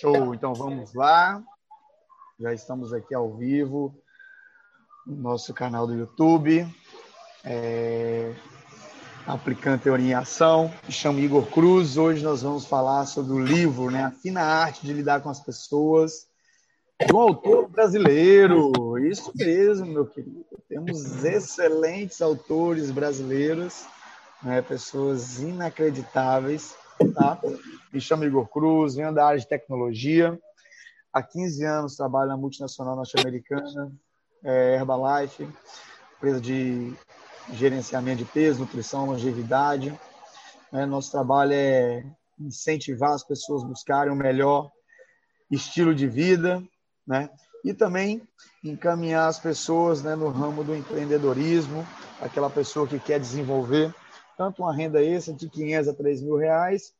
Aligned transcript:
Show, 0.00 0.34
então 0.34 0.54
vamos 0.54 0.94
lá. 0.94 1.42
Já 2.38 2.54
estamos 2.54 2.90
aqui 2.90 3.14
ao 3.14 3.36
vivo 3.36 3.94
no 5.06 5.14
nosso 5.16 5.52
canal 5.52 5.86
do 5.86 5.94
YouTube, 5.94 6.66
é, 7.44 8.32
aplicando 9.26 9.82
teoria 9.82 10.06
em 10.06 10.14
ação. 10.14 10.72
Me 10.86 10.92
chamo 10.92 11.18
Igor 11.18 11.44
Cruz. 11.50 11.98
Hoje 11.98 12.24
nós 12.24 12.40
vamos 12.40 12.64
falar 12.64 13.04
sobre 13.04 13.34
o 13.34 13.44
livro, 13.44 13.90
né, 13.90 14.04
A 14.04 14.10
Fina 14.10 14.40
Arte 14.40 14.86
de 14.86 14.94
Lidar 14.94 15.20
com 15.20 15.28
as 15.28 15.40
Pessoas, 15.40 16.26
um 17.12 17.18
autor 17.18 17.68
brasileiro. 17.68 18.96
Isso 19.06 19.30
mesmo, 19.34 19.84
meu 19.84 20.06
querido. 20.06 20.46
Temos 20.66 21.22
excelentes 21.22 22.22
autores 22.22 22.90
brasileiros, 22.90 23.84
né, 24.42 24.62
pessoas 24.62 25.40
inacreditáveis 25.40 26.79
Tá? 27.14 27.38
Me 27.92 28.00
chamo 28.00 28.24
Igor 28.24 28.48
Cruz, 28.48 28.94
venho 28.94 29.12
da 29.12 29.26
área 29.26 29.40
de 29.40 29.46
tecnologia. 29.46 30.38
Há 31.12 31.22
15 31.22 31.64
anos 31.64 31.96
trabalho 31.96 32.28
na 32.28 32.36
multinacional 32.36 32.94
norte-americana, 32.94 33.92
é, 34.44 34.76
Herbalife, 34.76 35.48
empresa 36.16 36.40
de 36.40 36.94
gerenciamento 37.52 38.18
de 38.18 38.30
peso, 38.30 38.60
nutrição, 38.60 39.06
longevidade. 39.06 39.98
É, 40.72 40.86
nosso 40.86 41.10
trabalho 41.10 41.52
é 41.52 42.04
incentivar 42.38 43.12
as 43.12 43.24
pessoas 43.24 43.64
a 43.64 43.66
buscarem 43.66 44.12
o 44.12 44.16
melhor 44.16 44.70
estilo 45.50 45.94
de 45.94 46.06
vida, 46.06 46.62
né? 47.06 47.28
E 47.64 47.74
também 47.74 48.22
encaminhar 48.62 49.28
as 49.28 49.38
pessoas 49.38 50.02
né, 50.02 50.14
no 50.14 50.28
ramo 50.28 50.64
do 50.64 50.74
empreendedorismo, 50.74 51.86
aquela 52.20 52.48
pessoa 52.48 52.86
que 52.86 52.98
quer 52.98 53.18
desenvolver 53.18 53.94
tanto 54.40 54.62
uma 54.62 54.74
renda 54.74 55.04
extra 55.04 55.34
de 55.34 55.50
500 55.50 55.88
a 55.88 55.92
3 55.92 56.22
mil 56.22 56.38
reais, 56.38 56.94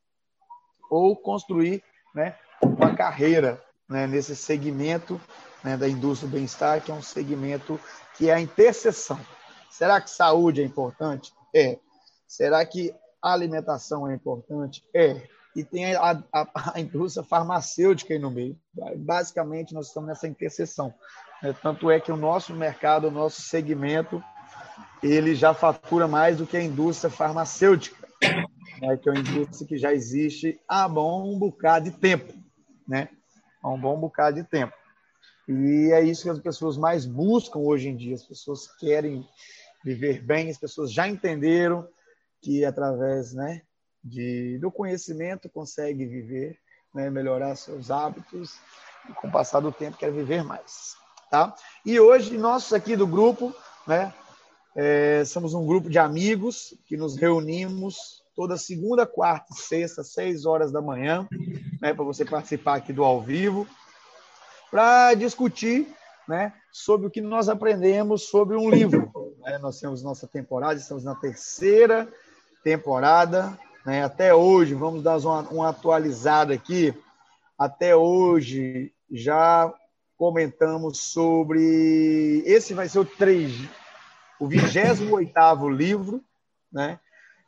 ou 0.91 1.17
construir 1.17 1.83
né, 2.15 2.37
uma 2.63 2.95
carreira 2.95 3.59
né, 3.89 4.07
nesse 4.07 4.37
segmento 4.37 5.19
né, 5.65 5.75
da 5.75 5.89
indústria 5.89 6.29
do 6.29 6.35
bem-estar, 6.35 6.83
que 6.83 6.91
é 6.91 6.95
um 6.95 7.01
segmento 7.01 7.81
que 8.15 8.29
é 8.29 8.35
a 8.35 8.41
interseção. 8.43 9.19
Será 9.71 10.03
que 10.03 10.11
saúde 10.11 10.61
é 10.61 10.65
importante? 10.67 11.33
É. 11.57 11.79
Será 12.29 12.63
que 12.67 12.95
alimentação 13.23 14.07
é 14.07 14.15
importante? 14.15 14.85
É. 14.95 15.27
E 15.57 15.65
tem 15.65 15.95
a, 15.95 16.23
a, 16.31 16.73
a 16.75 16.79
indústria 16.79 17.25
farmacêutica 17.25 18.13
aí 18.13 18.21
no 18.21 18.31
meio. 18.31 18.55
Basicamente, 18.99 19.73
nós 19.73 19.87
estamos 19.87 20.11
nessa 20.11 20.29
interseção. 20.29 20.93
Né? 21.43 21.55
Tanto 21.63 21.91
é 21.91 21.99
que 21.99 22.13
o 22.13 22.19
nosso 22.19 22.53
mercado, 22.53 23.09
o 23.09 23.11
nosso 23.11 23.41
segmento, 23.41 24.23
ele 25.03 25.35
já 25.35 25.55
fatura 25.55 26.07
mais 26.07 26.39
do 26.39 26.47
que 26.47 26.57
a 26.57 26.63
indústria 26.63 27.11
farmacêutica, 27.11 28.09
né, 28.81 28.97
que 28.97 29.09
é 29.09 29.13
uma 29.13 29.21
indústria 29.21 29.67
que 29.67 29.79
já 29.79 29.93
existe 29.93 30.61
há 30.69 30.89
bom 30.89 31.33
um 31.33 31.39
bocado 31.39 31.91
de 31.91 31.97
tempo, 31.97 32.33
né? 32.87 33.09
Há 33.63 33.69
um 33.69 33.81
bom 33.81 33.99
bocado 33.99 34.37
de 34.37 34.45
tempo. 34.45 34.73
E 35.49 35.91
é 35.93 36.03
isso 36.03 36.23
que 36.23 36.31
as 36.31 36.39
pessoas 36.39 36.77
mais 36.77 37.05
buscam 37.05 37.59
hoje 37.59 37.89
em 37.89 37.97
dia. 37.97 38.15
As 38.15 38.23
pessoas 38.23 38.69
querem 38.79 39.27
viver 39.85 40.23
bem, 40.23 40.51
as 40.51 40.59
pessoas 40.59 40.93
já 40.93 41.09
entenderam 41.09 41.87
que 42.41 42.65
através, 42.65 43.33
né, 43.35 43.63
de, 44.03 44.59
do 44.59 44.71
conhecimento 44.71 45.49
consegue 45.49 46.07
viver, 46.07 46.59
né, 46.95 47.11
melhorar 47.11 47.55
seus 47.57 47.91
hábitos 47.91 48.59
e 49.09 49.13
com 49.15 49.29
o 49.29 49.33
passar 49.33 49.61
do 49.61 49.73
tempo 49.73 49.97
quer 49.97 50.13
viver 50.13 50.43
mais, 50.43 50.95
tá? 51.31 51.55
E 51.85 51.99
hoje 51.99 52.39
nós 52.39 52.73
aqui 52.73 52.97
do 52.97 53.07
grupo, 53.07 53.55
né, 53.87 54.13
é, 54.77 55.25
somos 55.25 55.55
um 55.55 55.67
grupo 55.67 55.91
de 55.91 55.99
amigos 55.99 56.75
que 56.87 56.97
nos 56.97 57.17
reunimos 57.17 58.23
toda 58.35 58.57
segunda, 58.57 59.07
quarta 59.07 59.53
e 59.53 59.61
sexta, 59.61 60.03
seis 60.03 60.47
horas 60.47 60.73
da 60.73 60.81
manhã, 60.81 61.29
né, 61.81 61.93
para 61.93 62.05
você 62.05 62.25
participar 62.25 62.77
aqui 62.77 62.93
do 62.93 63.05
ao 63.05 63.21
vivo, 63.21 63.67
para 64.71 65.15
discutir 65.15 65.89
né, 66.29 66.53
sobre 66.73 67.07
o 67.07 67.11
que 67.11 67.21
nós 67.21 67.49
aprendemos 67.49 68.23
sobre 68.29 68.57
um 68.57 68.71
livro. 68.71 69.11
Né? 69.41 69.59
Nós 69.59 69.81
temos 69.81 70.03
nossa 70.03 70.27
temporada, 70.27 70.79
estamos 70.79 71.05
na 71.05 71.15
terceira 71.15 72.09
temporada. 72.63 73.59
Né? 73.85 74.05
Até 74.05 74.35
hoje, 74.35 74.75
vamos 74.75 75.03
dar 75.03 75.19
uma, 75.19 75.41
uma 75.51 75.69
atualizada 75.71 76.55
aqui. 76.55 76.95
Até 77.59 77.97
hoje, 77.97 78.93
já 79.11 79.73
comentamos 80.17 80.99
sobre. 80.99 82.43
Esse 82.47 82.75
vai 82.75 82.89
ser 82.89 83.01
o 83.01 83.05
3, 83.05 83.69
o 84.41 84.49
28 84.49 85.69
livro, 85.69 86.25
né? 86.73 86.99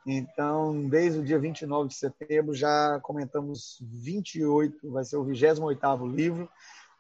Então, 0.06 0.88
desde 0.88 1.20
o 1.20 1.24
dia 1.24 1.38
29 1.38 1.88
de 1.88 1.94
setembro, 1.94 2.54
já 2.54 3.00
comentamos 3.02 3.78
28, 3.80 4.90
vai 4.90 5.04
ser 5.04 5.16
o 5.16 5.24
28 5.24 6.06
livro, 6.06 6.48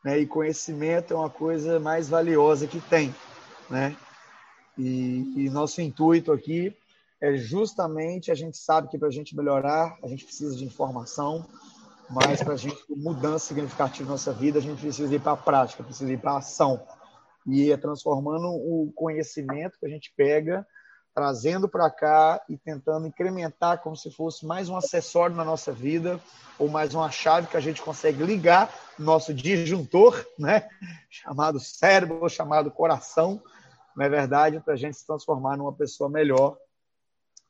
né? 0.02 0.18
E 0.18 0.26
conhecimento 0.26 1.12
é 1.12 1.16
uma 1.16 1.28
coisa 1.28 1.78
mais 1.78 2.08
valiosa 2.08 2.66
que 2.66 2.80
tem, 2.80 3.14
né? 3.68 3.94
E, 4.78 5.44
e 5.44 5.50
nosso 5.50 5.82
intuito 5.82 6.32
aqui 6.32 6.74
é 7.20 7.36
justamente 7.36 8.30
a 8.30 8.34
gente 8.34 8.56
sabe 8.56 8.88
que 8.88 8.98
para 8.98 9.08
a 9.08 9.12
gente 9.12 9.36
melhorar, 9.36 9.96
a 10.02 10.08
gente 10.08 10.24
precisa 10.24 10.56
de 10.56 10.64
informação, 10.64 11.46
mas 12.08 12.42
para 12.42 12.54
a 12.54 12.56
gente 12.56 12.82
mudança 12.88 13.46
significativa 13.46 14.06
na 14.06 14.12
nossa 14.12 14.32
vida, 14.32 14.58
a 14.58 14.62
gente 14.62 14.80
precisa 14.80 15.14
ir 15.14 15.20
para 15.20 15.32
a 15.32 15.36
prática, 15.36 15.82
precisa 15.82 16.10
ir 16.10 16.18
para 16.18 16.32
a 16.32 16.38
ação 16.38 16.82
e 17.46 17.70
é 17.72 17.76
transformando 17.76 18.48
o 18.48 18.92
conhecimento 18.94 19.78
que 19.78 19.86
a 19.86 19.88
gente 19.88 20.12
pega, 20.16 20.66
trazendo 21.14 21.68
para 21.68 21.90
cá 21.90 22.42
e 22.48 22.56
tentando 22.56 23.06
incrementar 23.06 23.78
como 23.82 23.96
se 23.96 24.10
fosse 24.10 24.46
mais 24.46 24.68
um 24.68 24.76
acessório 24.76 25.36
na 25.36 25.44
nossa 25.44 25.72
vida 25.72 26.18
ou 26.58 26.68
mais 26.68 26.94
uma 26.94 27.10
chave 27.10 27.48
que 27.48 27.56
a 27.56 27.60
gente 27.60 27.82
consegue 27.82 28.22
ligar 28.22 28.72
nosso 28.98 29.34
disjuntor, 29.34 30.24
né, 30.38 30.68
chamado 31.10 31.60
cérebro 31.60 32.28
chamado 32.28 32.70
coração, 32.70 33.42
não 33.94 34.04
é 34.06 34.08
verdade, 34.08 34.60
para 34.60 34.74
a 34.74 34.76
gente 34.76 34.96
se 34.96 35.06
transformar 35.06 35.56
numa 35.56 35.72
pessoa 35.72 36.08
melhor, 36.08 36.56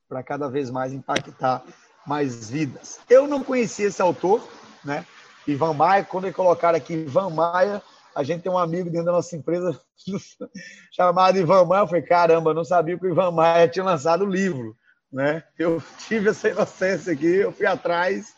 para 0.08 0.22
cada 0.22 0.48
vez 0.48 0.70
mais 0.70 0.92
impactar 0.92 1.62
mais 2.06 2.50
vidas. 2.50 2.98
Eu 3.08 3.28
não 3.28 3.44
conhecia 3.44 3.86
esse 3.86 4.02
autor, 4.02 4.46
né? 4.84 5.06
Ivan 5.46 5.72
Maia, 5.72 6.04
quando 6.04 6.24
ele 6.24 6.34
colocaram 6.34 6.76
aqui 6.76 6.94
Ivan 6.94 7.30
Maia, 7.30 7.82
a 8.14 8.22
gente 8.22 8.42
tem 8.42 8.52
um 8.52 8.58
amigo 8.58 8.90
dentro 8.90 9.06
da 9.06 9.12
nossa 9.12 9.34
empresa 9.36 9.78
chamado 10.92 11.38
Ivan 11.38 11.64
Maia. 11.64 11.82
Eu 11.82 11.86
falei, 11.86 12.02
caramba, 12.02 12.54
não 12.54 12.64
sabia 12.64 12.98
que 12.98 13.06
o 13.06 13.10
Ivan 13.10 13.30
Maia 13.30 13.68
tinha 13.68 13.84
lançado 13.84 14.24
o 14.24 14.30
livro. 14.30 14.76
Né? 15.10 15.42
Eu 15.58 15.82
tive 16.08 16.30
essa 16.30 16.48
inocência 16.48 17.12
aqui, 17.12 17.26
eu 17.26 17.52
fui 17.52 17.66
atrás. 17.66 18.34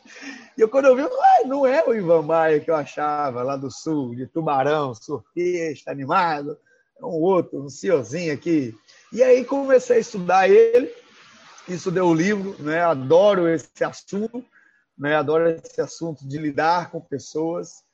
E 0.57 0.61
eu, 0.61 0.69
quando 0.69 0.87
eu 0.87 0.97
vi, 0.97 1.03
não 1.47 1.65
é 1.65 1.85
o 1.85 1.95
Ivan 1.95 2.23
Maia 2.23 2.61
que 2.61 2.71
eu 2.71 2.75
achava 2.75 3.43
lá 3.43 3.57
do 3.57 3.71
sul, 3.71 4.15
de 4.15 4.27
Tubarão, 4.27 4.95
surfista, 4.95 5.91
animado. 5.91 6.59
É 6.99 7.05
um 7.05 7.21
outro, 7.21 7.63
um 7.63 7.69
senhorzinho 7.69 8.33
aqui. 8.33 8.77
E 9.13 9.23
aí 9.23 9.45
comecei 9.45 9.97
a 9.97 10.01
estudar 10.01 10.49
ele, 10.49 10.93
estudei 11.69 12.03
o 12.03 12.15
livro, 12.15 12.57
né? 12.61 12.81
adoro 12.81 13.49
esse 13.49 13.85
assunto, 13.85 14.45
né? 14.99 15.15
adoro 15.15 15.49
esse 15.49 15.81
assunto 15.81 16.27
de 16.27 16.39
lidar 16.39 16.91
com 16.91 17.01
pessoas, 17.01 17.85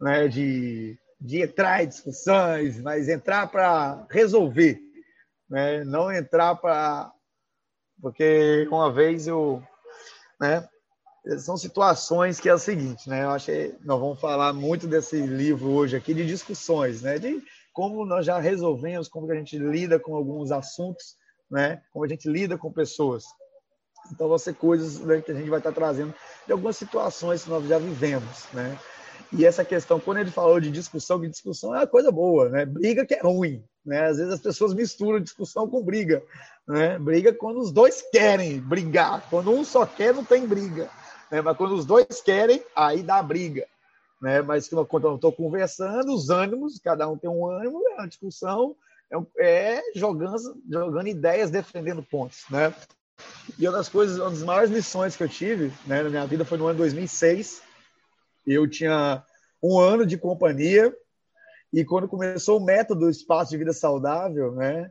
né? 0.00 0.28
de 0.28 0.98
de 1.20 1.42
entrar 1.42 1.84
em 1.84 1.88
discussões, 1.88 2.80
mas 2.80 3.08
entrar 3.08 3.46
para 3.48 4.06
resolver, 4.10 4.80
né? 5.48 5.84
não 5.84 6.10
entrar 6.10 6.54
para. 6.56 7.12
Porque 8.00 8.66
uma 8.70 8.90
vez 8.90 9.26
eu. 9.26 9.62
Né? 10.40 10.66
São 11.38 11.56
situações 11.58 12.40
que 12.40 12.48
é 12.48 12.54
o 12.54 12.58
seguinte, 12.58 13.06
né? 13.06 13.24
Eu 13.24 13.36
que 13.38 13.74
nós 13.84 14.00
vamos 14.00 14.18
falar 14.18 14.54
muito 14.54 14.86
desse 14.86 15.20
livro 15.20 15.68
hoje 15.68 15.94
aqui 15.94 16.14
de 16.14 16.26
discussões, 16.26 17.02
né? 17.02 17.18
De 17.18 17.42
como 17.74 18.06
nós 18.06 18.24
já 18.24 18.38
resolvemos, 18.38 19.06
como 19.06 19.30
a 19.30 19.34
gente 19.34 19.58
lida 19.58 20.00
com 20.00 20.16
alguns 20.16 20.50
assuntos, 20.50 21.16
né? 21.50 21.82
Como 21.92 22.06
a 22.06 22.08
gente 22.08 22.26
lida 22.26 22.56
com 22.56 22.72
pessoas. 22.72 23.24
Então, 24.10 24.28
vão 24.28 24.38
ser 24.38 24.54
coisas 24.54 24.98
né, 25.00 25.20
que 25.20 25.30
a 25.30 25.34
gente 25.34 25.50
vai 25.50 25.60
estar 25.60 25.72
trazendo 25.72 26.14
de 26.46 26.52
algumas 26.52 26.76
situações 26.76 27.44
que 27.44 27.50
nós 27.50 27.66
já 27.66 27.78
vivemos, 27.78 28.46
né? 28.52 28.78
E 29.32 29.44
essa 29.44 29.64
questão, 29.64 30.00
quando 30.00 30.18
ele 30.18 30.30
falou 30.30 30.58
de 30.60 30.70
discussão, 30.70 31.20
que 31.20 31.28
discussão 31.28 31.74
é 31.74 31.78
uma 31.78 31.86
coisa 31.86 32.10
boa, 32.10 32.48
né? 32.48 32.64
Briga 32.66 33.06
que 33.06 33.14
é 33.14 33.20
ruim, 33.20 33.62
né? 33.84 34.06
Às 34.06 34.16
vezes 34.16 34.32
as 34.32 34.40
pessoas 34.40 34.74
misturam 34.74 35.20
discussão 35.20 35.68
com 35.68 35.82
briga, 35.82 36.22
né? 36.66 36.98
Briga 36.98 37.32
quando 37.32 37.60
os 37.60 37.70
dois 37.70 38.02
querem 38.10 38.58
brigar. 38.60 39.24
Quando 39.30 39.52
um 39.52 39.64
só 39.64 39.86
quer, 39.86 40.12
não 40.12 40.24
tem 40.24 40.46
briga. 40.46 40.90
Né? 41.30 41.40
Mas 41.40 41.56
quando 41.56 41.74
os 41.74 41.86
dois 41.86 42.20
querem, 42.20 42.62
aí 42.74 43.02
dá 43.02 43.22
briga. 43.22 43.66
Né? 44.20 44.42
Mas 44.42 44.68
quando 44.68 45.06
eu 45.06 45.14
estou 45.14 45.32
conversando, 45.32 46.12
os 46.12 46.28
ânimos, 46.28 46.78
cada 46.82 47.08
um 47.08 47.16
tem 47.16 47.30
um 47.30 47.46
ânimo, 47.46 47.80
é 47.88 47.94
uma 47.94 48.08
discussão, 48.08 48.74
é, 49.38 49.76
é 49.76 49.82
jogando, 49.94 50.36
jogando 50.68 51.06
ideias, 51.06 51.50
defendendo 51.50 52.02
pontos, 52.02 52.44
né? 52.50 52.74
E 53.58 53.66
uma 53.66 53.76
das 53.76 53.88
coisas, 53.88 54.18
uma 54.18 54.30
das 54.30 54.42
maiores 54.42 54.70
lições 54.70 55.14
que 55.14 55.22
eu 55.22 55.28
tive 55.28 55.72
né, 55.86 56.02
na 56.02 56.08
minha 56.08 56.26
vida 56.26 56.44
foi 56.44 56.56
no 56.56 56.66
ano 56.66 56.78
2006, 56.78 57.62
eu 58.46 58.68
tinha 58.68 59.22
um 59.62 59.78
ano 59.78 60.06
de 60.06 60.16
companhia 60.16 60.94
e 61.72 61.84
quando 61.84 62.08
começou 62.08 62.58
o 62.58 62.64
método 62.64 63.08
Espaço 63.08 63.50
de 63.50 63.58
Vida 63.58 63.72
Saudável, 63.72 64.52
né? 64.52 64.90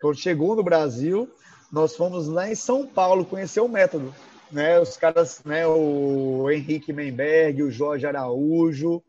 Quando 0.00 0.16
chegou 0.16 0.54
no 0.54 0.62
Brasil, 0.62 1.28
nós 1.72 1.96
fomos 1.96 2.28
lá 2.28 2.48
em 2.48 2.54
São 2.54 2.86
Paulo 2.86 3.24
conhecer 3.24 3.60
o 3.60 3.68
método. 3.68 4.14
né? 4.50 4.78
Os 4.78 4.96
caras, 4.96 5.42
né? 5.44 5.66
O 5.66 6.48
Henrique 6.50 6.92
Menberg, 6.92 7.62
o 7.62 7.70
Jorge 7.70 8.06
Araújo, 8.06 9.02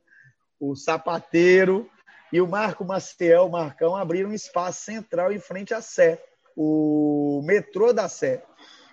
o 0.60 0.76
Sapateiro 0.76 1.90
e 2.32 2.40
o 2.40 2.48
Marco 2.48 2.86
Maciel, 2.86 3.48
o 3.48 3.52
Marcão, 3.52 3.96
abriram 3.96 4.30
um 4.30 4.34
espaço 4.34 4.84
central 4.84 5.32
em 5.32 5.40
frente 5.40 5.74
à 5.74 5.82
Sé, 5.82 6.24
o 6.56 7.42
metrô 7.44 7.92
da 7.92 8.08
Sé. 8.08 8.44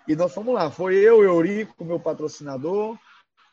E 0.07 0.17
nós 0.17 0.33
fomos 0.33 0.55
lá. 0.55 0.71
Foi 0.71 0.95
eu, 0.97 1.23
Eurico, 1.23 1.85
meu 1.85 2.01
patrocinador, 2.01 2.99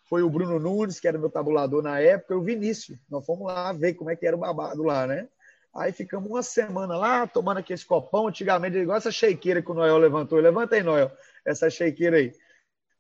foi 0.08 0.22
o 0.22 0.30
Bruno 0.30 0.60
Nunes, 0.60 1.00
que 1.00 1.08
era 1.08 1.18
meu 1.18 1.30
tabulador 1.30 1.82
na 1.82 2.00
época, 2.00 2.34
e 2.34 2.38
o 2.38 2.42
Vinícius. 2.42 2.98
Nós 3.10 3.26
fomos 3.26 3.48
lá 3.48 3.74
ver 3.74 3.96
como 3.96 4.10
é 4.10 4.16
que 4.16 4.26
era 4.26 4.36
o 4.36 4.40
babado 4.40 4.84
lá, 4.84 5.08
né? 5.08 5.28
Aí 5.76 5.92
ficamos 5.92 6.30
uma 6.30 6.42
semana 6.42 6.96
lá, 6.96 7.28
tomando 7.28 7.58
aquele 7.58 7.84
copão. 7.84 8.28
Antigamente, 8.28 8.78
igual 8.78 8.98
essa 8.98 9.12
shakeira 9.12 9.62
que 9.62 9.72
o 9.72 9.74
Noel 9.74 9.98
levantou. 9.98 10.40
Levanta 10.40 10.76
aí, 10.76 10.84
Noel, 10.84 11.12
essa 11.44 11.70
shakeira 11.70 12.18
aí. 12.18 12.34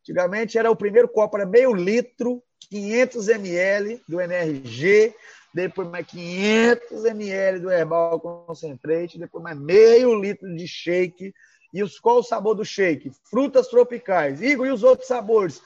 Antigamente 0.01 0.57
era 0.57 0.69
o 0.69 0.75
primeiro 0.75 1.07
copo, 1.07 1.37
era 1.37 1.45
meio 1.45 1.73
litro, 1.73 2.43
500 2.69 3.29
ml 3.29 4.01
do 4.07 4.19
NRG, 4.19 5.15
depois 5.53 5.87
mais 5.87 6.05
500 6.05 7.05
ml 7.05 7.59
do 7.59 7.71
Herbal 7.71 8.19
Concentrate, 8.19 9.17
depois 9.17 9.43
mais 9.43 9.57
meio 9.57 10.19
litro 10.19 10.53
de 10.53 10.67
shake. 10.67 11.33
E 11.73 11.81
os, 11.81 11.99
qual 11.99 12.17
o 12.17 12.23
sabor 12.23 12.55
do 12.55 12.65
shake? 12.65 13.11
Frutas 13.23 13.67
tropicais. 13.67 14.41
Igor, 14.41 14.67
e 14.67 14.71
os 14.71 14.83
outros 14.83 15.07
sabores? 15.07 15.61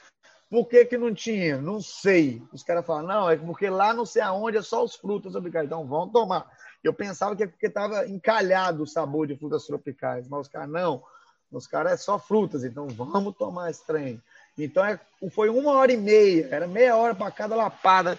Por 0.50 0.66
que, 0.66 0.84
que 0.84 0.98
não 0.98 1.14
tinha? 1.14 1.58
Não 1.58 1.80
sei. 1.80 2.42
Os 2.52 2.64
caras 2.64 2.84
falam, 2.84 3.06
não, 3.06 3.30
é 3.30 3.36
porque 3.36 3.70
lá 3.70 3.94
não 3.94 4.04
sei 4.04 4.20
aonde 4.20 4.58
é 4.58 4.62
só 4.62 4.82
os 4.82 4.96
frutas 4.96 5.32
tropicais. 5.32 5.66
Então 5.66 5.86
vão 5.86 6.08
tomar. 6.08 6.50
Eu 6.82 6.92
pensava 6.92 7.36
que 7.36 7.44
é 7.44 7.46
porque 7.46 7.66
estava 7.66 8.06
encalhado 8.08 8.82
o 8.82 8.86
sabor 8.86 9.28
de 9.28 9.36
frutas 9.36 9.64
tropicais, 9.64 10.26
mas 10.26 10.40
os 10.40 10.48
caras, 10.48 10.68
não, 10.68 11.04
os 11.52 11.66
caras 11.68 11.92
é 11.92 11.96
só 11.96 12.18
frutas, 12.18 12.64
então 12.64 12.88
vamos 12.88 13.36
tomar 13.36 13.70
esse 13.70 13.86
trem. 13.86 14.20
Então 14.58 14.84
é, 14.84 14.98
foi 15.30 15.48
uma 15.48 15.72
hora 15.72 15.92
e 15.92 15.96
meia, 15.96 16.48
era 16.50 16.66
meia 16.66 16.96
hora 16.96 17.14
para 17.14 17.30
cada 17.30 17.54
lapada 17.54 18.18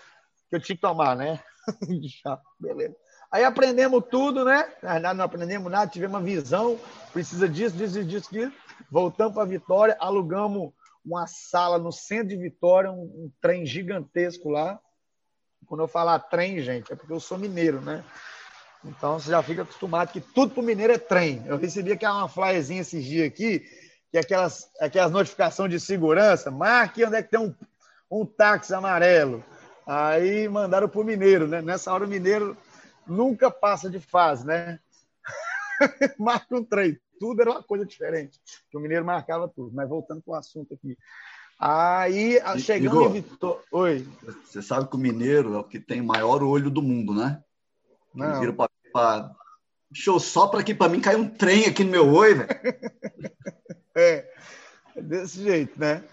que 0.50 0.56
eu 0.56 0.60
tinha 0.62 0.76
que 0.76 0.82
tomar, 0.82 1.18
né? 1.18 1.40
Beleza. 2.60 2.96
Aí 3.32 3.44
aprendemos 3.44 4.04
tudo, 4.10 4.46
né? 4.46 4.70
Na 4.82 4.94
verdade, 4.94 5.18
não 5.18 5.26
aprendemos 5.26 5.72
nada, 5.72 5.92
tivemos 5.92 6.16
uma 6.16 6.24
visão, 6.24 6.80
precisa 7.12 7.48
disso, 7.48 7.76
disso, 7.76 8.04
disso, 8.04 8.32
disso. 8.32 8.54
Voltamos 8.90 9.34
para 9.34 9.46
Vitória, 9.46 9.96
alugamos 10.00 10.74
uma 11.06 11.28
sala 11.28 11.78
no 11.78 11.92
centro 11.92 12.30
de 12.30 12.38
Vitória, 12.38 12.92
um, 12.92 13.04
um, 13.04 13.32
trem 13.42 13.66
gigantesco 13.66 14.50
lá. 14.50 14.80
Quando 15.66 15.82
eu 15.82 15.88
falar 15.88 16.20
trem, 16.20 16.62
gente, 16.62 16.92
é 16.92 16.96
porque 16.96 17.14
eu 17.14 17.20
sou 17.20 17.38
mineiro, 17.38 17.82
né? 17.82 18.04
Então 18.84 19.20
você 19.20 19.30
já 19.30 19.44
fica 19.44 19.62
acostumado 19.62 20.12
que 20.12 20.22
tudo 20.22 20.54
para 20.54 20.62
o 20.62 20.66
mineiro 20.66 20.94
é 20.94 20.98
trem. 20.98 21.44
Eu 21.46 21.58
recebi 21.58 21.92
aqui 21.92 22.06
uma 22.06 22.28
flyerzinha 22.28 22.82
esses 22.82 23.04
dias 23.04 23.28
aqui, 23.28 23.60
que 24.10 24.18
é 24.18 24.20
aquelas, 24.20 24.70
aquelas 24.80 25.12
notificações 25.12 25.72
de 25.72 25.80
segurança, 25.80 26.50
marque 26.50 27.06
onde 27.06 27.16
é 27.16 27.24
que 27.24 27.30
tem 27.30 27.40
um, 27.40 27.56
um 28.10 28.26
táxi 28.26 28.74
amarelo. 28.74 29.44
Aí 29.86 30.48
mandaram 30.48 30.90
para 30.90 31.02
o 31.02 31.04
mineiro, 31.04 31.48
né? 31.48 31.62
Nessa 31.62 31.94
hora 31.94 32.06
o 32.06 32.10
mineiro 32.10 32.58
nunca 33.06 33.52
passa 33.52 33.90
de 33.90 34.00
fase, 34.00 34.46
né? 34.46 34.80
Marca 36.18 36.56
um 36.56 36.64
trem 36.64 37.00
tudo 37.22 37.40
era 37.40 37.52
uma 37.52 37.62
coisa 37.62 37.86
diferente. 37.86 38.42
Que 38.72 38.76
o 38.76 38.80
mineiro 38.80 39.06
marcava 39.06 39.48
tudo. 39.48 39.72
Mas 39.76 39.88
voltando 39.88 40.24
para 40.24 40.32
o 40.32 40.36
assunto 40.36 40.74
aqui. 40.74 40.98
Aí, 41.60 42.40
chegando 42.58 43.16
em 43.16 43.22
Vitória. 43.22 43.62
Oi. 43.72 44.08
Você 44.44 44.64
sabe 44.64 44.90
que 44.90 44.96
o 44.96 45.00
mineiro 45.00 45.54
é 45.54 45.60
o 45.60 45.64
que 45.64 45.80
tem 45.80 46.02
maior 46.02 46.42
olho 46.42 46.72
do 46.72 46.82
mundo, 46.82 47.14
né? 47.14 47.44
Não. 48.12 48.56
Pra, 48.56 48.68
pra... 48.92 49.36
Show 49.94 50.20
só 50.20 50.48
para 50.48 50.62
aqui, 50.62 50.74
para 50.74 50.90
mim 50.90 51.00
caiu 51.00 51.20
um 51.20 51.30
trem 51.30 51.66
aqui 51.66 51.84
no 51.84 51.92
meu 51.92 52.12
olho, 52.12 52.38
velho. 52.38 52.50
é 53.94 54.32
desse 54.96 55.44
jeito, 55.44 55.80
né? 55.80 56.04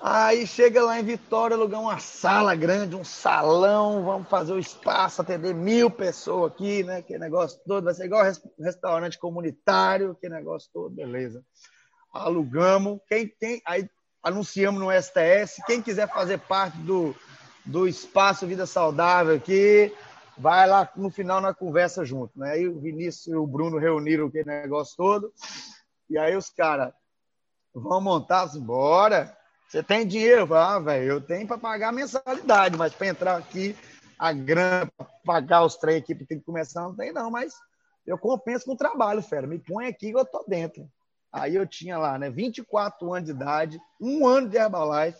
Aí 0.00 0.46
chega 0.46 0.84
lá 0.84 0.98
em 0.98 1.04
Vitória, 1.04 1.56
alugar 1.56 1.80
uma 1.80 1.98
sala 1.98 2.54
grande, 2.54 2.96
um 2.96 3.04
salão, 3.04 4.04
vamos 4.04 4.28
fazer 4.28 4.52
o 4.52 4.58
espaço, 4.58 5.22
atender 5.22 5.54
mil 5.54 5.88
pessoas 5.88 6.52
aqui, 6.52 6.82
né? 6.82 7.00
Que 7.00 7.16
negócio 7.16 7.60
todo, 7.66 7.84
vai 7.84 7.94
ser 7.94 8.06
igual 8.06 8.24
restaurante 8.58 9.18
comunitário, 9.18 10.16
que 10.20 10.28
negócio 10.28 10.68
todo, 10.72 10.94
beleza. 10.94 11.44
Alugamos, 12.12 13.00
quem 13.08 13.28
tem, 13.28 13.62
aí 13.64 13.88
anunciamos 14.22 14.80
no 14.80 14.90
STS, 14.90 15.62
quem 15.66 15.80
quiser 15.80 16.08
fazer 16.08 16.38
parte 16.38 16.76
do, 16.78 17.14
do 17.64 17.86
espaço 17.86 18.46
Vida 18.46 18.66
Saudável 18.66 19.36
aqui, 19.36 19.94
vai 20.36 20.68
lá 20.68 20.90
no 20.96 21.10
final 21.10 21.40
na 21.40 21.54
conversa 21.54 22.04
junto, 22.04 22.36
né? 22.38 22.52
Aí 22.52 22.68
o 22.68 22.80
Vinícius 22.80 23.28
e 23.28 23.36
o 23.36 23.46
Bruno 23.46 23.78
reuniram 23.78 24.26
aquele 24.26 24.46
negócio 24.46 24.96
todo, 24.96 25.32
e 26.10 26.18
aí 26.18 26.36
os 26.36 26.50
caras 26.50 26.92
vão 27.72 28.00
montar, 28.00 28.42
assim, 28.42 28.60
bora 28.60 29.34
você 29.74 29.82
tem 29.82 30.06
dinheiro? 30.06 30.54
Ah, 30.54 30.78
velho, 30.78 31.04
eu 31.04 31.20
tenho 31.20 31.48
para 31.48 31.58
pagar 31.58 31.88
a 31.88 31.92
mensalidade, 31.92 32.76
mas 32.76 32.94
para 32.94 33.08
entrar 33.08 33.36
aqui, 33.36 33.76
a 34.16 34.32
grana, 34.32 34.88
pagar 35.24 35.64
os 35.64 35.74
trem 35.74 35.96
aqui, 35.96 36.14
tem 36.14 36.38
que 36.38 36.44
começar, 36.44 36.82
não 36.82 36.94
tem 36.94 37.12
não, 37.12 37.28
mas 37.28 37.54
eu 38.06 38.16
compenso 38.16 38.66
com 38.66 38.74
o 38.74 38.76
trabalho, 38.76 39.20
fera. 39.20 39.48
Me 39.48 39.58
põe 39.58 39.88
aqui 39.88 40.12
que 40.12 40.16
eu 40.16 40.24
tô 40.24 40.44
dentro. 40.46 40.88
Aí 41.32 41.56
eu 41.56 41.66
tinha 41.66 41.98
lá, 41.98 42.16
né, 42.16 42.30
24 42.30 43.12
anos 43.12 43.24
de 43.24 43.34
idade, 43.34 43.80
um 44.00 44.24
ano 44.24 44.48
de 44.48 44.56
Herbalife, 44.56 45.18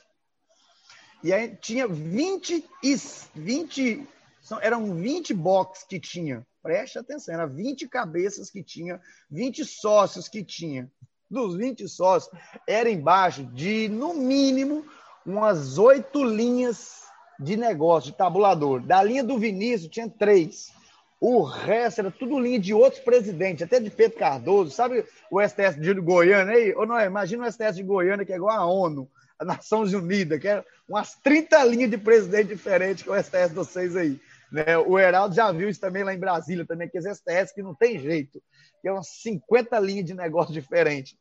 e 1.24 1.32
aí 1.32 1.56
tinha 1.56 1.88
20 1.88 2.64
e 2.80 2.96
20, 3.34 4.06
são, 4.40 4.60
eram 4.60 4.94
20 4.94 5.34
boxes 5.34 5.84
que 5.84 5.98
tinha. 5.98 6.46
Preste 6.62 6.96
atenção, 6.96 7.34
eram 7.34 7.48
20 7.48 7.88
cabeças 7.88 8.50
que 8.50 8.62
tinha, 8.62 9.00
20 9.28 9.64
sócios 9.64 10.28
que 10.28 10.44
tinha 10.44 10.88
dos 11.34 11.56
20 11.56 11.86
sócios 11.88 12.32
era 12.66 12.88
embaixo 12.88 13.44
de, 13.44 13.88
no 13.88 14.14
mínimo, 14.14 14.86
umas 15.26 15.76
oito 15.76 16.24
linhas 16.24 17.02
de 17.38 17.56
negócio, 17.56 18.12
de 18.12 18.16
tabulador. 18.16 18.80
Da 18.80 19.02
linha 19.02 19.24
do 19.24 19.38
Vinícius 19.38 19.90
tinha 19.90 20.08
três. 20.08 20.72
O 21.20 21.42
resto 21.42 22.00
era 22.00 22.10
tudo 22.10 22.38
linha 22.38 22.58
de 22.58 22.72
outros 22.72 23.02
presidentes, 23.02 23.62
até 23.62 23.80
de 23.80 23.90
Pedro 23.90 24.18
Cardoso. 24.18 24.70
Sabe 24.70 25.04
o 25.30 25.40
STS 25.40 25.80
de 25.80 25.92
Goiânia 25.94 26.54
aí? 26.54 26.74
Ou 26.74 26.86
não, 26.86 27.00
imagina 27.00 27.46
o 27.46 27.50
STS 27.50 27.76
de 27.76 27.82
Goiânia, 27.82 28.24
que 28.24 28.32
é 28.32 28.36
igual 28.36 28.56
a 28.56 28.66
ONU, 28.66 29.10
a 29.38 29.44
Nações 29.44 29.92
Unidas, 29.92 30.38
que 30.38 30.48
é 30.48 30.64
umas 30.88 31.14
30 31.16 31.64
linhas 31.64 31.90
de 31.90 31.98
presidente 31.98 32.48
diferentes 32.48 33.02
que 33.02 33.10
o 33.10 33.22
STS 33.22 33.48
de 33.48 33.54
vocês 33.54 33.96
aí. 33.96 34.20
Né? 34.52 34.78
O 34.78 34.98
Heraldo 34.98 35.34
já 35.34 35.50
viu 35.50 35.68
isso 35.68 35.80
também 35.80 36.04
lá 36.04 36.14
em 36.14 36.18
Brasília, 36.18 36.64
também, 36.64 36.88
que 36.88 36.98
esse 36.98 37.12
STS 37.12 37.52
que 37.52 37.62
não 37.62 37.74
tem 37.74 37.98
jeito, 37.98 38.40
que 38.84 38.88
é 38.88 38.92
umas 38.92 39.08
50 39.22 39.80
linhas 39.80 40.04
de 40.04 40.12
negócio 40.12 40.52
diferentes. 40.52 41.16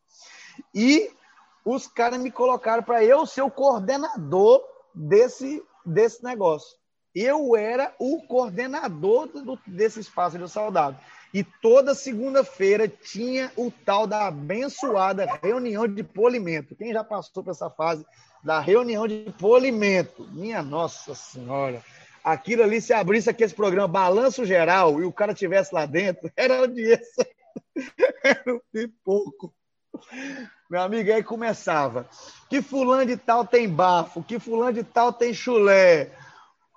E 0.75 1.09
os 1.63 1.87
caras 1.87 2.19
me 2.19 2.29
colocaram 2.29 2.83
para 2.83 3.01
eu 3.05 3.25
ser 3.25 3.41
o 3.41 3.49
coordenador 3.49 4.61
desse, 4.93 5.63
desse 5.85 6.21
negócio. 6.21 6.77
Eu 7.15 7.55
era 7.55 7.95
o 7.97 8.21
coordenador 8.23 9.27
do, 9.27 9.57
desse 9.65 10.01
espaço 10.01 10.37
de 10.37 10.49
saudável. 10.49 10.99
E 11.33 11.41
toda 11.41 11.95
segunda-feira 11.95 12.85
tinha 12.85 13.49
o 13.55 13.71
tal 13.71 14.05
da 14.05 14.27
abençoada 14.27 15.39
reunião 15.41 15.87
de 15.87 16.03
polimento. 16.03 16.75
Quem 16.75 16.91
já 16.91 17.01
passou 17.01 17.45
por 17.45 17.51
essa 17.51 17.69
fase 17.69 18.05
da 18.43 18.59
reunião 18.59 19.07
de 19.07 19.33
polimento? 19.39 20.27
Minha 20.33 20.61
Nossa 20.61 21.15
Senhora! 21.15 21.81
Aquilo 22.23 22.63
ali, 22.63 22.79
se 22.79 22.93
abrisse 22.93 23.29
aquele 23.29 23.53
programa 23.53 23.87
Balanço 23.87 24.45
Geral 24.45 25.01
e 25.01 25.03
o 25.03 25.11
cara 25.11 25.33
tivesse 25.33 25.75
lá 25.75 25.85
dentro, 25.85 26.31
era 26.37 26.59
audiência. 26.59 27.27
Era 28.23 28.55
um 28.55 28.59
pipoco. 28.71 29.53
Meu 30.69 30.81
amigo, 30.81 31.11
aí 31.11 31.23
começava. 31.23 32.09
Que 32.49 32.61
fulano 32.61 33.05
de 33.05 33.17
tal 33.17 33.45
tem 33.45 33.69
bafo, 33.69 34.23
que 34.23 34.39
fulano 34.39 34.73
de 34.73 34.83
tal 34.83 35.13
tem 35.13 35.33
chulé. 35.33 36.11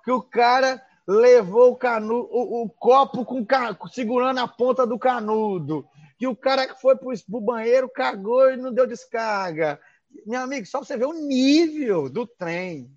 Que 0.03 0.11
o 0.11 0.21
cara 0.21 0.81
levou 1.07 1.71
o, 1.71 1.75
canu, 1.75 2.27
o, 2.31 2.63
o 2.63 2.69
copo 2.69 3.25
com 3.25 3.45
segurando 3.89 4.39
a 4.39 4.47
ponta 4.47 4.85
do 4.85 4.99
canudo. 4.99 5.87
Que 6.17 6.27
o 6.27 6.35
cara 6.35 6.67
que 6.67 6.79
foi 6.81 6.95
para 6.95 7.07
o 7.07 7.41
banheiro 7.41 7.89
cagou 7.89 8.51
e 8.51 8.57
não 8.57 8.73
deu 8.73 8.87
descarga. 8.87 9.79
Meu 10.25 10.41
amigo, 10.41 10.65
só 10.65 10.79
você 10.79 10.97
ver 10.97 11.05
o 11.05 11.13
nível 11.13 12.09
do 12.09 12.25
trem. 12.25 12.91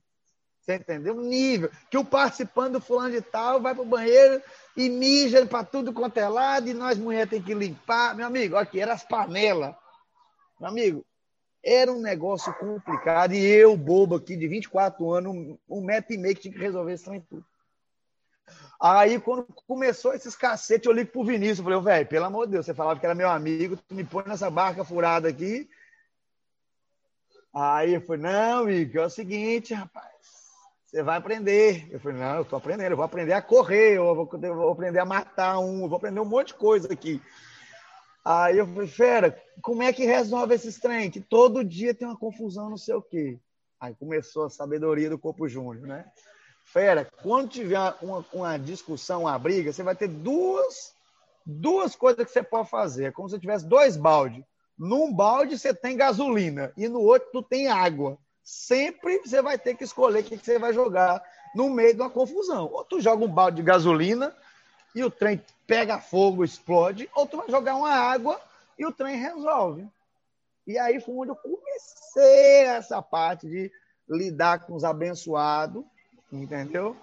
Você 0.60 0.76
entendeu? 0.76 1.16
O 1.16 1.22
nível. 1.22 1.70
Que 1.90 1.98
o 1.98 2.04
participante 2.04 2.72
do 2.72 2.80
fulano 2.80 3.12
de 3.12 3.20
tal 3.20 3.60
vai 3.60 3.74
para 3.74 3.82
o 3.82 3.86
banheiro 3.86 4.42
e 4.76 4.88
mija 4.88 5.44
para 5.46 5.64
tudo 5.64 5.92
quanto 5.92 6.18
é 6.18 6.28
lado 6.28 6.68
e 6.68 6.74
nós 6.74 6.98
mulheres 6.98 7.30
tem 7.30 7.42
que 7.42 7.54
limpar. 7.54 8.14
Meu 8.14 8.26
amigo, 8.26 8.56
aqui 8.56 8.80
eram 8.80 8.92
as 8.92 9.04
panelas 9.04 9.74
meu 10.60 10.68
amigo, 10.68 11.06
era 11.64 11.90
um 11.90 12.00
negócio 12.00 12.52
complicado 12.54 13.32
e 13.32 13.42
eu, 13.42 13.74
bobo 13.76 14.14
aqui 14.14 14.36
de 14.36 14.46
24 14.46 15.10
anos, 15.10 15.58
um 15.66 15.80
metro 15.80 16.12
e 16.12 16.18
meio 16.18 16.34
que 16.36 16.42
tinha 16.42 16.52
que 16.52 16.60
resolver 16.60 16.92
isso 16.92 17.06
trem 17.06 17.20
tudo. 17.22 17.44
Aí, 18.78 19.18
quando 19.20 19.44
começou 19.66 20.14
esses 20.14 20.36
cacetes, 20.36 20.86
eu 20.86 20.92
ligo 20.92 21.12
pro 21.12 21.24
Vinícius. 21.24 21.60
Falei, 21.60 21.80
velho, 21.80 22.08
pelo 22.08 22.24
amor 22.24 22.46
de 22.46 22.52
Deus, 22.52 22.66
você 22.66 22.74
falava 22.74 22.98
que 22.98 23.04
era 23.04 23.14
meu 23.14 23.28
amigo, 23.28 23.76
tu 23.76 23.94
me 23.94 24.04
põe 24.04 24.24
nessa 24.26 24.50
barca 24.50 24.84
furada 24.84 25.28
aqui. 25.28 25.68
Aí 27.54 27.94
eu 27.94 28.00
falei, 28.00 28.22
não, 28.22 28.62
amigo, 28.62 28.98
é 28.98 29.04
o 29.04 29.10
seguinte, 29.10 29.74
rapaz, 29.74 30.09
você 30.90 31.04
vai 31.04 31.16
aprender. 31.16 31.86
Eu 31.90 32.00
falei, 32.00 32.18
não, 32.18 32.38
eu 32.38 32.44
tô 32.44 32.56
aprendendo, 32.56 32.90
eu 32.90 32.96
vou 32.96 33.04
aprender 33.04 33.32
a 33.32 33.40
correr, 33.40 33.96
eu 33.96 34.12
vou, 34.12 34.28
eu 34.42 34.54
vou 34.56 34.72
aprender 34.72 34.98
a 34.98 35.04
matar 35.04 35.60
um, 35.60 35.82
eu 35.82 35.88
vou 35.88 35.96
aprender 35.96 36.18
um 36.18 36.24
monte 36.24 36.48
de 36.48 36.54
coisa 36.54 36.92
aqui. 36.92 37.22
Aí 38.24 38.58
eu 38.58 38.66
falei, 38.66 38.88
fera, 38.88 39.42
como 39.62 39.84
é 39.84 39.92
que 39.92 40.04
resolve 40.04 40.52
esses 40.54 40.78
trem? 40.80 41.08
Que 41.08 41.20
todo 41.20 41.64
dia 41.64 41.94
tem 41.94 42.08
uma 42.08 42.18
confusão, 42.18 42.68
não 42.68 42.76
sei 42.76 42.94
o 42.94 43.02
quê. 43.02 43.38
Aí 43.78 43.94
começou 43.94 44.44
a 44.44 44.50
sabedoria 44.50 45.08
do 45.08 45.18
Corpo 45.18 45.48
Júnior, 45.48 45.86
né? 45.86 46.04
Fera, 46.64 47.08
quando 47.22 47.50
tiver 47.50 47.78
uma, 48.02 48.24
uma 48.32 48.58
discussão, 48.58 49.22
uma 49.22 49.38
briga, 49.38 49.72
você 49.72 49.84
vai 49.84 49.94
ter 49.94 50.08
duas, 50.08 50.92
duas 51.46 51.94
coisas 51.94 52.26
que 52.26 52.32
você 52.32 52.42
pode 52.42 52.68
fazer. 52.68 53.04
É 53.04 53.12
como 53.12 53.28
se 53.28 53.38
tivesse 53.38 53.64
dois 53.64 53.96
baldes. 53.96 54.44
Num 54.76 55.14
balde 55.14 55.56
você 55.56 55.72
tem 55.72 55.96
gasolina 55.96 56.72
e 56.76 56.88
no 56.88 57.00
outro 57.00 57.28
tu 57.32 57.42
tem 57.42 57.68
água. 57.68 58.18
Sempre 58.42 59.18
você 59.18 59.40
vai 59.42 59.58
ter 59.58 59.76
que 59.76 59.84
escolher 59.84 60.20
o 60.20 60.24
que 60.24 60.36
você 60.36 60.58
vai 60.58 60.72
jogar 60.72 61.22
no 61.54 61.68
meio 61.68 61.94
de 61.94 62.00
uma 62.00 62.10
confusão. 62.10 62.70
Ou 62.72 62.84
tu 62.84 63.00
joga 63.00 63.24
um 63.24 63.28
balde 63.28 63.58
de 63.58 63.62
gasolina 63.62 64.34
e 64.94 65.04
o 65.04 65.10
trem 65.10 65.42
pega 65.66 66.00
fogo, 66.00 66.44
explode, 66.44 67.08
ou 67.14 67.26
tu 67.26 67.36
vai 67.36 67.48
jogar 67.48 67.76
uma 67.76 67.90
água 67.90 68.40
e 68.78 68.84
o 68.84 68.92
trem 68.92 69.16
resolve. 69.16 69.86
E 70.66 70.78
aí 70.78 71.00
foi 71.00 71.14
onde 71.14 71.30
eu 71.30 71.36
comecei 71.36 72.64
essa 72.64 73.00
parte 73.00 73.48
de 73.48 73.70
lidar 74.08 74.66
com 74.66 74.74
os 74.74 74.84
abençoados, 74.84 75.84
entendeu? 76.32 76.96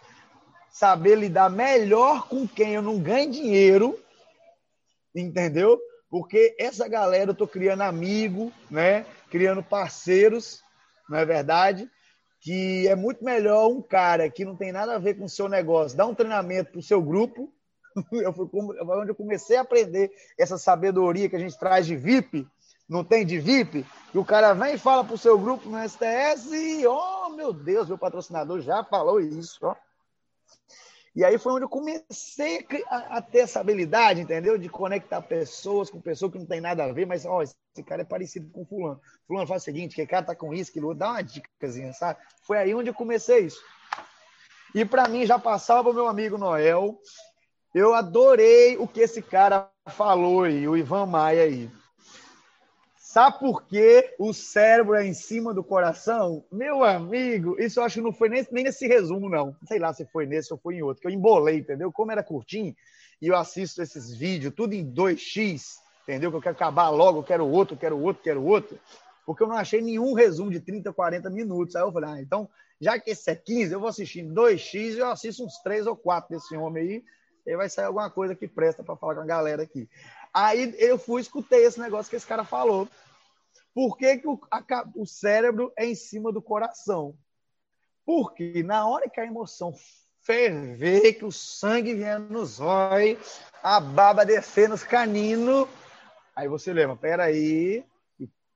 Saber 0.70 1.15
lidar 1.15 1.50
melhor 1.50 2.27
com 2.27 2.48
quem 2.48 2.74
eu 2.74 2.82
não 2.82 3.00
ganho 3.00 3.32
dinheiro, 3.32 4.00
entendeu? 5.15 5.79
Porque 6.10 6.56
essa 6.60 6.88
galera 6.88 7.32
eu 7.32 7.36
tô 7.36 7.48
criando 7.48 7.82
amigo, 7.82 8.51
né? 8.70 9.06
Criando 9.29 9.63
parceiros, 9.63 10.63
não 11.10 11.18
é 11.18 11.26
verdade? 11.26 11.90
Que 12.40 12.88
é 12.88 12.96
muito 12.96 13.24
melhor 13.24 13.68
um 13.68 13.82
cara 13.82 14.30
que 14.30 14.46
não 14.46 14.56
tem 14.56 14.72
nada 14.72 14.96
a 14.96 15.00
ver 15.00 15.16
com 15.16 15.26
o 15.26 15.30
seu 15.30 15.50
negócio 15.50 15.98
dar 15.98 16.06
um 16.06 16.16
treinamento 16.16 16.72
para 16.72 16.80
o 16.80 16.84
seu 16.84 17.02
grupo. 17.02 17.52
Eu 18.12 18.32
fui 18.32 18.48
onde 18.54 19.10
eu 19.10 19.16
comecei 19.16 19.58
a 19.58 19.62
aprender 19.62 20.12
essa 20.38 20.56
sabedoria 20.56 21.28
que 21.28 21.36
a 21.36 21.40
gente 21.40 21.58
traz 21.58 21.88
de 21.88 21.96
VIP, 21.96 22.48
não 22.88 23.04
tem 23.04 23.26
de 23.26 23.40
VIP, 23.40 23.84
que 24.12 24.20
o 24.20 24.24
cara 24.24 24.54
vem 24.54 24.76
e 24.76 24.78
fala 24.78 25.04
para 25.04 25.16
o 25.16 25.18
seu 25.18 25.36
grupo 25.40 25.68
no 25.68 25.80
STS 25.90 26.52
e, 26.52 26.86
oh, 26.86 27.30
meu 27.30 27.52
Deus, 27.52 27.88
meu 27.88 27.98
patrocinador 27.98 28.62
já 28.62 28.84
falou 28.84 29.20
isso, 29.20 29.58
ó. 29.64 29.76
E 31.18 31.26
aí 31.26 31.40
foi 31.40 31.54
onde 31.54 31.66
eu 31.66 31.70
comecei 31.70 32.64
a, 32.92 33.18
a, 33.18 33.22
ter 33.24 33.40
essa 33.40 33.60
habilidade, 33.60 34.22
entendeu? 34.22 34.56
De 34.56 34.70
conectar 34.70 35.20
pessoas 35.20 35.90
com 35.90 36.00
pessoas 36.00 36.32
que 36.32 36.38
não 36.38 36.46
tem 36.46 36.62
nada 36.62 36.84
a 36.84 36.94
ver, 36.94 37.08
mas, 37.08 37.26
ó, 37.26 37.42
esse 37.42 37.56
cara 37.84 38.04
é 38.04 38.06
parecido 38.06 38.48
com 38.52 38.64
fulano. 38.64 39.02
Fulano 39.26 39.48
faz 39.48 39.64
o 39.64 39.66
seguinte, 39.66 39.96
que 39.96 40.06
cara 40.06 40.28
tá 40.28 40.36
com 40.36 40.54
isso, 40.54 40.72
que 40.72 40.80
dá 40.94 41.10
uma 41.10 41.24
dicasinha, 41.24 41.92
sabe? 41.92 42.20
Foi 42.44 42.60
aí 42.60 42.76
onde 42.76 42.92
eu 42.92 42.94
comecei 42.94 43.48
isso. 43.48 43.60
E 44.76 44.86
para 44.86 45.08
mim, 45.08 45.26
já 45.26 45.40
passava 45.40 45.90
o 45.90 45.94
meu 45.94 46.08
amigo 46.08 46.38
Noel, 46.38 46.96
eu 47.74 47.96
adorei 47.96 48.78
o 48.78 48.88
que 48.88 49.00
esse 49.00 49.24
cara 49.24 49.72
falou 49.88 50.44
aí, 50.44 50.68
o 50.68 50.78
Ivan 50.78 51.08
Maia 51.08 51.46
aí. 51.46 51.68
Sabe 53.10 53.40
por 53.40 53.66
que 53.66 54.14
o 54.20 54.34
cérebro 54.34 54.94
é 54.94 55.08
em 55.08 55.14
cima 55.14 55.54
do 55.54 55.64
coração? 55.64 56.44
Meu 56.52 56.84
amigo, 56.84 57.56
isso 57.58 57.80
eu 57.80 57.86
acho 57.86 57.96
que 57.96 58.02
não 58.02 58.12
foi 58.12 58.28
nem, 58.28 58.46
nem 58.52 58.66
nesse 58.66 58.86
resumo, 58.86 59.30
não. 59.30 59.56
Sei 59.66 59.80
lá 59.80 59.94
se 59.94 60.06
foi 60.08 60.26
nesse 60.26 60.52
ou 60.52 60.60
foi 60.60 60.76
em 60.76 60.84
outro, 60.84 61.02
que 61.02 61.08
eu 61.08 61.12
embolei, 61.12 61.60
entendeu? 61.60 61.90
Como 61.90 62.12
era 62.12 62.22
curtinho, 62.22 62.76
e 63.22 63.28
eu 63.28 63.38
assisto 63.38 63.82
esses 63.82 64.14
vídeos, 64.14 64.54
tudo 64.54 64.74
em 64.74 64.86
2x, 64.86 65.78
entendeu? 66.04 66.30
Que 66.32 66.36
eu 66.36 66.42
quero 66.42 66.56
acabar 66.56 66.90
logo, 66.90 67.20
eu 67.20 67.24
quero 67.24 67.48
outro, 67.48 67.78
quero 67.78 67.98
outro, 67.98 68.22
quero 68.22 68.44
outro. 68.44 68.78
Porque 69.26 69.42
eu 69.42 69.48
não 69.48 69.56
achei 69.56 69.82
nenhum 69.82 70.12
resumo 70.12 70.52
de 70.52 70.60
30, 70.60 70.92
40 70.92 71.30
minutos. 71.30 71.78
Aí 71.78 71.84
eu 71.84 71.94
falei, 71.94 72.10
ah, 72.10 72.22
então, 72.22 72.50
já 72.80 73.00
que 73.00 73.12
esse 73.12 73.32
é 73.32 73.36
15, 73.36 73.72
eu 73.72 73.80
vou 73.80 73.88
assistir 73.88 74.20
em 74.20 74.34
2x 74.34 74.96
e 74.96 75.00
eu 75.00 75.08
assisto 75.08 75.46
uns 75.46 75.58
3 75.60 75.88
ou 75.88 75.96
4 75.96 76.36
desse 76.36 76.58
homem 76.58 76.84
aí. 76.84 77.04
E 77.46 77.56
vai 77.56 77.70
sair 77.70 77.86
alguma 77.86 78.10
coisa 78.10 78.36
que 78.36 78.50
presta 78.50 78.84
para 78.84 78.98
falar 78.98 79.16
com 79.16 79.22
a 79.22 79.26
galera 79.26 79.64
aqui. 79.64 79.88
Aí 80.34 80.75
eu 80.77 80.98
fui, 80.98 81.22
escutei 81.22 81.65
esse 81.65 81.79
negócio 81.79 82.10
que 82.10 82.15
esse 82.15 82.25
cara 82.25 82.43
falou. 82.43 82.88
Por 83.74 83.98
que, 83.98 84.17
que 84.17 84.27
o, 84.27 84.39
a, 84.51 84.63
o 84.96 85.05
cérebro 85.05 85.72
é 85.77 85.86
em 85.86 85.96
cima 85.96 86.31
do 86.31 86.41
coração? 86.41 87.15
Porque 88.05 88.63
na 88.63 88.88
hora 88.88 89.10
que 89.10 89.19
a 89.19 89.25
emoção 89.25 89.74
ferver, 90.22 91.13
que 91.13 91.25
o 91.25 91.31
sangue 91.31 91.93
vier 91.93 92.19
nos 92.19 92.60
olhos, 92.60 93.39
a 93.63 93.79
baba 93.79 94.25
descer 94.25 94.67
nos 94.67 94.84
caninos, 94.84 95.67
aí 96.36 96.48
você 96.48 96.74
lembra, 96.74 96.96
peraí, 96.96 97.86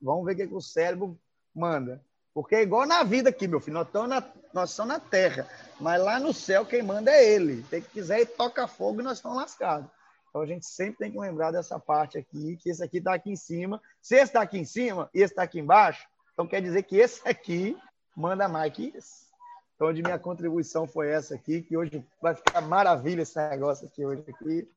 vamos 0.01 0.25
ver 0.25 0.33
o 0.33 0.35
que, 0.35 0.47
que 0.47 0.53
o 0.53 0.61
cérebro 0.61 1.17
manda. 1.53 2.03
Porque 2.33 2.55
é 2.55 2.61
igual 2.61 2.85
na 2.85 3.03
vida 3.03 3.29
aqui, 3.29 3.47
meu 3.47 3.59
filho, 3.59 3.75
nós 3.75 3.87
estamos 3.87 4.09
na, 4.09 4.23
nós 4.53 4.71
estamos 4.71 4.93
na 4.93 4.99
terra, 4.99 5.47
mas 5.79 6.01
lá 6.01 6.19
no 6.19 6.33
céu 6.33 6.65
quem 6.65 6.81
manda 6.81 7.11
é 7.11 7.33
ele. 7.33 7.63
Que 7.69 7.81
quiser 7.81 8.21
e 8.21 8.25
toca 8.25 8.67
fogo 8.67 9.01
e 9.01 9.03
nós 9.03 9.17
estamos 9.17 9.37
lascados. 9.37 9.89
Então 10.31 10.41
a 10.41 10.45
gente 10.45 10.65
sempre 10.65 10.97
tem 10.97 11.11
que 11.11 11.19
lembrar 11.19 11.51
dessa 11.51 11.77
parte 11.77 12.17
aqui, 12.17 12.55
que 12.55 12.69
esse 12.69 12.81
aqui 12.81 12.99
está 12.99 13.13
aqui 13.13 13.29
em 13.29 13.35
cima. 13.35 13.81
Se 14.01 14.15
esse 14.15 14.23
está 14.23 14.41
aqui 14.41 14.57
em 14.57 14.65
cima 14.65 15.09
e 15.13 15.21
esse 15.21 15.33
está 15.33 15.43
aqui 15.43 15.59
embaixo, 15.59 16.07
então 16.33 16.47
quer 16.47 16.61
dizer 16.61 16.83
que 16.83 16.95
esse 16.95 17.21
aqui 17.27 17.77
manda 18.15 18.47
mais 18.47 18.71
que 18.73 18.93
esse. 18.95 19.29
Então, 19.75 19.89
a 19.89 19.93
minha 19.93 20.19
contribuição 20.19 20.87
foi 20.87 21.09
essa 21.09 21.33
aqui, 21.33 21.63
que 21.63 21.75
hoje 21.75 22.05
vai 22.21 22.35
ficar 22.35 22.61
maravilha 22.61 23.23
esse 23.23 23.35
negócio 23.49 23.87
aqui 23.87 24.05
hoje 24.05 24.23
aqui. 24.29 24.69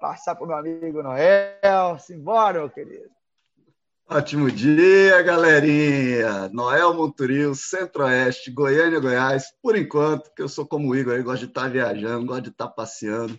Passar 0.00 0.36
para 0.36 0.44
o 0.44 0.46
meu 0.46 0.56
amigo 0.56 1.02
Noel. 1.02 1.98
Simbora, 1.98 2.60
meu 2.60 2.70
querido. 2.70 3.10
Ótimo 4.08 4.48
dia, 4.50 5.20
galerinha! 5.22 6.48
Noel 6.50 6.94
Monturil, 6.94 7.54
Centro-Oeste, 7.54 8.50
Goiânia, 8.52 9.00
Goiás. 9.00 9.52
Por 9.60 9.76
enquanto, 9.76 10.32
que 10.34 10.42
eu 10.42 10.48
sou 10.48 10.64
como 10.66 10.90
o 10.90 10.94
Igor, 10.96 11.14
eu 11.14 11.24
gosto 11.24 11.40
de 11.40 11.46
estar 11.46 11.68
viajando, 11.68 12.26
gosto 12.26 12.42
de 12.42 12.50
estar 12.50 12.68
passeando. 12.68 13.38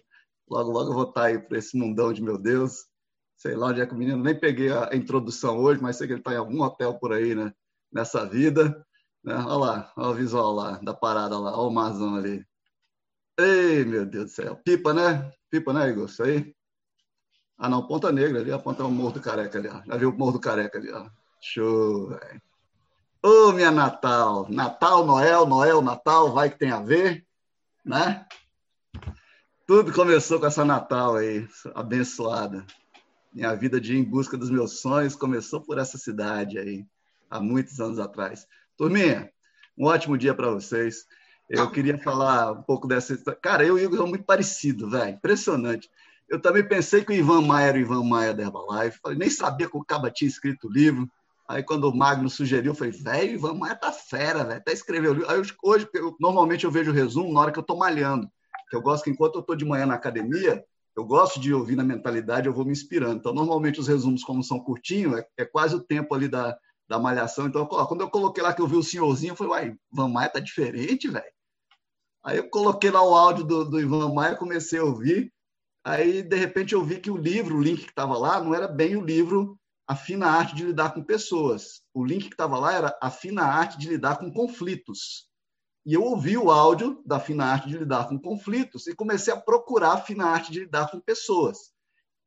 Logo, 0.50 0.72
logo 0.72 0.90
eu 0.92 0.94
vou 0.94 1.10
estar 1.10 1.26
aí 1.26 1.40
para 1.40 1.58
esse 1.58 1.78
mundão 1.78 2.14
de 2.14 2.22
meu 2.22 2.38
Deus. 2.38 2.86
Sei 3.36 3.56
lá 3.56 3.68
onde 3.68 3.82
é 3.82 3.86
que 3.86 3.94
o 3.94 3.98
menino, 3.98 4.24
nem 4.24 4.40
peguei 4.40 4.72
a 4.72 4.90
introdução 4.94 5.58
hoje, 5.58 5.82
mas 5.82 5.98
sei 5.98 6.08
que 6.08 6.14
ele 6.14 6.20
está 6.22 6.34
em 6.34 6.38
algum 6.38 6.62
hotel 6.62 6.94
por 6.96 7.14
aí, 7.14 7.36
né? 7.36 7.54
Nessa 7.92 8.26
vida. 8.26 8.86
Né? 9.24 9.36
Olha 9.36 9.56
lá, 9.56 9.94
olha 9.98 10.10
o 10.10 10.14
visual 10.14 10.54
lá, 10.54 10.78
da 10.80 10.94
parada 10.94 11.38
lá, 11.40 11.58
olha 11.58 11.68
o 11.68 11.72
marzão 11.72 12.16
ali. 12.16 12.46
Ei, 13.38 13.84
meu 13.84 14.06
Deus 14.06 14.26
do 14.26 14.32
céu. 14.32 14.56
Pipa, 14.58 14.94
né? 14.94 15.32
Pipa, 15.50 15.74
né, 15.74 15.90
Igor? 15.90 16.06
Isso 16.06 16.24
aí? 16.24 16.56
Ah, 17.58 17.70
não, 17.70 17.88
Ponta 17.88 18.12
Negra 18.12 18.40
ali, 18.40 18.52
a 18.52 18.60
ponta 18.60 18.84
é 18.84 18.86
o 18.86 18.92
Morro 18.92 19.14
do 19.14 19.22
Careca 19.22 19.58
ali, 19.58 19.68
ó. 19.68 19.82
Já 19.86 19.98
viu 19.98 20.10
o 20.10 20.18
Morro 20.18 20.34
do 20.34 20.40
Careca 20.40 20.78
ali, 20.78 20.92
ó. 20.92 21.10
Show, 21.42 22.10
velho. 22.10 22.42
Ô, 23.24 23.52
minha 23.54 23.72
Natal. 23.72 24.48
Natal, 24.50 25.06
Noel, 25.06 25.46
Noel, 25.46 25.82
Natal, 25.82 26.34
vai 26.34 26.50
que 26.50 26.60
tem 26.60 26.72
a 26.72 26.82
ver, 26.82 27.26
né? 27.86 28.26
Tudo 29.66 29.94
começou 29.94 30.42
com 30.42 30.46
essa 30.46 30.66
Natal 30.66 31.16
aí, 31.16 31.48
abençoada. 31.74 32.66
Minha 33.34 33.56
vida 33.56 33.80
de 33.80 33.96
em 33.96 34.04
busca 34.04 34.38
dos 34.38 34.50
meus 34.50 34.82
sonhos 34.82 35.16
começou 35.16 35.62
por 35.62 35.78
essa 35.78 35.98
cidade 35.98 36.60
aí, 36.60 36.86
há 37.30 37.40
muitos 37.40 37.80
anos 37.80 37.98
atrás. 37.98 38.46
Turminha, 38.78 39.32
um 39.78 39.86
ótimo 39.86 40.18
dia 40.18 40.34
para 40.34 40.50
vocês. 40.50 41.06
Eu 41.50 41.72
queria 41.72 41.98
falar 41.98 42.52
um 42.52 42.62
pouco 42.62 42.90
dessa. 42.90 43.16
Cara, 43.36 43.64
eu 43.64 43.80
e 43.80 43.84
o 43.84 43.86
Igor 43.86 44.00
são 44.00 44.08
muito 44.08 44.26
parecidos, 44.26 44.92
velho. 44.92 45.16
Impressionante. 45.16 45.90
Eu 46.28 46.42
também 46.42 46.68
pensei 46.68 47.06
que 47.06 47.14
o 47.14 47.16
Ivan 47.16 47.42
Maia 47.42 47.68
era 47.68 47.78
o 47.78 47.82
Ivan 47.82 48.04
Maia 48.04 48.34
da 48.34 48.44
Herbalife. 48.44 49.00
Falei, 49.02 49.18
nem 49.18 49.30
sabia 49.30 49.70
que 49.70 49.78
o 49.78 49.86
Caba 49.86 50.12
tinha 50.12 50.28
escrito 50.28 50.68
o 50.68 50.72
livro. 50.72 51.10
Aí, 51.48 51.64
quando 51.64 51.86
o 51.86 51.96
Magno 51.96 52.30
sugeriu, 52.30 52.72
eu 52.72 52.76
falei, 52.76 52.92
velho, 52.92 53.36
Ivan 53.36 53.54
Maia 53.54 53.76
tá 53.76 53.94
fera, 53.94 54.44
velho. 54.44 54.60
Até 54.60 54.74
escreveu 54.74 55.12
o 55.12 55.14
livro. 55.14 55.32
Aí, 55.32 55.42
hoje, 55.64 55.88
eu, 55.94 56.18
normalmente, 56.20 56.66
eu 56.66 56.72
vejo 56.72 56.92
o 56.92 56.94
resumo 56.94 57.32
na 57.32 57.40
hora 57.40 57.52
que 57.52 57.60
eu 57.60 57.64
tô 57.64 57.78
malhando 57.78 58.30
que 58.70 58.76
eu 58.76 58.82
gosto 58.82 59.04
que 59.04 59.10
enquanto 59.10 59.36
eu 59.36 59.42
estou 59.42 59.56
de 59.56 59.66
manhã 59.66 59.86
na 59.86 59.96
academia, 59.96 60.64
eu 60.96 61.04
gosto 61.04 61.40
de 61.40 61.54
ouvir 61.54 61.76
na 61.76 61.84
mentalidade, 61.84 62.48
eu 62.48 62.54
vou 62.54 62.66
me 62.66 62.72
inspirando. 62.72 63.18
Então, 63.18 63.34
normalmente, 63.34 63.80
os 63.80 63.88
resumos, 63.88 64.24
como 64.24 64.44
são 64.44 64.60
curtinhos, 64.60 65.18
é, 65.18 65.28
é 65.40 65.46
quase 65.46 65.76
o 65.76 65.80
tempo 65.80 66.14
ali 66.14 66.28
da, 66.28 66.56
da 66.88 67.00
malhação. 67.00 67.48
Então, 67.48 67.68
ó, 67.70 67.86
quando 67.86 68.02
eu 68.02 68.10
coloquei 68.10 68.44
lá 68.44 68.54
que 68.54 68.62
eu 68.62 68.68
vi 68.68 68.76
o 68.76 68.84
senhorzinho, 68.84 69.32
eu 69.32 69.36
falei, 69.36 69.52
uai, 69.52 69.76
Van 69.92 70.08
Maia 70.08 70.30
tá 70.30 70.40
diferente, 70.40 71.08
velho. 71.08 71.34
Aí 72.24 72.38
eu 72.38 72.50
coloquei 72.50 72.90
lá 72.90 73.04
o 73.04 73.16
áudio 73.16 73.44
do, 73.44 73.66
do 73.66 73.80
Ivan 73.80 74.14
Maia, 74.14 74.36
comecei 74.36 74.80
a 74.80 74.84
ouvir. 74.84 75.34
Aí, 75.84 76.22
de 76.22 76.36
repente, 76.38 76.74
eu 76.74 76.84
vi 76.84 77.00
que 77.00 77.12
o 77.12 77.18
livro, 77.18 77.58
o 77.58 77.62
link 77.62 77.84
que 77.84 77.90
estava 77.90 78.18
lá, 78.18 78.42
não 78.42 78.56
era 78.56 78.68
bem 78.68 78.96
o 78.96 79.04
livro 79.04 79.60
A 79.86 79.96
Fina 79.96 80.28
Arte 80.28 80.56
de 80.56 80.64
Lidar 80.64 80.94
com 80.94 81.04
Pessoas. 81.04 81.82
O 81.94 82.06
link 82.06 82.28
que 82.28 82.34
estava 82.34 82.58
lá 82.58 82.74
era 82.74 82.98
A 83.02 83.10
Fina 83.10 83.44
Arte 83.44 83.78
de 83.78 83.90
Lidar 83.90 84.20
com 84.20 84.32
Conflitos. 84.32 85.28
E 85.86 85.94
eu 85.94 86.04
ouvi 86.04 86.38
o 86.38 86.50
áudio 86.50 87.02
da 87.06 87.20
fina 87.20 87.46
arte 87.46 87.68
de 87.68 87.78
lidar 87.78 88.08
com 88.08 88.18
conflitos 88.18 88.88
e 88.88 88.96
comecei 88.96 89.34
a 89.34 89.40
procurar 89.40 89.94
a 89.94 90.02
fina 90.02 90.26
arte 90.26 90.52
de 90.52 90.62
lidar 90.62 90.90
com 90.90 91.00
pessoas. 91.00 91.74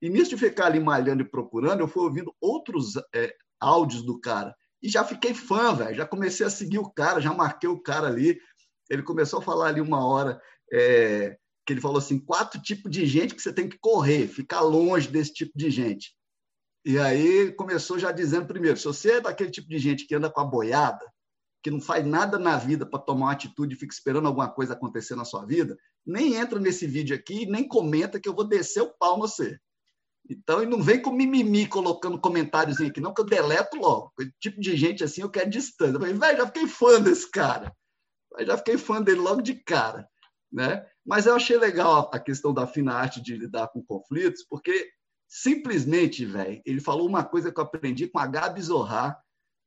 E 0.01 0.11
nisso 0.11 0.31
de 0.31 0.37
ficar 0.37 0.67
ali 0.67 0.79
malhando 0.79 1.23
e 1.23 1.29
procurando, 1.29 1.81
eu 1.81 1.89
fui 1.89 2.03
ouvindo 2.03 2.35
outros 2.41 2.97
é, 3.15 3.35
áudios 3.59 4.03
do 4.03 4.21
cara. 4.21 4.55
E 4.83 4.89
já 4.89 5.03
fiquei 5.05 5.33
fã, 5.33 5.75
velho. 5.75 5.95
Já 5.95 6.07
comecei 6.07 6.45
a 6.45 6.51
seguir 6.51 6.79
o 6.79 6.91
cara, 6.91 7.21
já 7.21 7.33
marquei 7.33 7.69
o 7.69 7.81
cara 7.81 8.09
ali. 8.09 8.39
Ele 8.91 9.03
começou 9.03 9.39
a 9.39 9.43
falar 9.43 9.69
ali 9.69 9.81
uma 9.81 10.07
hora 10.07 10.41
é, 10.73 11.37
que 11.67 11.73
ele 11.73 11.81
falou 11.81 11.99
assim: 11.99 12.19
quatro 12.19 12.61
tipos 12.61 12.91
de 12.91 13.07
gente 13.07 13.35
que 13.35 13.43
você 13.43 13.53
tem 13.53 13.69
que 13.69 13.79
correr, 13.79 14.29
ficar 14.29 14.61
longe 14.61 15.09
desse 15.09 15.33
tipo 15.33 15.53
de 15.57 15.71
gente. 15.71 16.15
E 16.85 16.99
aí 16.99 17.53
começou 17.53 17.99
já 17.99 18.13
dizendo 18.13 18.47
primeiro: 18.47 18.77
se 18.77 18.85
você 18.85 19.13
é 19.13 19.21
daquele 19.21 19.51
tipo 19.51 19.69
de 19.69 19.79
gente 19.79 20.07
que 20.07 20.15
anda 20.15 20.31
com 20.31 20.41
a 20.41 20.45
boiada, 20.45 21.05
que 21.67 21.71
não 21.73 21.81
faz 21.81 22.07
nada 22.07 22.39
na 22.39 22.57
vida 22.57 22.87
para 22.87 23.01
tomar 23.01 23.27
uma 23.27 23.33
atitude 23.33 23.75
e 23.75 23.77
fica 23.77 23.93
esperando 23.93 24.29
alguma 24.29 24.49
coisa 24.49 24.73
acontecer 24.73 25.17
na 25.17 25.25
sua 25.25 25.45
vida, 25.45 25.77
nem 26.07 26.37
entra 26.37 26.61
nesse 26.61 26.87
vídeo 26.87 27.17
aqui, 27.17 27.45
nem 27.45 27.67
comenta 27.67 28.21
que 28.21 28.29
eu 28.29 28.33
vou 28.33 28.47
descer 28.47 28.83
o 28.83 28.95
pau 28.97 29.19
no 29.19 29.27
você. 29.27 29.59
Então, 30.31 30.63
e 30.63 30.67
não 30.67 30.81
vem 30.81 31.03
com 31.03 31.11
mimimi 31.11 31.67
colocando 31.67 32.21
comentários 32.21 32.81
aqui, 32.81 33.01
não, 33.01 33.13
que 33.13 33.21
eu 33.21 33.25
deleto 33.25 33.77
logo. 33.79 34.13
O 34.17 34.25
tipo 34.39 34.61
de 34.61 34.77
gente 34.77 35.03
assim 35.03 35.23
eu 35.23 35.29
quero 35.29 35.51
distância. 35.51 35.95
Eu 35.95 35.99
falei, 35.99 36.15
velho, 36.15 36.39
já 36.39 36.47
fiquei 36.47 36.69
fã 36.69 37.01
desse 37.01 37.29
cara. 37.29 37.75
Eu 38.39 38.47
já 38.47 38.57
fiquei 38.57 38.79
fã 38.79 39.03
dele 39.03 39.19
logo 39.19 39.43
de 39.43 39.57
cara. 39.57 40.09
Né? 40.53 40.87
Mas 41.05 41.27
eu 41.27 41.35
achei 41.35 41.57
legal 41.57 42.09
a 42.15 42.21
questão 42.21 42.55
da 42.55 42.65
fina 42.65 42.95
arte 42.95 43.21
de 43.21 43.37
lidar 43.37 43.67
com 43.73 43.83
conflitos, 43.83 44.45
porque 44.49 44.89
simplesmente, 45.27 46.25
velho, 46.25 46.63
ele 46.65 46.81
falou 46.81 47.09
uma 47.09 47.25
coisa 47.25 47.51
que 47.51 47.59
eu 47.59 47.65
aprendi 47.65 48.07
com 48.07 48.21
a 48.21 48.27
Gabi 48.29 48.63
Zohar, 48.63 49.21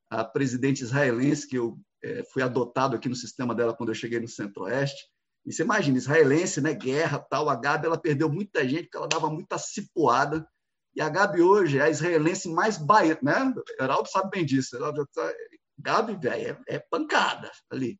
a 0.10 0.24
presidente 0.24 0.82
israelense, 0.82 1.46
que 1.46 1.58
eu 1.58 1.78
é, 2.04 2.24
fui 2.32 2.42
adotado 2.42 2.96
aqui 2.96 3.10
no 3.10 3.16
sistema 3.16 3.54
dela 3.54 3.76
quando 3.76 3.90
eu 3.90 3.96
cheguei 3.96 4.20
no 4.20 4.28
Centro-Oeste. 4.28 5.08
E 5.46 5.54
você 5.54 5.64
imagina, 5.64 5.98
israelense, 5.98 6.62
né, 6.62 6.74
guerra, 6.74 7.20
tal, 7.20 7.50
a 7.50 7.56
Gabi, 7.56 7.88
ela 7.88 7.98
perdeu 7.98 8.30
muita 8.30 8.68
gente 8.68 8.84
porque 8.84 8.98
ela 8.98 9.08
dava 9.08 9.30
muita 9.30 9.58
cipuada. 9.58 10.48
E 10.96 11.02
a 11.02 11.10
Gabi 11.10 11.42
hoje 11.42 11.78
é 11.80 11.84
a 11.84 11.90
israelense 11.90 12.50
mais 12.50 12.78
baiana, 12.78 13.20
né? 13.22 13.54
Heraldo 13.80 14.10
sabe 14.10 14.30
bem 14.32 14.46
disso. 14.46 14.76
Ela 14.76 14.94
tá... 14.94 15.34
Gabi, 15.78 16.16
velho, 16.16 16.62
é, 16.68 16.76
é, 16.76 16.80
pancada 16.80 17.50
ali. 17.72 17.98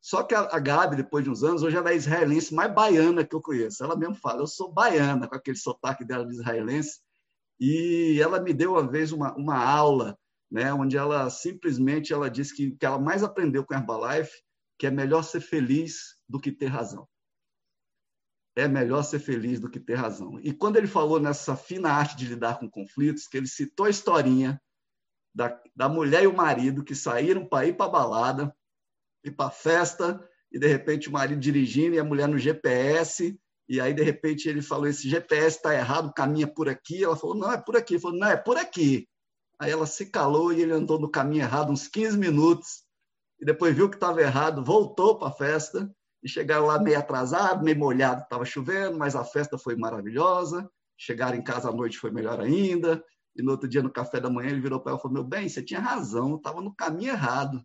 Só 0.00 0.22
que 0.22 0.34
a, 0.34 0.40
a 0.40 0.58
Gabi, 0.58 0.96
depois 0.96 1.24
de 1.24 1.30
uns 1.30 1.42
anos, 1.42 1.62
hoje 1.62 1.76
ela 1.76 1.90
é 1.90 1.92
a 1.92 1.96
israelense 1.96 2.54
mais 2.54 2.72
baiana 2.72 3.24
que 3.24 3.34
eu 3.34 3.42
conheço. 3.42 3.82
Ela 3.82 3.96
mesmo 3.96 4.14
fala, 4.14 4.42
eu 4.42 4.46
sou 4.46 4.72
baiana, 4.72 5.28
com 5.28 5.34
aquele 5.34 5.56
sotaque 5.56 6.04
dela 6.04 6.24
de 6.24 6.32
israelense. 6.32 7.00
E 7.58 8.20
ela 8.22 8.40
me 8.40 8.54
deu 8.54 8.72
uma 8.72 8.86
vez 8.86 9.10
uma, 9.10 9.34
uma 9.34 9.58
aula, 9.58 10.16
né, 10.50 10.72
onde 10.72 10.96
ela 10.96 11.28
simplesmente 11.30 12.12
ela 12.12 12.30
disse 12.30 12.54
que 12.54 12.70
que 12.72 12.86
ela 12.86 12.98
mais 12.98 13.22
aprendeu 13.22 13.64
com 13.64 13.74
a 13.74 13.78
Herbalife 13.78 14.32
que 14.78 14.86
é 14.86 14.90
melhor 14.90 15.22
ser 15.22 15.40
feliz 15.40 16.16
do 16.28 16.40
que 16.40 16.52
ter 16.52 16.66
razão. 16.66 17.06
É 18.56 18.68
melhor 18.68 19.02
ser 19.02 19.18
feliz 19.18 19.60
do 19.60 19.68
que 19.68 19.80
ter 19.80 19.94
razão. 19.94 20.38
E 20.40 20.52
quando 20.52 20.76
ele 20.76 20.86
falou 20.86 21.20
nessa 21.20 21.56
fina 21.56 21.90
arte 21.90 22.16
de 22.16 22.26
lidar 22.26 22.58
com 22.58 22.70
conflitos, 22.70 23.26
que 23.26 23.36
ele 23.36 23.48
citou 23.48 23.86
a 23.86 23.90
historinha 23.90 24.60
da, 25.34 25.60
da 25.74 25.88
mulher 25.88 26.22
e 26.24 26.26
o 26.26 26.36
marido 26.36 26.84
que 26.84 26.94
saíram 26.94 27.46
para 27.46 27.66
ir 27.66 27.76
para 27.76 27.90
balada, 27.90 28.54
ir 29.24 29.32
para 29.32 29.50
festa, 29.50 30.20
e 30.50 30.58
de 30.58 30.66
repente 30.66 31.08
o 31.08 31.12
marido 31.12 31.40
dirigindo 31.40 31.94
e 31.94 31.98
a 31.98 32.04
mulher 32.04 32.28
no 32.28 32.38
GPS, 32.38 33.38
e 33.68 33.80
aí 33.80 33.92
de 33.92 34.02
repente 34.02 34.48
ele 34.48 34.62
falou: 34.62 34.86
Esse 34.86 35.08
GPS 35.08 35.56
está 35.56 35.74
errado, 35.74 36.12
caminha 36.14 36.46
por 36.46 36.68
aqui. 36.68 37.04
Ela 37.04 37.16
falou: 37.16 37.36
Não, 37.36 37.52
é 37.52 37.60
por 37.60 37.76
aqui. 37.76 37.94
Ele 37.94 38.00
falou: 38.00 38.18
Não, 38.18 38.28
é 38.28 38.36
por 38.36 38.56
aqui. 38.56 39.08
Aí 39.58 39.70
ela 39.70 39.86
se 39.86 40.06
calou 40.06 40.52
e 40.52 40.60
ele 40.60 40.72
andou 40.72 40.98
no 40.98 41.10
caminho 41.10 41.42
errado 41.42 41.72
uns 41.72 41.88
15 41.88 42.16
minutos 42.16 42.84
e 43.40 43.44
depois 43.44 43.74
viu 43.74 43.88
que 43.88 43.96
estava 43.96 44.20
errado, 44.20 44.64
voltou 44.64 45.18
para 45.18 45.28
a 45.28 45.32
festa 45.32 45.92
e 46.22 46.28
chegaram 46.28 46.66
lá 46.66 46.78
meio 46.78 46.98
atrasado, 46.98 47.64
meio 47.64 47.78
molhado, 47.78 48.22
estava 48.22 48.44
chovendo, 48.44 48.98
mas 48.98 49.14
a 49.14 49.24
festa 49.24 49.56
foi 49.56 49.76
maravilhosa. 49.76 50.68
Chegaram 50.96 51.36
em 51.36 51.42
casa 51.42 51.68
à 51.68 51.72
noite 51.72 51.98
foi 51.98 52.10
melhor 52.10 52.40
ainda. 52.40 53.04
E 53.36 53.42
no 53.42 53.52
outro 53.52 53.68
dia, 53.68 53.82
no 53.82 53.92
café 53.92 54.20
da 54.20 54.28
manhã, 54.28 54.50
ele 54.50 54.60
virou 54.60 54.80
para 54.80 54.90
ela 54.90 54.98
e 54.98 55.02
falou: 55.02 55.14
Meu 55.14 55.24
bem, 55.24 55.48
você 55.48 55.62
tinha 55.62 55.78
razão, 55.78 56.36
estava 56.36 56.60
no 56.60 56.74
caminho 56.74 57.12
errado. 57.12 57.64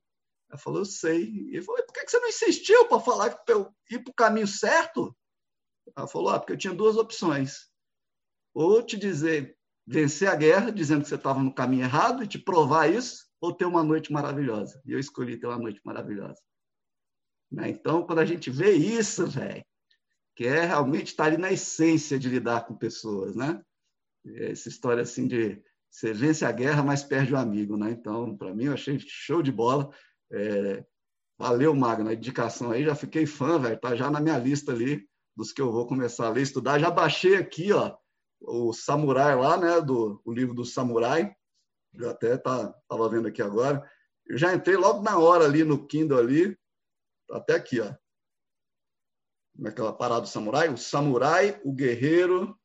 Ela 0.50 0.60
falou: 0.60 0.80
Eu 0.82 0.86
sei. 0.86 1.24
E 1.24 1.56
ele 1.56 1.64
falou: 1.64 1.84
Por 1.84 1.94
que 1.94 2.08
você 2.08 2.20
não 2.20 2.30
insistiu 2.30 2.88
para 2.88 3.00
falar 3.00 3.32
que 3.32 3.52
eu 3.52 3.74
ir 3.90 4.04
para 4.04 4.12
o 4.12 4.16
caminho 4.16 4.48
certo? 4.48 5.16
Ela 5.96 6.08
falou: 6.08 6.30
Ah, 6.30 6.40
porque 6.40 6.54
eu 6.54 6.58
tinha 6.58 6.76
duas 6.76 6.96
opções. 6.96 7.72
Ou 8.54 8.84
te 8.84 8.98
dizer, 8.98 9.58
vencer 9.86 10.30
a 10.30 10.36
guerra, 10.36 10.72
dizendo 10.72 11.04
que 11.04 11.10
você 11.10 11.16
estava 11.16 11.42
no 11.42 11.54
caminho 11.54 11.84
errado 11.84 12.24
e 12.24 12.28
te 12.28 12.40
provar 12.40 12.88
isso, 12.90 13.26
ou 13.42 13.54
ter 13.54 13.66
uma 13.66 13.84
noite 13.84 14.12
maravilhosa. 14.12 14.82
E 14.86 14.94
eu 14.94 15.00
escolhi 15.00 15.38
ter 15.38 15.48
uma 15.48 15.58
noite 15.58 15.82
maravilhosa. 15.84 16.42
Né? 17.52 17.70
Então, 17.70 18.06
quando 18.06 18.20
a 18.20 18.26
gente 18.26 18.50
vê 18.50 18.72
isso, 18.72 19.28
velho, 19.28 19.64
que 20.36 20.46
é 20.46 20.66
realmente 20.66 21.08
estar 21.08 21.26
ali 21.26 21.38
na 21.38 21.52
essência 21.52 22.18
de 22.18 22.30
lidar 22.30 22.66
com 22.66 22.76
pessoas, 22.76 23.36
né? 23.36 23.62
Essa 24.26 24.70
história 24.70 25.04
assim 25.04 25.28
de 25.28 25.62
você 25.90 26.12
vence 26.12 26.44
a 26.44 26.52
guerra, 26.52 26.82
mas 26.82 27.04
perde 27.04 27.34
o 27.34 27.38
amigo, 27.38 27.78
né? 27.78 27.92
Então, 27.92 28.36
para 28.36 28.54
mim, 28.54 28.66
eu 28.66 28.74
achei 28.74 28.98
show 29.00 29.44
de 29.44 29.52
bola. 29.52 29.92
É... 30.32 30.84
Valeu, 31.38 31.76
Magno, 31.76 32.10
a 32.10 32.14
indicação 32.14 32.72
aí, 32.72 32.84
já 32.84 32.96
fiquei 32.96 33.26
fã, 33.26 33.60
velho, 33.60 33.80
tá 33.80 33.96
já 33.96 34.10
na 34.10 34.20
minha 34.20 34.38
lista 34.38 34.72
ali 34.72 35.08
dos 35.36 35.52
que 35.52 35.62
eu 35.62 35.72
vou 35.72 35.86
começar 35.86 36.28
a 36.28 36.30
ler, 36.30 36.42
estudar. 36.42 36.80
Já 36.80 36.90
baixei 36.90 37.36
aqui, 37.36 37.72
ó, 37.72 37.96
o 38.44 38.74
Samurai 38.74 39.36
lá, 39.36 39.58
né, 39.58 39.82
do 39.82 40.22
o 40.24 40.32
livro 40.32 40.54
do 40.54 40.66
Samurai. 40.66 41.36
Eu 41.94 42.10
até 42.10 42.38
tá, 42.38 42.74
vendo 43.10 43.28
aqui 43.28 43.42
agora. 43.42 43.84
Eu 44.26 44.38
já 44.38 44.54
entrei 44.54 44.76
logo 44.76 45.02
na 45.02 45.18
hora 45.18 45.46
ali 45.46 45.64
no 45.64 45.86
Kindle 45.86 46.18
ali, 46.18 46.58
até 47.30 47.56
aqui, 47.56 47.80
ó. 47.80 47.94
Naquela 49.56 49.94
parada 49.94 50.22
do 50.22 50.28
samurai, 50.28 50.70
o 50.70 50.78
samurai, 50.78 51.62
o 51.64 51.72
guerreiro 51.72 52.58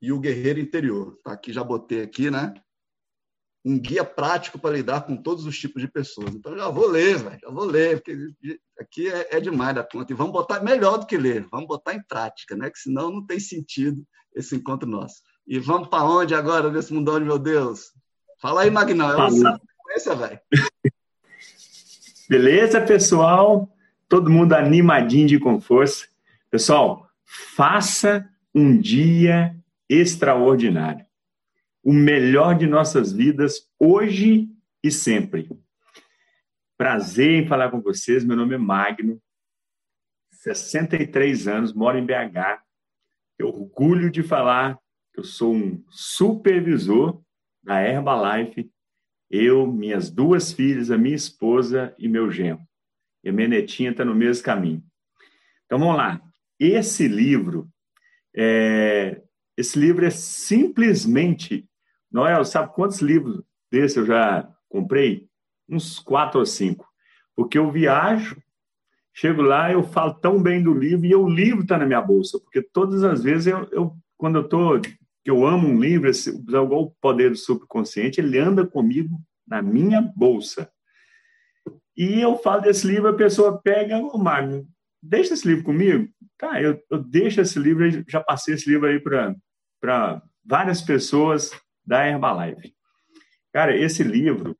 e 0.00 0.12
o 0.12 0.20
guerreiro 0.20 0.60
interior. 0.60 1.18
Tá 1.24 1.32
aqui, 1.32 1.52
já 1.52 1.64
botei 1.64 2.02
aqui, 2.02 2.30
né? 2.30 2.54
Um 3.64 3.78
guia 3.78 4.04
prático 4.04 4.58
para 4.58 4.74
lidar 4.74 5.02
com 5.02 5.16
todos 5.16 5.46
os 5.46 5.56
tipos 5.56 5.80
de 5.80 5.88
pessoas. 5.88 6.34
Então, 6.34 6.56
já 6.56 6.68
vou 6.68 6.88
ler, 6.88 7.16
velho, 7.18 7.38
já 7.40 7.48
vou 7.48 7.64
ler, 7.64 7.96
porque 7.96 8.16
aqui 8.78 9.08
é, 9.08 9.36
é 9.36 9.40
demais 9.40 9.74
da 9.74 9.84
conta. 9.84 10.12
E 10.12 10.16
vamos 10.16 10.32
botar 10.32 10.62
melhor 10.62 10.98
do 10.98 11.06
que 11.06 11.16
ler, 11.16 11.46
vamos 11.50 11.68
botar 11.68 11.94
em 11.94 12.02
prática, 12.02 12.56
né? 12.56 12.70
Que 12.70 12.78
senão 12.78 13.10
não 13.10 13.24
tem 13.24 13.38
sentido 13.38 14.04
esse 14.34 14.56
encontro 14.56 14.88
nosso. 14.88 15.22
E 15.46 15.58
vamos 15.58 15.88
para 15.88 16.04
onde 16.04 16.34
agora 16.34 16.70
nesse 16.70 16.92
mundão 16.92 17.18
de 17.18 17.24
meu 17.24 17.38
Deus? 17.38 17.92
Fala 18.40 18.62
aí, 18.62 18.70
Magnão. 18.70 19.10
É 19.10 19.16
uma 19.16 19.30
sequência, 19.30 20.14
velho. 20.16 20.40
Beleza, 22.28 22.80
pessoal? 22.80 23.68
Todo 24.08 24.30
mundo 24.30 24.54
animadinho 24.54 25.28
de 25.28 25.38
com 25.38 25.60
força. 25.60 26.06
Pessoal, 26.50 27.08
faça 27.24 28.28
um 28.54 28.76
dia 28.78 29.56
extraordinário. 29.88 31.04
O 31.82 31.92
melhor 31.92 32.56
de 32.56 32.66
nossas 32.66 33.12
vidas, 33.12 33.68
hoje 33.78 34.48
e 34.82 34.90
sempre. 34.90 35.48
Prazer 36.76 37.42
em 37.42 37.46
falar 37.46 37.70
com 37.70 37.80
vocês. 37.80 38.24
Meu 38.24 38.36
nome 38.36 38.54
é 38.54 38.58
Magno, 38.58 39.20
63 40.42 41.46
anos, 41.46 41.72
moro 41.72 41.98
em 41.98 42.04
BH. 42.04 42.62
Eu 43.38 43.48
orgulho 43.48 44.10
de 44.10 44.22
falar 44.22 44.78
que 45.12 45.20
eu 45.20 45.24
sou 45.24 45.54
um 45.54 45.84
supervisor 45.88 47.22
da 47.62 47.80
Herbalife, 47.80 48.70
eu, 49.30 49.66
minhas 49.66 50.10
duas 50.10 50.52
filhas, 50.52 50.90
a 50.90 50.98
minha 50.98 51.14
esposa 51.14 51.94
e 51.98 52.08
meu 52.08 52.30
genro. 52.30 52.60
E 53.24 53.28
a 53.28 53.32
minha 53.32 53.48
netinha 53.48 53.90
está 53.90 54.04
no 54.04 54.14
mesmo 54.14 54.44
caminho. 54.44 54.82
Então 55.64 55.78
vamos 55.78 55.96
lá. 55.96 56.20
Esse 56.58 57.08
livro, 57.08 57.68
é, 58.36 59.22
esse 59.56 59.78
livro 59.78 60.04
é 60.04 60.10
simplesmente, 60.10 61.68
Noel, 62.12 62.44
sabe 62.44 62.72
quantos 62.74 63.00
livros 63.00 63.42
desse 63.70 63.98
eu 63.98 64.06
já 64.06 64.48
comprei? 64.68 65.26
Uns 65.68 65.98
quatro 65.98 66.40
ou 66.40 66.46
cinco. 66.46 66.86
Porque 67.34 67.58
eu 67.58 67.70
viajo, 67.70 68.36
chego 69.14 69.40
lá, 69.40 69.72
eu 69.72 69.82
falo 69.82 70.14
tão 70.14 70.42
bem 70.42 70.62
do 70.62 70.74
livro 70.74 71.06
e 71.06 71.14
o 71.14 71.28
livro 71.28 71.62
está 71.62 71.78
na 71.78 71.86
minha 71.86 72.00
bolsa, 72.00 72.38
porque 72.38 72.60
todas 72.60 73.02
as 73.02 73.22
vezes 73.22 73.46
eu, 73.46 73.68
eu 73.72 73.96
quando 74.16 74.36
eu 74.36 74.42
estou 74.42 74.80
que 74.80 75.30
eu 75.30 75.46
amo 75.46 75.68
um 75.68 75.80
livro, 75.80 76.10
igual 76.10 76.82
o 76.82 76.90
poder 77.00 77.30
do 77.30 77.36
subconsciente, 77.36 78.20
ele 78.20 78.38
anda 78.38 78.66
comigo 78.66 79.20
na 79.46 79.62
minha 79.62 80.02
bolsa. 80.16 80.70
E 81.96 82.20
eu 82.20 82.36
falo 82.38 82.62
desse 82.62 82.86
livro, 82.86 83.08
a 83.08 83.14
pessoa 83.14 83.60
pega, 83.60 83.98
o 83.98 84.18
Magno, 84.18 84.66
deixa 85.00 85.34
esse 85.34 85.46
livro 85.46 85.64
comigo? 85.64 86.08
Tá, 86.36 86.60
eu, 86.60 86.80
eu 86.90 86.98
deixo 86.98 87.40
esse 87.40 87.58
livro, 87.58 87.84
já 88.08 88.20
passei 88.20 88.54
esse 88.54 88.68
livro 88.68 88.88
aí 88.88 89.00
para 89.80 90.22
várias 90.44 90.82
pessoas 90.82 91.52
da 91.84 92.06
Herbalife. 92.06 92.74
Cara, 93.52 93.76
esse 93.76 94.02
livro, 94.02 94.56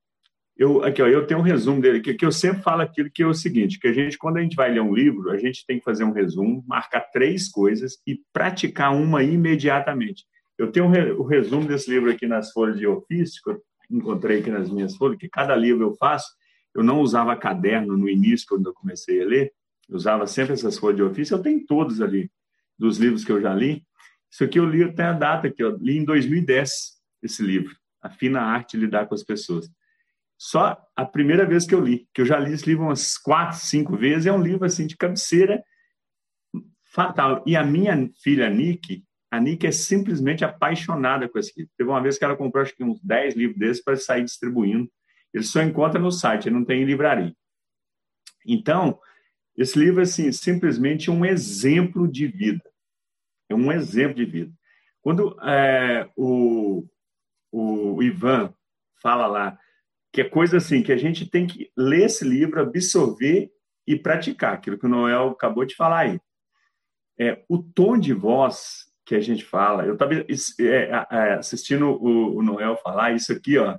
eu, 0.57 0.85
aqui, 0.85 1.03
ó, 1.03 1.07
eu 1.07 1.27
tenho 1.27 1.41
um 1.41 1.43
resumo 1.43 1.81
dele, 1.81 2.01
que, 2.01 2.15
que 2.15 2.25
eu 2.25 2.33
sempre 2.33 2.63
falo 2.63 2.83
aquilo 2.83 3.11
que 3.11 3.23
é 3.23 3.27
o 3.27 3.35
seguinte, 3.35 3.79
que 3.79 3.89
a 3.89 3.93
gente, 3.93 4.19
quando 4.19 4.37
a 4.37 4.43
gente 4.43 4.55
vai 4.55 4.71
ler 4.71 4.83
um 4.83 4.95
livro, 4.95 5.31
a 5.31 5.39
gente 5.39 5.65
tem 5.67 5.79
que 5.79 5.85
fazer 5.85 6.05
um 6.05 6.13
resumo, 6.13 6.65
marcar 6.67 7.01
três 7.01 7.49
coisas 7.49 7.97
e 8.07 8.21
praticar 8.33 8.95
uma 8.95 9.23
imediatamente. 9.23 10.25
Eu 10.59 10.71
tenho 10.71 10.87
o 11.19 11.25
resumo 11.25 11.67
desse 11.67 11.91
livro 11.91 12.11
aqui 12.11 12.27
nas 12.27 12.53
folhas 12.53 12.79
de 12.79 12.87
ofício, 12.87 13.43
que 13.43 13.51
eu 13.51 13.63
encontrei 13.91 14.41
aqui 14.41 14.51
nas 14.51 14.71
minhas 14.71 14.95
folhas, 14.97 15.19
que 15.19 15.29
cada 15.29 15.57
livro 15.57 15.83
eu 15.83 15.95
faço. 15.95 16.31
Eu 16.75 16.83
não 16.83 17.01
usava 17.01 17.35
caderno 17.37 17.97
no 17.97 18.09
início, 18.09 18.47
quando 18.49 18.67
eu 18.67 18.75
comecei 18.75 19.23
a 19.23 19.27
ler, 19.27 19.53
eu 19.89 19.97
usava 19.97 20.27
sempre 20.27 20.53
essas 20.53 20.79
folhas 20.79 20.97
de 20.97 21.03
ofício. 21.03 21.35
Eu 21.35 21.43
tenho 21.43 21.65
todos 21.67 22.01
ali, 22.01 22.31
dos 22.79 22.99
livros 22.99 23.25
que 23.25 23.33
eu 23.33 23.41
já 23.41 23.55
li. 23.55 23.83
Isso 24.31 24.45
aqui 24.45 24.59
eu 24.59 24.65
li 24.65 24.85
até 24.85 25.05
a 25.05 25.13
data, 25.13 25.51
que 25.51 25.63
eu 25.63 25.77
li 25.77 25.99
em 25.99 26.05
2010, 26.05 26.71
esse 27.23 27.43
livro, 27.43 27.77
A 28.01 28.11
Fina 28.11 28.41
Arte 28.41 28.77
de 28.77 28.85
Lidar 28.85 29.07
com 29.07 29.15
as 29.15 29.23
Pessoas. 29.23 29.71
Só 30.37 30.77
a 30.97 31.05
primeira 31.05 31.47
vez 31.47 31.65
que 31.67 31.75
eu 31.75 31.81
li, 31.81 32.09
que 32.13 32.21
eu 32.21 32.27
já 32.27 32.39
li 32.39 32.53
esse 32.53 32.67
livro 32.67 32.85
umas 32.85 33.17
quatro, 33.17 33.59
cinco 33.59 33.97
vezes, 33.97 34.27
é 34.27 34.33
um 34.33 34.43
livro 34.43 34.65
assim 34.65 34.87
de 34.87 34.97
cabeceira 34.97 35.63
fatal. 36.93 37.43
E 37.47 37.57
a 37.57 37.65
minha 37.65 38.11
filha 38.23 38.51
Nick, 38.51 39.05
a 39.31 39.41
Nick 39.41 39.67
é 39.67 39.73
simplesmente 39.73 40.45
apaixonada 40.45 41.29
com 41.29 41.39
esse 41.39 41.53
livro. 41.57 41.73
Teve 41.77 41.89
uma 41.89 42.03
vez 42.03 42.19
que 42.19 42.25
ela 42.25 42.37
comprou 42.37 42.63
acho 42.63 42.77
que 42.77 42.85
uns 42.85 43.01
10 43.01 43.35
livros 43.35 43.59
desses 43.59 43.83
para 43.83 43.97
sair 43.97 44.25
distribuindo. 44.25 44.91
Ele 45.33 45.45
só 45.45 45.63
encontra 45.63 45.99
no 45.99 46.11
site, 46.11 46.49
ele 46.49 46.57
não 46.57 46.65
tem 46.65 46.83
em 46.83 46.85
livraria. 46.85 47.35
Então, 48.47 48.99
esse 49.57 49.79
livro 49.79 50.01
é 50.01 50.03
assim, 50.03 50.31
simplesmente 50.33 51.11
um 51.11 51.25
exemplo 51.25 52.07
de 52.07 52.27
vida. 52.27 52.63
É 53.49 53.55
um 53.55 53.71
exemplo 53.73 54.17
de 54.17 54.25
vida. 54.25 54.53
Quando 55.01 55.37
é, 55.43 56.09
o, 56.17 56.87
o 57.53 58.03
Ivan 58.03 58.53
fala 59.01 59.27
lá 59.27 59.59
que 60.12 60.21
é 60.21 60.25
coisa 60.25 60.59
assim, 60.59 60.83
que 60.83 60.93
a 60.93 60.97
gente 60.97 61.27
tem 61.27 61.47
que 61.47 61.71
ler 61.77 62.05
esse 62.05 62.25
livro, 62.25 62.61
absorver 62.61 63.51
e 63.87 63.97
praticar, 63.97 64.55
aquilo 64.55 64.79
que 64.79 64.85
o 64.85 64.88
Noel 64.88 65.31
acabou 65.31 65.65
de 65.65 65.75
falar 65.75 66.01
aí. 66.01 66.21
É, 67.19 67.43
o 67.49 67.59
tom 67.59 67.99
de 67.99 68.12
voz 68.12 68.87
que 69.07 69.15
a 69.15 69.21
gente 69.21 69.45
fala, 69.45 69.85
eu 69.85 69.95
estava 69.95 70.15
é, 70.15 71.35
assistindo 71.35 71.87
o, 71.88 72.37
o, 72.37 72.43
Noel 72.43 72.77
falar 72.77 73.12
isso 73.12 73.33
aqui, 73.33 73.59
ó, 73.59 73.79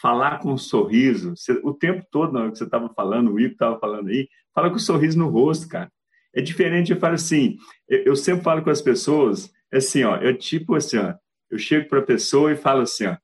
falar 0.00 0.40
com 0.40 0.52
um 0.52 0.58
sorriso, 0.58 1.36
você, 1.36 1.52
o 1.62 1.72
tempo 1.72 2.04
todo 2.10 2.32
Noel, 2.32 2.50
que 2.50 2.58
você 2.58 2.64
estava 2.64 2.88
falando, 2.92 3.32
o 3.32 3.40
Ivo 3.40 3.52
estava 3.52 3.78
falando 3.78 4.08
aí, 4.08 4.28
fala 4.54 4.70
com 4.70 4.76
um 4.76 4.80
sorriso 4.80 5.18
no 5.18 5.28
rosto, 5.28 5.68
cara. 5.68 5.90
É 6.34 6.42
diferente, 6.42 6.92
eu 6.92 6.98
falo 6.98 7.14
assim, 7.14 7.56
eu, 7.88 8.02
eu 8.04 8.16
sempre 8.16 8.42
falo 8.42 8.62
com 8.62 8.70
as 8.70 8.82
pessoas, 8.82 9.50
é 9.72 9.78
assim, 9.78 10.04
ó, 10.04 10.16
eu 10.16 10.36
tipo 10.36 10.74
assim, 10.74 10.98
ó, 10.98 11.14
eu 11.50 11.58
chego 11.58 11.88
para 11.88 12.00
a 12.00 12.04
pessoa 12.04 12.52
e 12.52 12.56
falo 12.56 12.82
assim, 12.82 13.06
ó, 13.06 13.16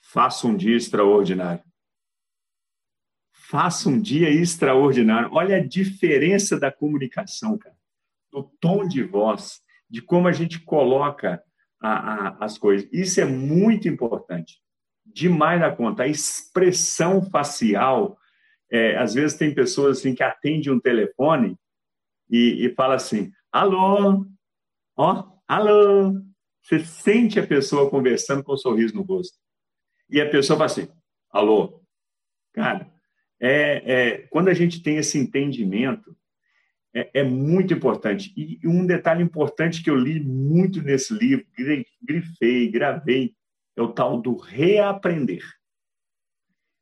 faça 0.00 0.46
um 0.46 0.56
dia 0.56 0.76
extraordinário. 0.76 1.62
Faça 3.32 3.88
um 3.88 4.00
dia 4.00 4.30
extraordinário. 4.30 5.30
Olha 5.32 5.56
a 5.56 5.66
diferença 5.66 6.58
da 6.58 6.72
comunicação, 6.72 7.58
cara. 7.58 7.76
Do 8.32 8.42
tom 8.60 8.86
de 8.86 9.02
voz, 9.02 9.60
de 9.88 10.00
como 10.00 10.26
a 10.26 10.32
gente 10.32 10.60
coloca 10.60 11.42
a, 11.80 11.90
a, 11.90 12.44
as 12.44 12.58
coisas. 12.58 12.88
Isso 12.92 13.20
é 13.20 13.24
muito 13.24 13.86
importante. 13.88 14.60
Demais 15.04 15.60
na 15.60 15.70
conta. 15.70 16.04
A 16.04 16.08
expressão 16.08 17.22
facial. 17.22 18.18
É, 18.70 18.96
às 18.96 19.14
vezes 19.14 19.36
tem 19.36 19.54
pessoas 19.54 19.98
assim 19.98 20.14
que 20.14 20.22
atendem 20.22 20.72
um 20.72 20.80
telefone 20.80 21.56
e, 22.30 22.66
e 22.66 22.74
fala 22.74 22.94
assim: 22.94 23.30
alô, 23.52 24.26
ó, 24.96 25.24
alô. 25.46 26.14
Você 26.64 26.80
sente 26.80 27.38
a 27.38 27.46
pessoa 27.46 27.90
conversando 27.90 28.42
com 28.42 28.54
um 28.54 28.56
sorriso 28.56 28.94
no 28.94 29.02
rosto. 29.02 29.38
E 30.08 30.20
a 30.20 30.28
pessoa 30.28 30.56
fala 30.56 30.66
assim: 30.66 30.88
alô. 31.30 31.82
Cara, 32.54 32.90
é, 33.38 33.82
é, 33.92 34.18
quando 34.28 34.48
a 34.48 34.54
gente 34.54 34.82
tem 34.82 34.96
esse 34.96 35.18
entendimento, 35.18 36.16
é, 36.94 37.20
é, 37.20 37.22
muito 37.22 37.74
importante. 37.74 38.32
E 38.36 38.66
um 38.66 38.86
detalhe 38.86 39.22
importante 39.22 39.82
que 39.82 39.90
eu 39.90 39.96
li 39.96 40.20
muito 40.20 40.80
nesse 40.80 41.12
livro, 41.12 41.44
grifei, 42.02 42.70
gravei, 42.70 43.34
é 43.76 43.82
o 43.82 43.92
tal 43.92 44.20
do 44.20 44.36
reaprender. 44.36 45.42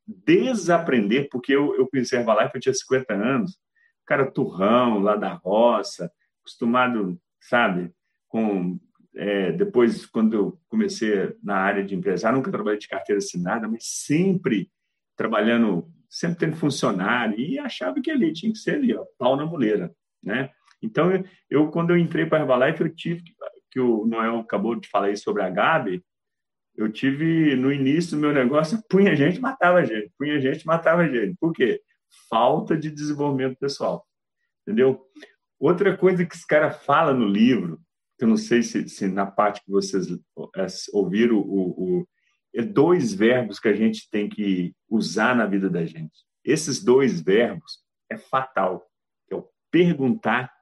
Desaprender, 0.06 1.28
porque 1.30 1.52
eu, 1.52 1.74
eu 1.74 1.88
conheci 1.88 2.14
Herbalife, 2.14 2.54
eu 2.54 2.60
tinha 2.60 2.74
50 2.74 3.14
anos, 3.14 3.58
cara 4.04 4.30
turrão, 4.30 4.98
lá 4.98 5.16
da 5.16 5.32
roça, 5.32 6.12
acostumado, 6.40 7.18
sabe, 7.40 7.90
com 8.28 8.78
é, 9.14 9.52
depois, 9.52 10.06
quando 10.06 10.34
eu 10.34 10.60
comecei 10.68 11.34
na 11.42 11.56
área 11.56 11.84
de 11.84 11.94
empresário, 11.94 12.38
nunca 12.38 12.50
trabalhei 12.50 12.78
de 12.78 12.88
carteira 12.88 13.18
assinada, 13.18 13.68
mas 13.68 13.84
sempre 13.84 14.70
trabalhando, 15.16 15.86
sempre 16.08 16.38
tendo 16.38 16.56
funcionário, 16.56 17.38
e 17.38 17.58
achava 17.58 18.00
que 18.00 18.10
ali 18.10 18.32
tinha 18.32 18.52
que 18.52 18.58
ser 18.58 18.76
ali, 18.76 18.94
ó, 18.94 19.04
pau 19.18 19.36
na 19.36 19.44
muleira, 19.44 19.94
né? 20.22 20.50
Então, 20.82 21.10
eu, 21.48 21.70
quando 21.70 21.90
eu 21.90 21.98
entrei 21.98 22.26
para 22.26 22.38
a 22.38 22.40
Herbalife, 22.40 22.80
eu 22.80 22.94
tive, 22.94 23.22
que 23.70 23.78
o 23.78 24.06
Noel 24.06 24.40
acabou 24.40 24.74
de 24.74 24.88
falar 24.88 25.06
aí 25.06 25.16
sobre 25.16 25.42
a 25.42 25.50
Gabi, 25.50 26.02
eu 26.74 26.90
tive, 26.90 27.54
no 27.54 27.70
início 27.70 28.12
do 28.12 28.20
meu 28.20 28.32
negócio, 28.32 28.82
punha 28.88 29.14
gente, 29.14 29.40
matava 29.40 29.84
gente, 29.84 30.10
punha 30.18 30.40
gente, 30.40 30.66
matava 30.66 31.06
gente. 31.06 31.36
Por 31.38 31.52
quê? 31.52 31.80
Falta 32.28 32.76
de 32.76 32.90
desenvolvimento 32.90 33.58
pessoal, 33.58 34.06
entendeu? 34.62 35.02
Outra 35.60 35.96
coisa 35.96 36.24
que 36.24 36.34
esse 36.34 36.46
cara 36.46 36.70
fala 36.70 37.12
no 37.12 37.26
livro, 37.26 37.78
eu 38.24 38.28
não 38.28 38.36
sei 38.36 38.62
se, 38.62 38.88
se 38.88 39.08
na 39.08 39.26
parte 39.26 39.62
que 39.64 39.70
vocês 39.70 40.10
é, 40.10 40.66
ouviram 40.92 41.38
o, 41.38 42.00
o, 42.00 42.08
é 42.54 42.62
dois 42.62 43.12
verbos 43.12 43.58
que 43.58 43.68
a 43.68 43.74
gente 43.74 44.08
tem 44.10 44.28
que 44.28 44.74
usar 44.88 45.34
na 45.34 45.46
vida 45.46 45.68
da 45.68 45.84
gente. 45.84 46.24
Esses 46.44 46.82
dois 46.82 47.20
verbos 47.20 47.78
é 48.10 48.16
fatal, 48.16 48.86
é 49.30 49.34
o 49.34 49.48
perguntar, 49.70 50.52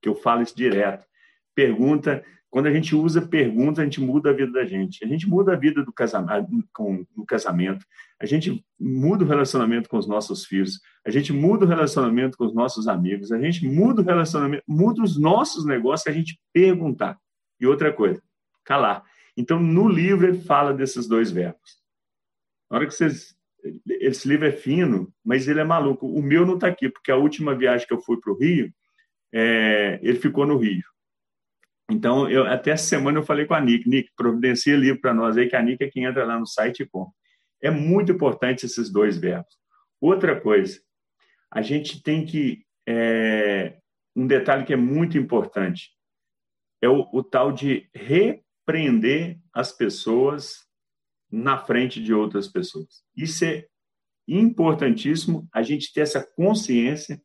que 0.00 0.08
eu 0.08 0.14
falo 0.14 0.42
isso 0.42 0.56
direto. 0.56 1.06
Pergunta 1.54 2.24
quando 2.54 2.66
a 2.66 2.72
gente 2.72 2.94
usa 2.94 3.20
perguntas, 3.20 3.80
a 3.80 3.84
gente 3.84 4.00
muda 4.00 4.30
a 4.30 4.32
vida 4.32 4.52
da 4.52 4.64
gente. 4.64 5.04
A 5.04 5.08
gente 5.08 5.28
muda 5.28 5.54
a 5.54 5.56
vida 5.56 5.82
do 5.82 5.92
casamento, 5.92 6.48
com, 6.72 7.04
no 7.16 7.26
casamento. 7.26 7.84
A 8.16 8.26
gente 8.26 8.64
muda 8.78 9.24
o 9.24 9.26
relacionamento 9.26 9.88
com 9.88 9.98
os 9.98 10.06
nossos 10.06 10.46
filhos. 10.46 10.80
A 11.04 11.10
gente 11.10 11.32
muda 11.32 11.64
o 11.64 11.68
relacionamento 11.68 12.38
com 12.38 12.44
os 12.44 12.54
nossos 12.54 12.86
amigos. 12.86 13.32
A 13.32 13.40
gente 13.40 13.66
muda 13.66 14.02
o 14.02 14.04
relacionamento, 14.04 14.62
muda 14.68 15.02
os 15.02 15.18
nossos 15.18 15.66
negócios. 15.66 16.06
A 16.06 16.16
gente 16.16 16.38
perguntar. 16.52 17.18
E 17.58 17.66
outra 17.66 17.92
coisa, 17.92 18.22
calar. 18.64 19.02
Então, 19.36 19.58
no 19.58 19.88
livro 19.88 20.28
ele 20.28 20.38
fala 20.38 20.72
desses 20.72 21.08
dois 21.08 21.32
verbos. 21.32 21.80
Na 22.70 22.76
hora 22.76 22.86
que 22.86 22.94
vocês 22.94 23.34
esse 23.88 24.28
livro 24.28 24.46
é 24.46 24.52
fino, 24.52 25.12
mas 25.24 25.48
ele 25.48 25.58
é 25.58 25.64
maluco. 25.64 26.06
O 26.06 26.22
meu 26.22 26.46
não 26.46 26.54
está 26.54 26.68
aqui, 26.68 26.88
porque 26.88 27.10
a 27.10 27.16
última 27.16 27.52
viagem 27.52 27.84
que 27.84 27.94
eu 27.94 28.00
fui 28.00 28.16
para 28.20 28.32
o 28.32 28.38
Rio, 28.38 28.72
é, 29.32 29.98
ele 30.04 30.20
ficou 30.20 30.46
no 30.46 30.56
Rio. 30.56 30.93
Então, 31.90 32.30
eu, 32.30 32.46
até 32.46 32.70
essa 32.70 32.86
semana 32.86 33.18
eu 33.18 33.22
falei 33.22 33.46
com 33.46 33.54
a 33.54 33.60
Nick, 33.60 33.88
Nick, 33.88 34.10
providencia 34.16 34.76
livro 34.76 35.00
para 35.00 35.12
nós 35.12 35.36
aí, 35.36 35.48
que 35.48 35.56
a 35.56 35.62
Nick 35.62 35.84
é 35.84 35.90
quem 35.90 36.04
entra 36.04 36.24
lá 36.24 36.38
no 36.38 36.46
site 36.46 36.80
e 36.80 36.88
compra. 36.88 37.12
É 37.62 37.70
muito 37.70 38.12
importante 38.12 38.64
esses 38.64 38.90
dois 38.90 39.18
verbos. 39.18 39.54
Outra 40.00 40.40
coisa, 40.40 40.80
a 41.50 41.62
gente 41.62 42.02
tem 42.02 42.24
que. 42.24 42.64
É, 42.86 43.78
um 44.16 44.26
detalhe 44.26 44.64
que 44.64 44.72
é 44.72 44.76
muito 44.76 45.18
importante 45.18 45.90
é 46.80 46.88
o, 46.88 47.08
o 47.12 47.22
tal 47.22 47.50
de 47.50 47.88
repreender 47.94 49.38
as 49.52 49.72
pessoas 49.72 50.64
na 51.30 51.58
frente 51.58 52.02
de 52.02 52.12
outras 52.12 52.46
pessoas. 52.46 53.02
Isso 53.16 53.44
é 53.44 53.66
importantíssimo, 54.28 55.48
a 55.52 55.62
gente 55.62 55.92
ter 55.92 56.02
essa 56.02 56.24
consciência 56.36 57.20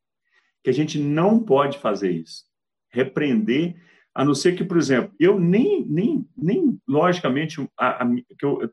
que 0.64 0.70
a 0.70 0.74
gente 0.74 0.98
não 1.00 1.44
pode 1.44 1.78
fazer 1.78 2.12
isso. 2.12 2.44
Repreender 2.92 3.76
a 4.20 4.26
não 4.26 4.36
ser 4.36 4.54
que, 4.54 4.66
por 4.66 4.78
exemplo, 4.78 5.16
eu 5.18 5.40
nem, 5.40 5.86
nem, 5.86 6.28
nem 6.36 6.78
logicamente, 6.86 7.66
a, 7.78 8.04
a, 8.04 8.10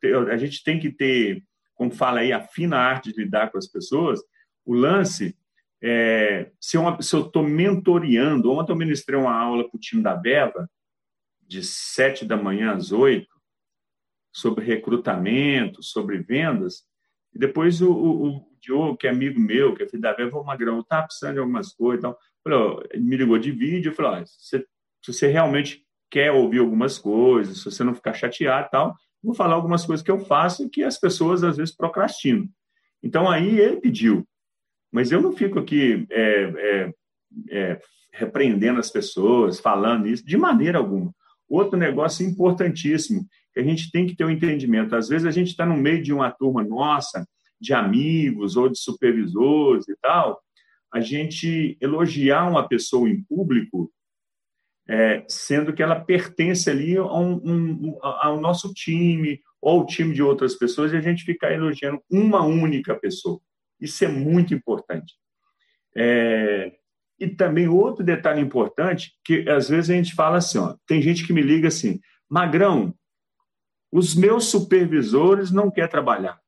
eu, 0.03 0.29
a 0.29 0.37
gente 0.37 0.65
tem 0.65 0.81
que 0.81 0.91
ter, 0.91 1.41
como 1.77 1.93
fala 1.93 2.19
aí, 2.19 2.33
a 2.33 2.41
fina 2.41 2.77
arte 2.77 3.13
de 3.13 3.23
lidar 3.23 3.53
com 3.53 3.57
as 3.57 3.69
pessoas, 3.69 4.19
o 4.65 4.75
lance, 4.75 5.39
é, 5.81 6.51
se, 6.61 6.77
uma, 6.77 7.01
se 7.01 7.15
eu 7.15 7.21
estou 7.21 7.45
mentoreando, 7.45 8.51
ontem 8.51 8.73
eu 8.73 8.77
ministrei 8.77 9.17
uma 9.17 9.33
aula 9.33 9.63
para 9.71 9.77
o 9.77 9.81
time 9.81 10.03
da 10.03 10.17
Beva, 10.17 10.69
de 11.47 11.63
sete 11.63 12.25
da 12.25 12.37
manhã 12.37 12.73
às 12.73 12.91
oito, 12.91 13.33
sobre 14.33 14.65
recrutamento, 14.65 15.81
sobre 15.81 16.19
vendas, 16.19 16.83
e 17.33 17.39
depois 17.39 17.81
o, 17.81 17.93
o, 17.93 18.27
o 18.31 18.59
Diogo, 18.61 18.97
que 18.97 19.07
é 19.07 19.11
amigo 19.11 19.39
meu, 19.39 19.77
que 19.77 19.85
é 19.85 19.89
filho 19.89 20.03
da 20.03 20.13
Beva, 20.13 20.41
o 20.41 20.45
Magrão, 20.45 20.81
está 20.81 21.05
precisando 21.05 21.35
de 21.35 21.39
algumas 21.39 21.73
coisas, 21.73 22.01
então, 22.01 22.17
falou, 22.43 22.83
me 22.97 23.17
ligou 23.17 23.39
de 23.39 23.53
vídeo, 23.53 23.95
falei, 23.95 24.25
você 24.27 24.67
se 25.05 25.13
você 25.13 25.29
realmente 25.29 25.85
quer 26.11 26.33
ouvir 26.33 26.59
algumas 26.59 26.99
coisas, 26.99 27.59
se 27.59 27.65
você 27.65 27.85
não 27.85 27.95
ficar 27.95 28.15
chateado 28.15 28.67
e 28.67 28.71
tal, 28.71 28.95
vou 29.23 29.35
falar 29.35 29.55
algumas 29.55 29.85
coisas 29.85 30.05
que 30.05 30.11
eu 30.11 30.21
faço 30.21 30.69
que 30.71 30.83
as 30.83 30.99
pessoas 30.99 31.43
às 31.43 31.57
vezes 31.57 31.75
procrastinam. 31.75 32.49
Então 33.03 33.29
aí 33.29 33.59
ele 33.59 33.81
pediu, 33.81 34.27
mas 34.93 35.13
eu 35.13 35.21
não 35.21 35.33
fico 35.33 35.59
aqui 35.59 36.07
é, 36.11 36.43
é, 36.57 36.93
é, 37.51 37.81
repreendendo 38.13 38.79
as 38.81 38.91
pessoas, 38.91 39.61
falando 39.61 40.07
isso, 40.07 40.25
de 40.25 40.37
maneira 40.37 40.79
alguma. 40.79 41.13
Outro 41.49 41.79
negócio 41.79 42.27
importantíssimo, 42.27 43.27
que 43.53 43.61
a 43.61 43.63
gente 43.63 43.91
tem 43.91 44.07
que 44.07 44.17
ter 44.17 44.25
um 44.25 44.31
entendimento. 44.31 44.97
Às 44.97 45.09
vezes 45.09 45.27
a 45.27 45.31
gente 45.31 45.49
está 45.49 45.65
no 45.65 45.77
meio 45.77 46.03
de 46.03 46.13
uma 46.13 46.31
turma 46.31 46.65
nossa, 46.65 47.27
de 47.61 47.73
amigos 47.73 48.57
ou 48.57 48.69
de 48.69 48.79
supervisores 48.79 49.89
e 49.89 49.97
tal, 50.01 50.41
a 50.93 51.01
gente 51.01 51.77
elogiar 51.81 52.49
uma 52.49 52.67
pessoa 52.67 53.09
em 53.09 53.23
público 53.25 53.91
é, 54.89 55.25
sendo 55.29 55.73
que 55.73 55.83
ela 55.83 55.99
pertence 55.99 56.71
ali 56.71 56.97
a 56.97 57.05
um, 57.05 57.35
um, 57.45 57.99
ao 58.03 58.41
nosso 58.41 58.73
time 58.73 59.41
ou 59.61 59.81
ao 59.81 59.87
time 59.87 60.15
de 60.15 60.23
outras 60.23 60.55
pessoas 60.55 60.93
e 60.93 60.97
a 60.97 61.01
gente 61.01 61.25
ficar 61.25 61.53
elogiando 61.53 62.01
uma 62.11 62.45
única 62.45 62.95
pessoa. 62.95 63.41
Isso 63.81 64.05
é 64.05 64.09
muito 64.09 64.55
importante. 64.55 65.15
É, 65.97 66.73
e 67.19 67.29
também 67.29 67.67
outro 67.67 68.05
detalhe 68.05 68.41
importante, 68.41 69.13
que 69.25 69.49
às 69.49 69.69
vezes 69.69 69.91
a 69.91 69.95
gente 69.95 70.15
fala 70.15 70.39
assim, 70.39 70.59
ó, 70.59 70.77
tem 70.87 71.03
gente 71.03 71.27
que 71.27 71.33
me 71.33 71.43
liga 71.43 71.69
assim, 71.69 71.99
Magrão, 72.29 72.95
os 73.91 74.15
meus 74.15 74.45
supervisores 74.45 75.51
não 75.51 75.71
querem 75.71 75.91
trabalhar. 75.91 76.39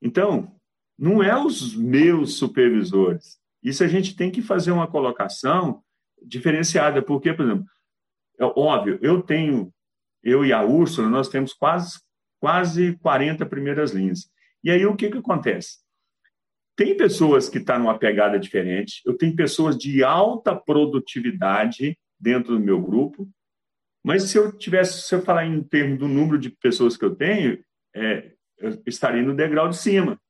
Então, 0.00 0.54
não 0.98 1.22
é 1.22 1.36
os 1.36 1.74
meus 1.74 2.34
supervisores. 2.38 3.38
Isso 3.62 3.82
a 3.82 3.88
gente 3.88 4.14
tem 4.14 4.30
que 4.30 4.40
fazer 4.40 4.70
uma 4.70 4.86
colocação 4.86 5.82
diferenciada, 6.26 7.02
porque, 7.02 7.32
por 7.32 7.44
exemplo, 7.44 7.66
é 8.38 8.44
óbvio, 8.44 8.98
eu 9.02 9.22
tenho, 9.22 9.72
eu 10.22 10.44
e 10.44 10.52
a 10.52 10.62
Úrsula, 10.62 11.08
nós 11.08 11.28
temos 11.28 11.52
quase, 11.52 11.98
quase 12.40 12.96
40 12.98 13.46
primeiras 13.46 13.92
linhas. 13.92 14.28
E 14.62 14.70
aí 14.70 14.84
o 14.86 14.96
que, 14.96 15.10
que 15.10 15.18
acontece? 15.18 15.78
Tem 16.76 16.96
pessoas 16.96 17.48
que 17.48 17.58
estão 17.58 17.76
tá 17.76 17.78
numa 17.78 17.98
pegada 17.98 18.38
diferente, 18.38 19.00
eu 19.06 19.16
tenho 19.16 19.36
pessoas 19.36 19.76
de 19.76 20.02
alta 20.02 20.56
produtividade 20.56 21.96
dentro 22.18 22.54
do 22.54 22.60
meu 22.60 22.80
grupo, 22.80 23.28
Mas 24.02 24.24
se 24.24 24.36
eu 24.36 24.52
tivesse, 24.52 25.00
se 25.02 25.14
eu 25.14 25.22
falar 25.22 25.46
em 25.46 25.62
termos 25.62 25.98
do 25.98 26.06
número 26.06 26.38
de 26.38 26.50
pessoas 26.50 26.94
que 26.94 27.04
eu 27.04 27.14
tenho, 27.14 27.64
é, 27.94 28.32
eu 28.58 28.82
estaria 28.86 29.22
no 29.22 29.34
degrau 29.34 29.68
de 29.68 29.78
cima. 29.78 30.20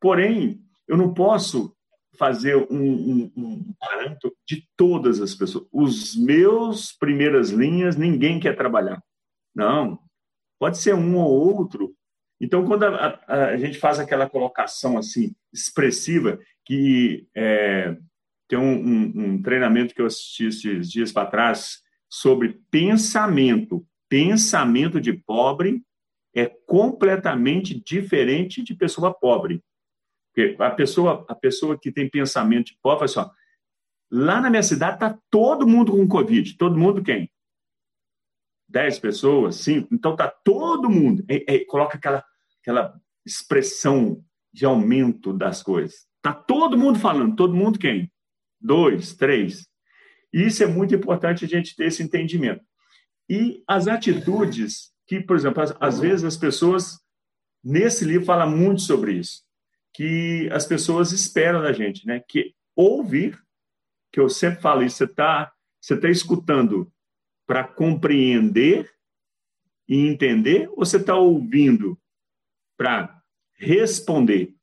Porém, 0.00 0.60
eu 0.88 0.96
não 0.96 1.14
posso 1.14 1.76
fazer 2.18 2.56
um, 2.56 2.66
um, 2.70 3.32
um 3.36 3.74
parâmetro 3.78 4.34
de 4.46 4.66
todas 4.76 5.20
as 5.20 5.34
pessoas. 5.34 5.66
Os 5.72 6.16
meus 6.16 6.92
primeiras 6.92 7.50
linhas, 7.50 7.96
ninguém 7.96 8.40
quer 8.40 8.56
trabalhar. 8.56 9.02
Não, 9.54 9.98
pode 10.58 10.78
ser 10.78 10.94
um 10.94 11.16
ou 11.16 11.30
outro. 11.30 11.94
Então, 12.40 12.64
quando 12.64 12.84
a, 12.84 13.20
a, 13.26 13.44
a 13.46 13.56
gente 13.56 13.78
faz 13.78 13.98
aquela 13.98 14.28
colocação 14.28 14.98
assim 14.98 15.34
expressiva, 15.52 16.38
que 16.64 17.26
é, 17.34 17.96
tem 18.48 18.58
um, 18.58 19.34
um, 19.34 19.42
treinamento 19.42 19.94
que 19.94 20.00
eu 20.00 20.06
assisti 20.06 20.46
esses 20.46 20.90
dias 20.90 21.12
para 21.12 21.30
trás 21.30 21.80
sobre 22.08 22.60
pensamento. 22.70 23.86
Pensamento 24.08 25.00
de 25.00 25.12
pobre 25.12 25.82
é 26.34 26.46
completamente 26.66 27.78
diferente 27.78 28.62
de 28.62 28.74
pessoa 28.74 29.12
pobre. 29.12 29.62
Porque 30.38 30.54
a 30.62 30.70
pessoa, 30.70 31.26
a 31.28 31.34
pessoa 31.34 31.76
que 31.76 31.90
tem 31.90 32.08
pensamento 32.08 32.66
de 32.66 32.78
pobre, 32.80 33.06
assim, 33.06 33.18
ó, 33.18 33.28
lá 34.08 34.40
na 34.40 34.48
minha 34.48 34.62
cidade 34.62 34.94
está 34.94 35.18
todo 35.28 35.66
mundo 35.66 35.90
com 35.90 36.06
Covid. 36.06 36.56
Todo 36.56 36.78
mundo 36.78 37.02
quem? 37.02 37.28
Dez 38.68 39.00
pessoas, 39.00 39.56
cinco. 39.56 39.92
Então 39.92 40.12
está 40.12 40.28
todo 40.28 40.88
mundo. 40.88 41.24
É, 41.28 41.56
é, 41.56 41.64
coloca 41.64 41.96
aquela, 41.96 42.24
aquela 42.62 42.94
expressão 43.26 44.24
de 44.52 44.64
aumento 44.64 45.32
das 45.32 45.60
coisas. 45.60 46.06
Está 46.18 46.32
todo 46.32 46.78
mundo 46.78 47.00
falando. 47.00 47.34
Todo 47.34 47.56
mundo 47.56 47.76
quem? 47.76 48.08
Dois, 48.60 49.14
três. 49.14 49.66
Isso 50.32 50.62
é 50.62 50.68
muito 50.68 50.94
importante 50.94 51.44
a 51.44 51.48
gente 51.48 51.74
ter 51.74 51.86
esse 51.86 52.00
entendimento. 52.00 52.64
E 53.28 53.64
as 53.66 53.88
atitudes 53.88 54.92
que, 55.04 55.20
por 55.20 55.34
exemplo, 55.34 55.64
às 55.80 55.98
vezes 55.98 56.24
as 56.24 56.36
pessoas, 56.36 57.00
nesse 57.64 58.04
livro, 58.04 58.24
fala 58.24 58.46
muito 58.46 58.82
sobre 58.82 59.14
isso, 59.14 59.47
que 59.98 60.48
as 60.52 60.64
pessoas 60.64 61.10
esperam 61.10 61.60
da 61.60 61.72
gente, 61.72 62.06
né? 62.06 62.20
Que 62.20 62.54
ouvir, 62.76 63.36
que 64.12 64.20
eu 64.20 64.28
sempre 64.28 64.62
falo 64.62 64.84
isso, 64.84 64.98
você 64.98 65.04
está 65.06 65.52
você 65.80 65.98
tá 65.98 66.08
escutando 66.08 66.88
para 67.44 67.66
compreender 67.66 68.88
e 69.88 70.06
entender, 70.06 70.68
ou 70.68 70.84
você 70.84 70.98
está 70.98 71.16
ouvindo 71.16 71.98
para 72.76 73.20
responder? 73.54 74.54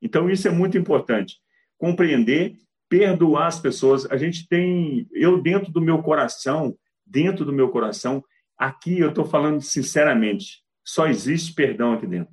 Então, 0.00 0.28
isso 0.28 0.48
é 0.48 0.50
muito 0.50 0.76
importante. 0.76 1.38
Compreender, 1.78 2.56
perdoar 2.88 3.46
as 3.46 3.60
pessoas. 3.60 4.10
A 4.10 4.16
gente 4.16 4.48
tem, 4.48 5.06
eu 5.12 5.40
dentro 5.40 5.70
do 5.70 5.80
meu 5.80 6.02
coração, 6.02 6.76
dentro 7.06 7.44
do 7.44 7.52
meu 7.52 7.70
coração, 7.70 8.24
Aqui 8.62 9.00
eu 9.00 9.08
estou 9.08 9.24
falando 9.24 9.60
sinceramente, 9.60 10.62
só 10.84 11.08
existe 11.08 11.52
perdão 11.52 11.94
aqui 11.94 12.06
dentro. 12.06 12.32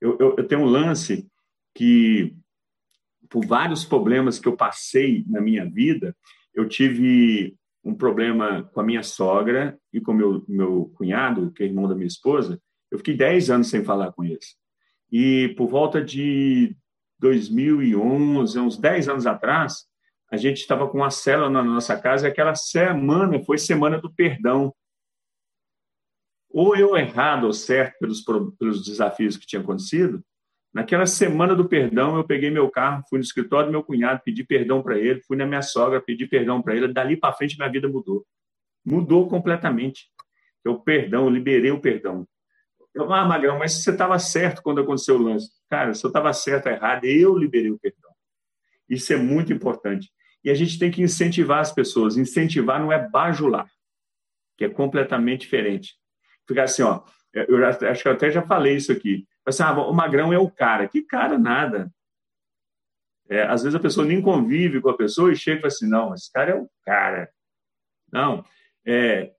Eu, 0.00 0.16
eu, 0.20 0.34
eu 0.38 0.46
tenho 0.46 0.62
um 0.62 0.66
lance 0.66 1.26
que, 1.74 2.34
por 3.28 3.44
vários 3.46 3.84
problemas 3.84 4.38
que 4.38 4.48
eu 4.48 4.56
passei 4.56 5.24
na 5.28 5.40
minha 5.40 5.64
vida, 5.68 6.16
eu 6.54 6.68
tive 6.68 7.56
um 7.84 7.94
problema 7.94 8.64
com 8.72 8.80
a 8.80 8.84
minha 8.84 9.02
sogra 9.02 9.78
e 9.92 10.00
com 10.00 10.12
meu 10.12 10.44
meu 10.48 10.92
cunhado, 10.96 11.52
que 11.52 11.62
é 11.62 11.66
irmão 11.66 11.88
da 11.88 11.94
minha 11.94 12.06
esposa. 12.06 12.60
Eu 12.90 12.98
fiquei 12.98 13.16
10 13.16 13.50
anos 13.50 13.68
sem 13.68 13.84
falar 13.84 14.12
com 14.12 14.24
eles. 14.24 14.56
E 15.10 15.54
por 15.56 15.68
volta 15.68 16.02
de 16.02 16.76
2011, 17.18 18.58
uns 18.58 18.76
10 18.76 19.08
anos 19.08 19.26
atrás, 19.26 19.84
a 20.30 20.36
gente 20.36 20.58
estava 20.58 20.88
com 20.88 20.98
uma 20.98 21.10
célula 21.10 21.48
na 21.48 21.62
nossa 21.62 21.96
casa 21.96 22.26
e 22.26 22.30
aquela 22.30 22.54
semana 22.54 23.42
foi 23.44 23.58
semana 23.58 24.00
do 24.00 24.12
perdão 24.12 24.74
ou 26.58 26.74
eu 26.74 26.96
errado 26.96 27.44
ou 27.44 27.52
certo 27.52 27.98
pelos, 27.98 28.24
pelos 28.58 28.82
desafios 28.82 29.36
que 29.36 29.46
tinham 29.46 29.62
acontecido, 29.62 30.24
naquela 30.72 31.04
semana 31.04 31.54
do 31.54 31.68
perdão, 31.68 32.16
eu 32.16 32.24
peguei 32.24 32.48
meu 32.48 32.70
carro, 32.70 33.04
fui 33.10 33.18
no 33.18 33.22
escritório 33.22 33.66
do 33.66 33.72
meu 33.72 33.84
cunhado, 33.84 34.22
pedi 34.24 34.42
perdão 34.42 34.82
para 34.82 34.96
ele, 34.96 35.20
fui 35.20 35.36
na 35.36 35.44
minha 35.44 35.60
sogra, 35.60 36.00
pedi 36.00 36.26
perdão 36.26 36.62
para 36.62 36.74
ele, 36.74 36.90
dali 36.90 37.14
para 37.14 37.34
frente 37.34 37.58
minha 37.58 37.68
vida 37.68 37.86
mudou. 37.86 38.24
Mudou 38.82 39.28
completamente. 39.28 40.08
Eu 40.64 40.78
perdão, 40.80 41.24
eu 41.24 41.28
liberei 41.28 41.70
o 41.70 41.78
perdão. 41.78 42.26
Eu, 42.94 43.12
ah, 43.12 43.26
Magrão, 43.26 43.58
mas 43.58 43.72
você 43.72 43.90
estava 43.90 44.18
certo 44.18 44.62
quando 44.62 44.80
aconteceu 44.80 45.16
o 45.16 45.22
lance. 45.22 45.50
Cara, 45.68 45.92
se 45.92 46.02
eu 46.06 46.08
estava 46.08 46.32
certo 46.32 46.68
errado, 46.68 47.04
eu 47.04 47.36
liberei 47.36 47.70
o 47.70 47.78
perdão. 47.78 48.12
Isso 48.88 49.12
é 49.12 49.16
muito 49.16 49.52
importante. 49.52 50.10
E 50.42 50.48
a 50.48 50.54
gente 50.54 50.78
tem 50.78 50.90
que 50.90 51.02
incentivar 51.02 51.58
as 51.58 51.70
pessoas. 51.70 52.16
Incentivar 52.16 52.80
não 52.80 52.90
é 52.90 53.06
bajular, 53.10 53.70
que 54.56 54.64
é 54.64 54.70
completamente 54.70 55.42
diferente 55.42 55.98
ficar 56.46 56.64
assim, 56.64 56.82
ó, 56.82 57.02
eu 57.32 57.66
acho 57.66 58.02
que 58.02 58.08
eu 58.08 58.12
até 58.12 58.30
já 58.30 58.42
falei 58.42 58.76
isso 58.76 58.92
aqui. 58.92 59.26
Assim, 59.44 59.62
ah, 59.62 59.72
o 59.72 59.92
magrão 59.92 60.32
é 60.32 60.38
o 60.38 60.50
cara. 60.50 60.88
Que 60.88 61.02
cara 61.02 61.38
nada. 61.38 61.92
É, 63.28 63.42
às 63.42 63.62
vezes 63.62 63.74
a 63.74 63.80
pessoa 63.80 64.06
nem 64.06 64.22
convive 64.22 64.80
com 64.80 64.88
a 64.88 64.96
pessoa 64.96 65.32
e 65.32 65.36
chega 65.36 65.58
e 65.58 65.60
fala 65.60 65.68
assim, 65.68 65.88
não, 65.88 66.14
esse 66.14 66.32
cara 66.32 66.52
é 66.52 66.54
o 66.54 66.68
cara. 66.84 67.28
Não, 68.12 68.44
é, 68.86 69.32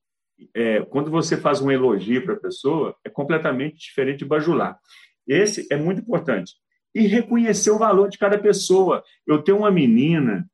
é, 0.54 0.82
quando 0.84 1.10
você 1.10 1.38
faz 1.38 1.62
um 1.62 1.72
elogio 1.72 2.24
para 2.24 2.34
a 2.34 2.39
pessoa, 2.39 2.96
é 3.04 3.10
completamente 3.10 3.78
diferente 3.78 4.20
de 4.20 4.26
bajular. 4.26 4.78
Esse 5.26 5.65
é 5.72 5.78
muito 5.78 6.02
importante. 6.02 6.54
E 6.93 7.08
reconhecer 7.08 7.72
o 7.72 7.78
valor 7.78 8.10
de 8.10 8.17
cada 8.17 8.38
pessoa. 8.38 9.04
Eu 9.26 9.41
tenho 9.41 9.60
uma 9.60 9.72
menina 9.72 10.50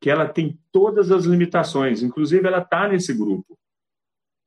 que 0.00 0.10
ela 0.10 0.28
tem 0.28 0.58
todas 0.72 1.10
as 1.10 1.24
limitações, 1.24 2.02
inclusive 2.02 2.46
ela 2.46 2.58
está 2.58 2.88
nesse 2.88 3.12
grupo. 3.12 3.58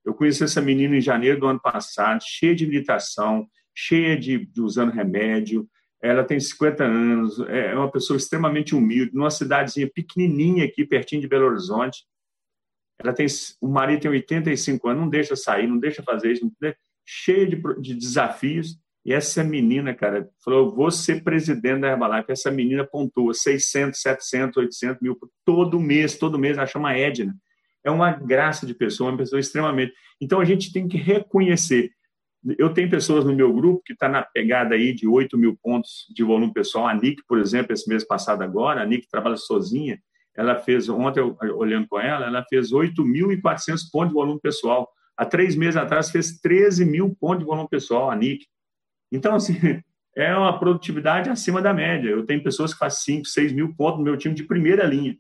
Eu 0.06 0.13
conheci 0.13 0.44
essa 0.44 0.62
menina 0.62 0.98
em 0.98 1.02
janeiro 1.02 1.39
do 1.39 1.48
ano 1.48 1.60
passado, 1.60 2.22
cheia 2.24 2.56
de 2.56 2.66
habilitação, 2.66 3.48
cheia 3.74 4.18
de, 4.18 4.46
de 4.46 4.62
usando 4.62 4.92
remédio. 4.92 5.68
Ela 6.02 6.24
tem 6.24 6.39
50 6.39 6.84
anos, 6.84 7.39
é, 7.48 7.72
é 7.72 7.76
uma 7.76 7.89
pessoa 7.89 8.18
extremamente 8.18 8.76
humilde, 8.76 9.13
numa 9.13 9.32
cidadezinha 9.32 9.89
pequenininha 9.89 10.66
aqui, 10.66 10.86
pertinho 10.86 11.22
de 11.22 11.28
Belo 11.28 11.46
Horizonte. 11.46 12.06
Ela 13.00 13.13
tem, 13.13 13.26
o 13.62 13.68
marido 13.68 14.02
tem 14.02 14.12
85 14.12 14.88
anos, 14.89 15.02
não 15.02 15.10
deixa 15.10 15.36
sair, 15.36 15.68
não 15.68 15.80
deixa 15.80 16.04
fazer 16.04 16.34
isso, 16.34 16.52
cheia 17.06 17.48
de, 17.48 17.62
de 17.82 17.96
desafios. 17.96 18.78
E 19.06 19.13
essa 19.13 19.44
menina, 19.44 19.94
cara, 19.94 20.30
falou: 20.44 20.74
vou 20.74 20.89
ser 20.89 21.24
presidente 21.24 21.82
da 21.82 21.89
Herbalife. 21.89 22.32
Essa 22.32 22.50
menina 22.50 22.86
pontua 22.86 23.34
600, 23.34 24.00
700, 24.00 24.58
800 24.58 25.02
mil 25.02 25.18
todo 25.46 25.80
mês, 25.80 26.18
todo 26.18 26.39
mês. 26.39 26.58
Ela 26.58 26.68
chama 26.68 26.96
Edna 26.96 27.36
é 27.84 27.91
uma 27.91 28.12
graça 28.12 28.65
de 28.65 28.74
pessoa, 28.74 29.12
uma 29.12 29.17
pessoa 29.17 29.39
extremamente. 29.39 29.93
Então 30.22 30.39
a 30.39 30.46
gente 30.46 30.72
tem 30.72 30.88
que 30.88 30.98
reconhecer. 30.98 31.91
Eu 32.58 32.74
tenho 32.74 32.89
pessoas 32.89 33.24
no 33.24 33.34
meu 33.34 33.54
grupo 33.54 33.82
que 33.86 33.93
está 33.93 34.10
na 34.10 34.22
pegada 34.22 34.76
aí 34.76 34.93
de 34.93 35.08
8 35.08 35.38
mil 35.38 35.58
pontos 35.62 36.06
de 36.13 36.24
volume 36.24 36.54
pessoal. 36.54 36.88
A 36.88 36.93
Nick, 36.93 37.24
por 37.26 37.39
exemplo, 37.39 37.74
esse 37.74 37.88
mês 37.88 38.06
passado 38.06 38.41
agora, 38.41 38.82
a 38.82 38.86
Nick 38.86 39.08
trabalha 39.08 39.38
sozinha, 39.38 39.98
ela 40.36 40.56
fez, 40.56 40.89
ontem 40.89 41.22
olhando 41.56 41.88
com 41.88 42.00
ela, 42.00 42.26
ela 42.26 42.43
fez 42.50 42.72
8.400 42.72 43.80
pontos 43.91 44.10
de 44.10 44.13
volume 44.13 44.39
pessoal. 44.41 44.89
Há 45.15 45.26
três 45.26 45.56
meses 45.56 45.78
atrás 45.78 46.10
fez 46.10 46.39
13 46.39 46.86
mil 46.86 47.15
pontos 47.15 47.39
de 47.39 47.46
volume 47.46 47.69
pessoal, 47.69 48.10
a 48.10 48.15
Nick. 48.15 48.46
Então, 49.12 49.36
assim, 49.36 49.56
é 50.17 50.36
uma 50.36 50.58
produtividade 50.60 51.30
acima 51.30 51.62
da 51.62 51.74
média. 51.74 52.10
Eu 52.10 52.26
tenho 52.26 52.43
pessoas 52.43 52.74
que 52.74 52.80
fazem 52.80 53.17
5, 53.17 53.28
6 53.28 53.54
mil 53.54 53.74
pontos 53.76 54.00
no 54.00 54.06
meu 54.06 54.17
time 54.17 54.36
de 54.36 54.43
primeira 54.43 54.84
linha. 54.86 55.17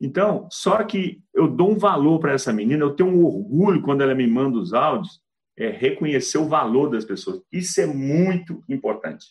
Então, 0.00 0.48
só 0.50 0.82
que 0.82 1.22
eu 1.34 1.46
dou 1.46 1.72
um 1.72 1.78
valor 1.78 2.18
para 2.20 2.32
essa 2.32 2.52
menina, 2.52 2.82
eu 2.82 2.94
tenho 2.94 3.10
um 3.10 3.24
orgulho 3.24 3.82
quando 3.82 4.00
ela 4.00 4.14
me 4.14 4.26
manda 4.26 4.58
os 4.58 4.72
áudios, 4.72 5.20
é 5.56 5.68
reconhecer 5.68 6.38
o 6.38 6.48
valor 6.48 6.88
das 6.88 7.04
pessoas. 7.04 7.42
Isso 7.52 7.80
é 7.80 7.86
muito 7.86 8.64
importante. 8.66 9.26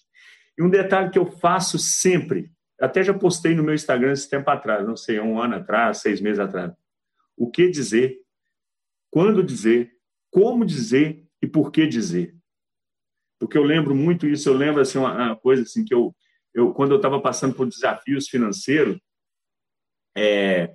E 0.58 0.62
um 0.62 0.70
detalhe 0.70 1.10
que 1.10 1.18
eu 1.18 1.26
faço 1.26 1.80
sempre, 1.80 2.52
até 2.80 3.02
já 3.02 3.14
postei 3.14 3.56
no 3.56 3.64
meu 3.64 3.74
Instagram 3.74 4.12
esse 4.12 4.30
tempo 4.30 4.50
atrás, 4.50 4.86
não 4.86 4.96
sei, 4.96 5.20
um 5.20 5.42
ano 5.42 5.56
atrás, 5.56 6.00
seis 6.00 6.22
meses 6.22 6.40
atrás. 6.40 6.72
O 7.36 7.50
que 7.50 7.68
dizer, 7.70 8.18
quando 9.10 9.44
dizer, 9.44 9.92
como 10.30 10.66
dizer 10.66 11.26
e 11.42 11.48
por 11.48 11.72
que 11.72 11.88
dizer. 11.88 12.36
Porque 13.40 13.58
eu 13.58 13.64
lembro 13.64 13.96
muito 13.96 14.28
isso, 14.28 14.50
eu 14.50 14.54
lembro 14.54 14.82
assim, 14.82 15.00
uma, 15.00 15.36
coisa 15.36 15.64
assim 15.64 15.84
que 15.84 15.94
eu, 15.94 16.14
eu 16.54 16.74
quando 16.74 16.92
eu 16.92 16.98
estava 16.98 17.20
passando 17.22 17.56
por 17.56 17.68
desafios 17.68 18.28
financeiros, 18.28 19.00
é, 20.16 20.74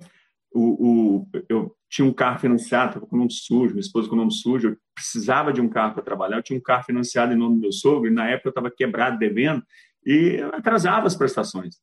o, 0.53 1.21
o, 1.21 1.27
eu 1.49 1.75
tinha 1.89 2.07
um 2.07 2.13
carro 2.13 2.39
financiado, 2.39 2.89
estava 2.89 3.05
com 3.05 3.15
o 3.15 3.19
nome 3.19 3.31
sujo, 3.31 3.73
minha 3.73 3.81
esposa 3.81 4.07
com 4.07 4.15
o 4.15 4.17
nome 4.17 4.33
sujo, 4.33 4.69
eu 4.69 4.77
precisava 4.93 5.51
de 5.51 5.61
um 5.61 5.69
carro 5.69 5.93
para 5.93 6.03
trabalhar, 6.03 6.37
eu 6.37 6.43
tinha 6.43 6.57
um 6.57 6.63
carro 6.63 6.83
financiado 6.83 7.33
em 7.33 7.37
nome 7.37 7.55
do 7.55 7.61
meu 7.61 7.71
sogro, 7.71 8.09
e 8.09 8.13
na 8.13 8.27
época 8.29 8.47
eu 8.47 8.51
estava 8.51 8.71
quebrado, 8.71 9.17
devendo, 9.17 9.63
e 10.05 10.39
atrasava 10.53 11.07
as 11.07 11.15
prestações. 11.15 11.75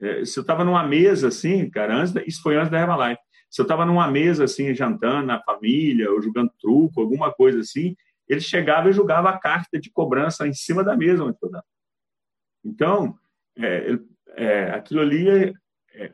É, 0.00 0.24
se 0.24 0.38
eu 0.38 0.42
estava 0.42 0.64
numa 0.64 0.86
mesa 0.86 1.28
assim, 1.28 1.68
cara, 1.68 1.96
antes, 1.96 2.14
isso 2.26 2.42
foi 2.42 2.56
antes 2.56 2.70
da 2.70 2.80
Herbalife, 2.80 3.20
se 3.50 3.60
eu 3.60 3.64
estava 3.64 3.84
numa 3.84 4.08
mesa 4.08 4.44
assim, 4.44 4.72
jantando 4.74 5.26
na 5.26 5.42
família, 5.42 6.10
ou 6.10 6.22
jogando 6.22 6.52
truco, 6.60 7.00
alguma 7.00 7.32
coisa 7.32 7.60
assim, 7.60 7.96
ele 8.28 8.40
chegava 8.40 8.88
e 8.88 8.92
jogava 8.92 9.30
a 9.30 9.38
carta 9.38 9.78
de 9.78 9.90
cobrança 9.90 10.46
em 10.46 10.52
cima 10.52 10.84
da 10.84 10.96
mesa 10.96 11.24
onde 11.24 11.36
eu 11.42 11.46
estava. 11.46 11.64
Então, 12.64 13.18
é, 13.58 13.98
é, 14.36 14.70
aquilo 14.70 15.00
ali 15.00 15.52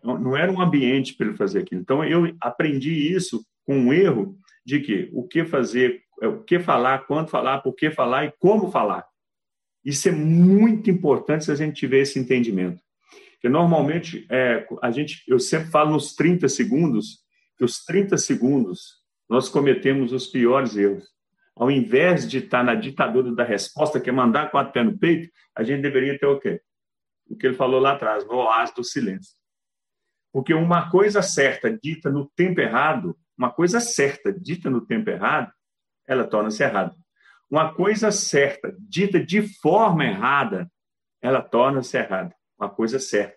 não 0.03 0.37
era 0.37 0.51
um 0.51 0.61
ambiente 0.61 1.15
para 1.15 1.27
ele 1.27 1.37
fazer 1.37 1.61
aquilo. 1.61 1.81
Então, 1.81 2.05
eu 2.05 2.35
aprendi 2.41 3.13
isso 3.13 3.45
com 3.65 3.77
um 3.77 3.93
erro 3.93 4.39
de 4.65 4.81
que 4.81 5.09
o 5.13 5.27
que 5.27 5.45
fazer, 5.45 6.03
é, 6.21 6.27
o 6.27 6.43
que 6.43 6.59
falar, 6.59 7.07
quando 7.07 7.29
falar, 7.29 7.61
por 7.61 7.75
que 7.75 7.91
falar 7.91 8.25
e 8.27 8.33
como 8.39 8.71
falar. 8.71 9.07
Isso 9.85 10.09
é 10.09 10.13
muito 10.13 10.91
importante 10.91 11.45
se 11.45 11.53
a 11.53 11.55
gente 11.55 11.77
tiver 11.77 12.01
esse 12.01 12.19
entendimento. 12.19 12.83
Porque 13.33 13.49
normalmente 13.49 14.27
é, 14.29 14.67
a 14.83 14.91
gente, 14.91 15.23
eu 15.29 15.39
sempre 15.39 15.71
falo 15.71 15.93
nos 15.93 16.15
30 16.15 16.49
segundos, 16.49 17.21
que 17.57 17.65
os 17.65 17.85
30 17.85 18.19
segundos 18.19 19.05
nós 19.29 19.49
cometemos 19.49 20.13
os 20.13 20.27
piores 20.27 20.77
erros. 20.77 21.05
Ao 21.55 21.71
invés 21.71 22.29
de 22.29 22.39
estar 22.39 22.65
na 22.65 22.75
ditadura 22.75 23.33
da 23.33 23.45
resposta, 23.45 24.01
que 24.01 24.11
é 24.11 24.13
mandar 24.13 24.51
quatro 24.51 24.73
pés 24.73 24.85
no 24.85 24.99
peito, 24.99 25.31
a 25.55 25.63
gente 25.63 25.81
deveria 25.81 26.19
ter 26.19 26.27
o 26.27 26.39
quê? 26.39 26.61
O 27.29 27.37
que 27.37 27.47
ele 27.47 27.55
falou 27.55 27.81
lá 27.81 27.93
atrás, 27.93 28.27
no 28.27 28.35
oásis 28.35 28.75
do 28.75 28.85
silêncio. 28.85 29.36
Porque 30.37 30.53
uma 30.53 30.91
coisa 30.91 31.23
certa 31.23 31.73
dita 31.73 32.11
no 32.11 32.27
tempo 32.37 32.61
errado, 32.61 33.17
uma 33.39 33.51
coisa 33.51 33.81
certa 33.81 34.31
dita 34.31 34.69
no 34.69 34.83
tempo 34.83 35.09
errado, 35.09 35.51
ela 36.07 36.25
torna-se 36.27 36.63
errada. 36.63 36.95
Uma 37.51 37.73
coisa 37.73 38.13
certa 38.13 38.77
dita 38.79 39.19
de 39.19 39.41
forma 39.63 40.05
errada, 40.05 40.71
ela 41.23 41.41
torna-se 41.41 41.97
errada. 41.97 42.37
Uma 42.61 42.69
coisa 42.69 42.99
certa. 42.99 43.35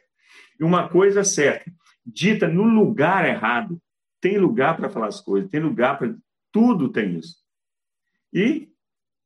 E 0.59 0.63
uma 0.65 0.89
coisa 0.89 1.23
certa 1.23 1.71
dita 2.05 2.49
no 2.49 2.63
lugar 2.63 3.25
errado, 3.25 3.81
tem 4.19 4.37
lugar 4.37 4.75
para 4.75 4.89
falar 4.89 5.07
as 5.07 5.21
coisas, 5.21 5.49
tem 5.49 5.61
lugar 5.61 5.97
para. 5.97 6.13
Tudo 6.51 6.91
tem 6.91 7.17
isso. 7.17 7.37
E 8.33 8.73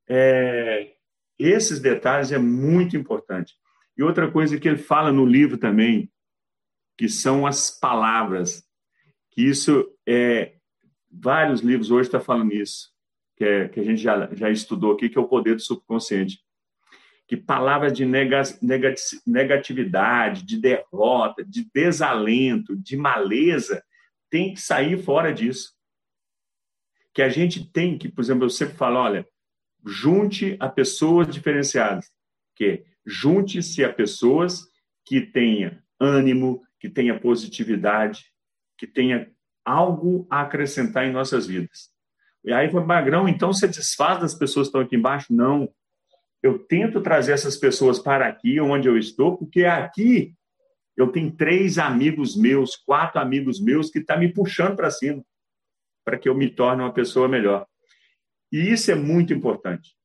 é, 0.07 0.91
esses 1.39 1.79
detalhes 1.79 2.31
é 2.31 2.37
muito 2.37 2.95
importante. 2.95 3.55
E 3.97 4.03
outra 4.03 4.29
coisa 4.29 4.59
que 4.59 4.67
ele 4.67 4.77
fala 4.77 5.11
no 5.11 5.25
livro 5.25 5.57
também, 5.57 6.13
que 6.97 7.09
são 7.09 7.45
as 7.45 7.71
palavras, 7.71 8.63
que 9.31 9.41
isso 9.41 9.89
é 10.07 10.55
vários 11.13 11.61
livros 11.61 11.91
hoje 11.91 12.07
estão 12.07 12.19
tá 12.19 12.25
falando 12.25 12.53
isso, 12.53 12.89
que, 13.35 13.43
é, 13.43 13.67
que 13.67 13.79
a 13.79 13.83
gente 13.83 14.01
já, 14.01 14.33
já 14.33 14.49
estudou 14.49 14.93
aqui, 14.93 15.09
que 15.09 15.17
é 15.17 15.21
o 15.21 15.27
poder 15.27 15.55
do 15.55 15.61
subconsciente. 15.61 16.39
Que 17.27 17.37
palavras 17.37 17.93
de 17.93 18.05
negatividade, 19.25 20.43
de 20.43 20.59
derrota, 20.59 21.43
de 21.43 21.69
desalento, 21.73 22.75
de 22.75 22.97
maleza, 22.97 23.83
tem 24.29 24.53
que 24.53 24.61
sair 24.61 25.01
fora 25.01 25.33
disso. 25.33 25.73
Que 27.13 27.21
a 27.21 27.29
gente 27.29 27.71
tem 27.71 27.97
que, 27.97 28.09
por 28.09 28.21
exemplo, 28.21 28.45
eu 28.45 28.49
sempre 28.49 28.75
falo, 28.75 28.97
olha, 28.97 29.27
junte 29.85 30.57
a 30.59 30.67
pessoas 30.67 31.27
diferenciadas, 31.27 32.11
que 32.55 32.83
junte-se 33.05 33.83
a 33.83 33.93
pessoas 33.93 34.67
que 35.05 35.21
tenha 35.21 35.83
ânimo, 35.99 36.63
que 36.83 36.89
tenha 36.89 37.17
positividade, 37.17 38.25
que 38.77 38.85
tenha 38.85 39.31
algo 39.63 40.27
a 40.29 40.41
acrescentar 40.41 41.07
em 41.07 41.13
nossas 41.13 41.47
vidas. 41.47 41.89
E 42.43 42.51
aí 42.51 42.69
foi 42.69 42.83
Magrão, 42.83 43.25
então 43.25 43.53
você 43.53 43.69
desfaz 43.69 44.19
das 44.19 44.33
pessoas 44.35 44.67
que 44.67 44.71
estão 44.71 44.81
aqui 44.81 44.97
embaixo? 44.97 45.33
Não. 45.33 45.73
Eu 46.41 46.59
tento 46.59 46.99
trazer 46.99 47.31
essas 47.31 47.55
pessoas 47.55 47.99
para 47.99 48.27
aqui, 48.27 48.59
onde 48.59 48.89
eu 48.89 48.97
estou, 48.97 49.37
porque 49.37 49.63
aqui 49.63 50.35
eu 50.97 51.07
tenho 51.07 51.31
três 51.31 51.77
amigos 51.77 52.35
meus, 52.35 52.75
quatro 52.75 53.21
amigos 53.21 53.61
meus 53.61 53.89
que 53.89 53.99
estão 53.99 54.17
tá 54.17 54.19
me 54.19 54.33
puxando 54.33 54.75
para 54.75 54.91
cima, 54.91 55.23
para 56.03 56.19
que 56.19 56.27
eu 56.27 56.35
me 56.35 56.49
torne 56.49 56.83
uma 56.83 56.91
pessoa 56.91 57.29
melhor. 57.29 57.65
E 58.51 58.73
isso 58.73 58.91
é 58.91 58.95
muito 58.95 59.33
importante. 59.33 59.95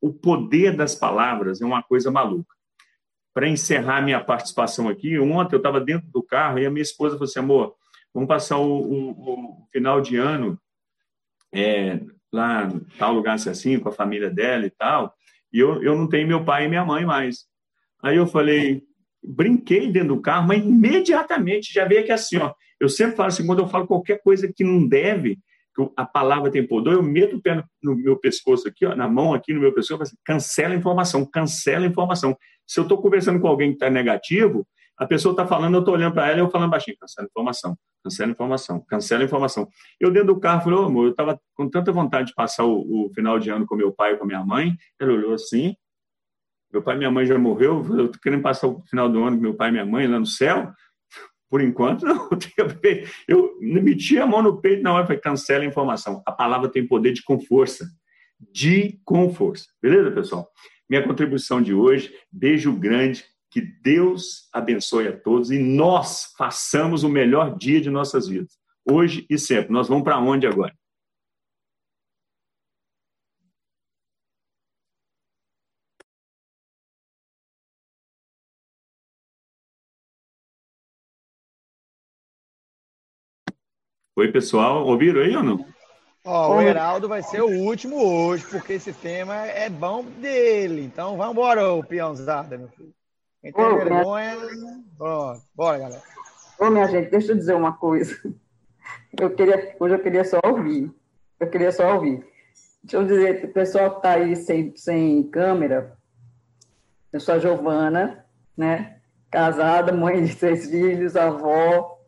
O 0.00 0.12
poder 0.12 0.76
das 0.76 0.96
palavras 0.96 1.60
é 1.62 1.64
uma 1.64 1.84
coisa 1.84 2.10
maluca. 2.10 2.52
Para 3.32 3.48
encerrar 3.48 4.02
minha 4.02 4.22
participação 4.22 4.88
aqui, 4.88 5.18
ontem 5.18 5.54
eu 5.54 5.58
estava 5.58 5.80
dentro 5.80 6.08
do 6.10 6.22
carro 6.22 6.58
e 6.58 6.66
a 6.66 6.70
minha 6.70 6.82
esposa 6.82 7.14
falou 7.14 7.28
assim: 7.28 7.38
amor, 7.38 7.74
vamos 8.12 8.28
passar 8.28 8.58
o, 8.58 8.80
o, 8.80 9.10
o 9.10 9.66
final 9.70 10.00
de 10.00 10.16
ano 10.16 10.58
é, 11.52 12.00
lá 12.32 12.64
em 12.64 12.80
tal 12.98 13.12
lugar 13.12 13.34
assim, 13.34 13.78
com 13.78 13.88
a 13.88 13.92
família 13.92 14.30
dela 14.30 14.66
e 14.66 14.70
tal, 14.70 15.14
e 15.52 15.58
eu, 15.58 15.82
eu 15.82 15.96
não 15.96 16.08
tenho 16.08 16.26
meu 16.26 16.44
pai 16.44 16.66
e 16.66 16.68
minha 16.68 16.84
mãe 16.84 17.04
mais. 17.04 17.46
Aí 18.02 18.16
eu 18.16 18.26
falei, 18.26 18.82
brinquei 19.22 19.90
dentro 19.90 20.16
do 20.16 20.22
carro, 20.22 20.48
mas 20.48 20.62
imediatamente 20.62 21.72
já 21.72 21.84
veio 21.84 22.04
que 22.04 22.12
assim, 22.12 22.38
ó, 22.38 22.52
eu 22.78 22.88
sempre 22.88 23.16
falo 23.16 23.28
assim, 23.28 23.46
quando 23.46 23.60
eu 23.60 23.68
falo 23.68 23.86
qualquer 23.86 24.22
coisa 24.22 24.50
que 24.52 24.64
não 24.64 24.86
deve, 24.86 25.38
a 25.96 26.04
palavra 26.04 26.50
tem 26.50 26.66
poder, 26.66 26.94
eu 26.94 27.02
meto 27.02 27.36
o 27.36 27.40
pé 27.40 27.64
no, 27.82 27.94
meu 27.96 28.16
pescoço 28.16 28.68
aqui, 28.68 28.84
ó, 28.84 28.94
na 28.94 29.08
mão 29.08 29.32
aqui 29.32 29.52
no 29.52 29.60
meu 29.60 29.72
pescoço, 29.72 30.02
assim, 30.02 30.16
cancela 30.24 30.74
a 30.74 30.76
informação, 30.76 31.24
cancela 31.24 31.84
a 31.84 31.88
informação. 31.88 32.36
Se 32.66 32.78
eu 32.78 32.82
estou 32.82 33.00
conversando 33.00 33.40
com 33.40 33.48
alguém 33.48 33.70
que 33.70 33.76
está 33.76 33.88
negativo, 33.88 34.66
a 35.00 35.06
pessoa 35.06 35.32
está 35.32 35.46
falando, 35.46 35.74
eu 35.74 35.80
estou 35.80 35.94
olhando 35.94 36.12
para 36.12 36.28
ela 36.28 36.38
e 36.38 36.40
eu 36.40 36.50
falando 36.50 36.70
baixinho, 36.70 36.96
cancela 36.98 37.26
a 37.26 37.30
informação, 37.30 37.78
cancela 38.04 38.30
a 38.30 38.32
informação, 38.32 38.84
cancela 38.86 39.22
a 39.22 39.24
informação. 39.24 39.68
Eu 39.98 40.10
dentro 40.10 40.34
do 40.34 40.40
carro 40.40 40.62
falei, 40.62 40.78
oh, 40.78 40.84
amor, 40.84 41.04
eu 41.06 41.10
estava 41.12 41.40
com 41.54 41.68
tanta 41.70 41.90
vontade 41.90 42.28
de 42.28 42.34
passar 42.34 42.64
o, 42.64 43.06
o, 43.06 43.10
final 43.14 43.38
de 43.38 43.48
ano 43.48 43.64
com 43.66 43.74
meu 43.74 43.92
pai 43.92 44.12
e 44.12 44.16
com 44.18 44.26
minha 44.26 44.44
mãe, 44.44 44.76
ela 45.00 45.12
olhou 45.12 45.32
assim, 45.32 45.74
meu 46.70 46.82
pai 46.82 46.96
e 46.96 46.98
minha 46.98 47.10
mãe 47.10 47.24
já 47.24 47.38
morreu, 47.38 47.84
eu 47.96 48.06
estou 48.06 48.20
querendo 48.20 48.42
passar 48.42 48.66
o 48.66 48.82
final 48.90 49.08
do 49.08 49.22
ano 49.24 49.36
com 49.36 49.42
meu 49.42 49.54
pai 49.54 49.70
e 49.70 49.72
minha 49.72 49.86
mãe 49.86 50.06
lá 50.06 50.18
no 50.18 50.26
céu, 50.26 50.70
por 51.50 51.60
enquanto, 51.60 52.06
não. 52.06 52.30
Eu 53.26 53.58
meti 53.60 54.16
a 54.18 54.26
mão 54.26 54.40
no 54.40 54.60
peito 54.60 54.82
na 54.82 54.94
hora 54.94 55.04
e 55.04 55.06
falei, 55.08 55.20
cancela 55.20 55.64
a 55.64 55.66
informação. 55.66 56.22
A 56.24 56.30
palavra 56.30 56.70
tem 56.70 56.86
poder 56.86 57.12
de 57.12 57.24
com 57.24 57.40
força. 57.40 57.90
De 58.40 59.00
com 59.04 59.34
força. 59.34 59.66
Beleza, 59.82 60.12
pessoal? 60.12 60.48
Minha 60.88 61.02
contribuição 61.02 61.60
de 61.60 61.74
hoje, 61.74 62.14
beijo 62.32 62.72
grande, 62.72 63.24
que 63.50 63.60
Deus 63.60 64.48
abençoe 64.52 65.08
a 65.08 65.16
todos 65.16 65.50
e 65.50 65.58
nós 65.58 66.32
façamos 66.38 67.02
o 67.02 67.08
melhor 67.08 67.56
dia 67.58 67.80
de 67.80 67.90
nossas 67.90 68.28
vidas, 68.28 68.52
hoje 68.88 69.26
e 69.28 69.36
sempre. 69.36 69.72
Nós 69.72 69.88
vamos 69.88 70.04
para 70.04 70.18
onde 70.18 70.46
agora? 70.46 70.72
Oi, 84.20 84.30
pessoal. 84.30 84.86
Ouviram 84.86 85.22
aí 85.22 85.34
ou 85.34 85.42
não? 85.42 85.64
Ó, 86.26 86.56
o 86.56 86.60
Heraldo 86.60 87.08
vai 87.08 87.22
ser 87.22 87.40
o 87.40 87.48
último 87.48 87.96
hoje, 88.04 88.44
porque 88.50 88.74
esse 88.74 88.92
tema 88.92 89.46
é 89.46 89.70
bom 89.70 90.04
dele. 90.04 90.82
Então, 90.82 91.16
vamos 91.16 91.32
embora, 91.32 91.72
ô 91.72 91.82
peãozada, 91.82 92.58
meu 92.58 92.68
filho. 92.68 92.92
Quem 93.40 93.50
tem 93.50 93.64
Ô, 93.64 93.76
vergonha. 93.76 94.36
Pronto. 94.98 95.40
bora, 95.54 95.78
galera. 95.78 96.02
Ô, 96.58 96.68
minha 96.68 96.86
gente, 96.86 97.10
deixa 97.10 97.32
eu 97.32 97.36
dizer 97.36 97.54
uma 97.54 97.72
coisa. 97.72 98.14
Eu 99.18 99.30
queria, 99.34 99.74
hoje 99.80 99.94
eu 99.94 99.98
queria 99.98 100.22
só 100.22 100.38
ouvir. 100.44 100.94
Eu 101.40 101.48
queria 101.48 101.72
só 101.72 101.94
ouvir. 101.94 102.22
Deixa 102.84 102.98
eu 102.98 103.06
dizer, 103.06 103.46
o 103.46 103.52
pessoal 103.54 103.90
que 103.92 103.96
está 103.96 104.10
aí 104.10 104.36
sem, 104.36 104.76
sem 104.76 105.22
câmera, 105.30 105.96
eu 107.10 107.20
sou 107.20 107.36
a 107.36 107.38
Giovana, 107.38 108.26
né? 108.54 108.98
Casada, 109.30 109.94
mãe 109.94 110.22
de 110.22 110.36
três 110.36 110.68
filhos, 110.68 111.16
avó, 111.16 111.98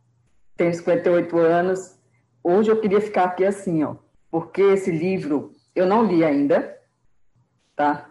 tenho 0.59 0.75
58 0.75 1.39
anos. 1.39 2.02
Hoje 2.43 2.71
eu 2.71 2.81
queria 2.81 3.01
ficar 3.01 3.25
aqui 3.25 3.45
assim, 3.45 3.83
ó, 3.85 3.97
porque 4.31 4.63
esse 4.63 4.91
livro 4.91 5.53
eu 5.75 5.87
não 5.87 6.05
li 6.05 6.25
ainda, 6.25 6.77
tá? 7.77 8.07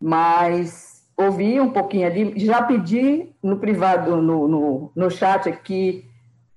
Mas 0.00 1.04
ouvi 1.16 1.60
um 1.60 1.70
pouquinho 1.70 2.06
ali, 2.06 2.32
já 2.36 2.62
pedi 2.62 3.32
no 3.42 3.58
privado, 3.58 4.16
no, 4.16 4.48
no, 4.48 4.92
no 4.94 5.10
chat 5.10 5.48
aqui, 5.48 6.04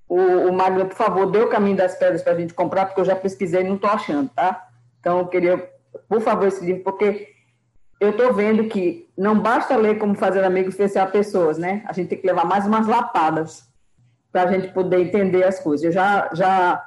o, 0.08 0.18
o 0.18 0.54
Magno, 0.54 0.86
por 0.86 0.96
favor, 0.96 1.32
dê 1.32 1.40
o 1.40 1.50
caminho 1.50 1.78
das 1.78 1.96
pedras 1.96 2.22
para 2.22 2.34
a 2.34 2.40
gente 2.40 2.54
comprar, 2.54 2.86
porque 2.86 3.02
eu 3.02 3.06
já 3.06 3.16
pesquisei 3.16 3.62
e 3.62 3.68
não 3.68 3.76
estou 3.76 3.90
achando, 3.90 4.30
tá? 4.30 4.70
Então, 5.00 5.20
eu 5.20 5.28
queria, 5.28 5.70
por 6.08 6.22
favor, 6.22 6.48
esse 6.48 6.64
livro, 6.64 6.84
porque 6.84 7.34
eu 8.00 8.12
estou 8.12 8.34
vendo 8.34 8.66
que 8.66 9.10
não 9.18 9.40
basta 9.40 9.76
ler 9.76 9.98
como 9.98 10.16
fazer 10.16 10.44
amigos 10.44 10.74
influenciar 10.74 11.08
pessoas, 11.08 11.58
né? 11.58 11.84
A 11.88 11.94
gente 11.94 12.10
tem 12.10 12.18
que 12.18 12.28
levar 12.28 12.46
mais 12.46 12.66
umas 12.66 12.86
lapadas 12.86 13.68
para 14.32 14.44
a 14.44 14.52
gente 14.52 14.74
poder 14.74 15.00
entender 15.00 15.44
as 15.44 15.60
coisas. 15.60 15.86
Eu 15.86 15.92
já, 15.92 16.30
já 16.34 16.84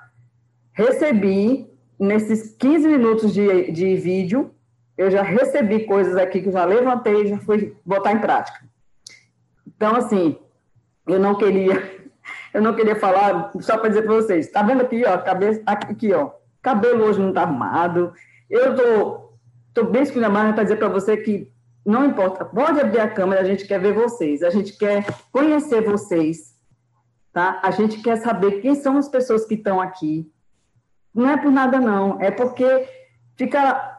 recebi, 0.77 1.69
nesses 1.99 2.55
15 2.57 2.87
minutos 2.87 3.33
de, 3.33 3.73
de 3.73 3.97
vídeo, 3.97 4.55
eu 4.97 5.11
já 5.11 5.23
recebi 5.23 5.87
coisas 5.87 6.17
aqui 6.17 6.41
que 6.41 6.49
eu 6.49 6.53
já 6.53 6.65
levantei 6.65 7.23
e 7.23 7.29
já 7.29 7.39
fui 7.39 7.75
botar 7.85 8.13
em 8.13 8.21
prática. 8.21 8.61
Então, 9.67 9.97
assim, 9.97 10.39
eu 11.07 11.19
não 11.19 11.35
queria, 11.35 12.09
eu 12.53 12.61
não 12.61 12.75
queria 12.75 12.95
falar, 12.95 13.53
só 13.61 13.79
para 13.79 13.89
dizer 13.89 14.03
para 14.03 14.15
vocês, 14.15 14.51
tá 14.51 14.63
vendo 14.63 14.83
aqui, 14.83 15.03
ó, 15.05 15.19
cabeça, 15.19 15.63
aqui, 15.67 16.13
ó, 16.13 16.31
cabelo 16.63 17.05
hoje 17.05 17.21
não 17.21 17.33
tá 17.33 17.43
arrumado, 17.43 18.13
eu 18.49 18.75
tô, 18.75 19.31
tô 19.73 19.85
bem 19.85 20.03
esculhambado 20.03 20.55
para 20.55 20.63
dizer 20.63 20.77
para 20.77 20.89
você 20.89 21.17
que 21.17 21.51
não 21.85 22.05
importa, 22.05 22.45
pode 22.45 22.81
abrir 22.81 22.99
a 23.01 23.09
câmera, 23.09 23.41
a 23.41 23.45
gente 23.45 23.67
quer 23.67 23.81
ver 23.81 23.95
vocês, 23.95 24.43
a 24.43 24.51
gente 24.51 24.77
quer 24.77 25.07
conhecer 25.31 25.83
vocês, 25.83 26.57
tá? 27.33 27.61
A 27.63 27.71
gente 27.71 28.03
quer 28.03 28.17
saber 28.17 28.61
quem 28.61 28.75
são 28.75 28.99
as 28.99 29.09
pessoas 29.09 29.45
que 29.45 29.55
estão 29.55 29.81
aqui. 29.81 30.29
Não 31.17 31.31
é 31.31 31.37
por 31.39 31.51
nada, 31.51 31.81
não. 31.81 32.21
É 32.21 32.31
porque 32.31 32.87
fica 33.37 33.97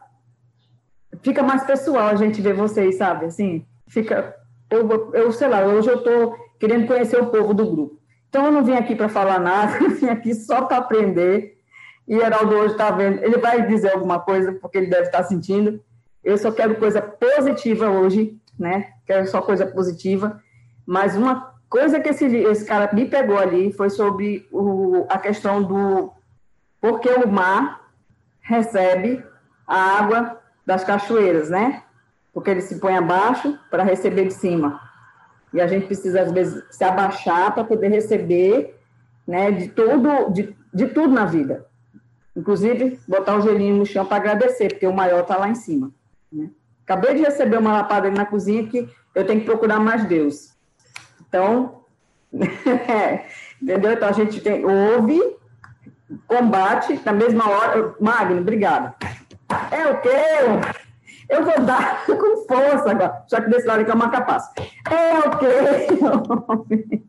fica 1.20 1.42
mais 1.42 1.64
pessoal 1.64 2.08
a 2.08 2.14
gente 2.14 2.40
ver 2.40 2.54
vocês, 2.54 2.96
sabe? 2.96 3.26
Assim, 3.26 3.66
fica. 3.88 4.36
Eu, 4.70 5.12
eu 5.12 5.32
sei 5.32 5.48
lá, 5.48 5.64
hoje 5.64 5.88
eu 5.88 5.96
estou 5.96 6.36
querendo 6.60 6.86
conhecer 6.86 7.20
o 7.20 7.26
povo 7.26 7.52
do 7.52 7.66
grupo. 7.66 7.98
Então, 8.28 8.46
eu 8.46 8.52
não 8.52 8.62
vim 8.62 8.74
aqui 8.74 8.94
para 8.94 9.08
falar 9.08 9.40
nada, 9.40 9.78
eu 9.82 9.90
vim 9.90 10.08
aqui 10.08 10.34
só 10.34 10.62
para 10.62 10.76
aprender 10.76 11.58
E 12.06 12.14
Heraldo 12.14 12.54
hoje 12.54 12.72
está 12.72 12.90
vendo, 12.90 13.22
ele 13.24 13.38
vai 13.38 13.66
dizer 13.66 13.92
alguma 13.92 14.20
coisa, 14.20 14.52
porque 14.52 14.78
ele 14.78 14.86
deve 14.86 15.04
estar 15.04 15.24
sentindo. 15.24 15.80
Eu 16.22 16.38
só 16.38 16.52
quero 16.52 16.76
coisa 16.76 17.00
positiva 17.00 17.88
hoje, 17.90 18.38
né? 18.58 18.92
Quero 19.06 19.26
só 19.26 19.40
coisa 19.40 19.66
positiva. 19.66 20.40
Mas 20.86 21.16
uma 21.16 21.54
coisa 21.68 21.98
que 22.00 22.10
esse, 22.10 22.26
esse 22.26 22.64
cara 22.64 22.90
me 22.92 23.06
pegou 23.06 23.38
ali 23.38 23.72
foi 23.72 23.90
sobre 23.90 24.46
o, 24.52 25.06
a 25.08 25.18
questão 25.18 25.62
do 25.62 26.12
porque 26.80 27.08
o 27.08 27.28
mar 27.28 27.90
recebe 28.40 29.24
a 29.66 29.98
água 29.98 30.40
das 30.64 30.84
cachoeiras, 30.84 31.50
né? 31.50 31.82
Porque 32.32 32.50
ele 32.50 32.60
se 32.60 32.78
põe 32.78 32.96
abaixo 32.96 33.58
para 33.70 33.82
receber 33.82 34.26
de 34.26 34.34
cima. 34.34 34.80
E 35.52 35.60
a 35.60 35.66
gente 35.66 35.86
precisa, 35.86 36.22
às 36.22 36.32
vezes, 36.32 36.62
se 36.70 36.84
abaixar 36.84 37.54
para 37.54 37.64
poder 37.64 37.88
receber 37.88 38.78
né, 39.26 39.50
de, 39.50 39.68
tudo, 39.68 40.30
de, 40.30 40.54
de 40.72 40.86
tudo 40.88 41.12
na 41.12 41.24
vida. 41.24 41.66
Inclusive, 42.36 43.00
botar 43.08 43.36
o 43.36 43.40
gelinho 43.40 43.76
no 43.76 43.86
chão 43.86 44.04
para 44.04 44.18
agradecer, 44.18 44.68
porque 44.68 44.86
o 44.86 44.92
maior 44.92 45.22
está 45.22 45.36
lá 45.36 45.48
em 45.48 45.54
cima. 45.54 45.90
Né? 46.30 46.50
Acabei 46.84 47.14
de 47.14 47.22
receber 47.22 47.58
uma 47.58 47.72
lapada 47.72 48.06
ali 48.06 48.16
na 48.16 48.26
cozinha 48.26 48.66
que 48.66 48.88
eu 49.14 49.26
tenho 49.26 49.40
que 49.40 49.46
procurar 49.46 49.80
mais 49.80 50.04
Deus. 50.04 50.54
Então, 51.28 51.82
entendeu? 53.60 53.92
Então, 53.92 54.08
a 54.08 54.12
gente 54.12 54.40
tem, 54.40 54.64
ouve, 54.64 55.20
combate, 56.26 57.00
na 57.04 57.12
mesma 57.12 57.48
hora. 57.48 57.94
Magno, 58.00 58.40
obrigada. 58.40 58.94
É 59.70 59.86
o 59.88 60.00
quê? 60.00 60.76
Eu 61.28 61.44
vou 61.44 61.60
dar 61.60 62.04
com 62.06 62.46
força 62.46 62.90
agora, 62.90 63.24
já 63.30 63.40
que 63.40 63.50
desse 63.50 63.66
lado 63.66 63.80
aqui 63.80 63.90
é 63.90 63.94
uma 63.94 64.10
capaz. 64.10 64.44
É 64.90 65.28
o 65.28 65.38
quê? 65.38 67.08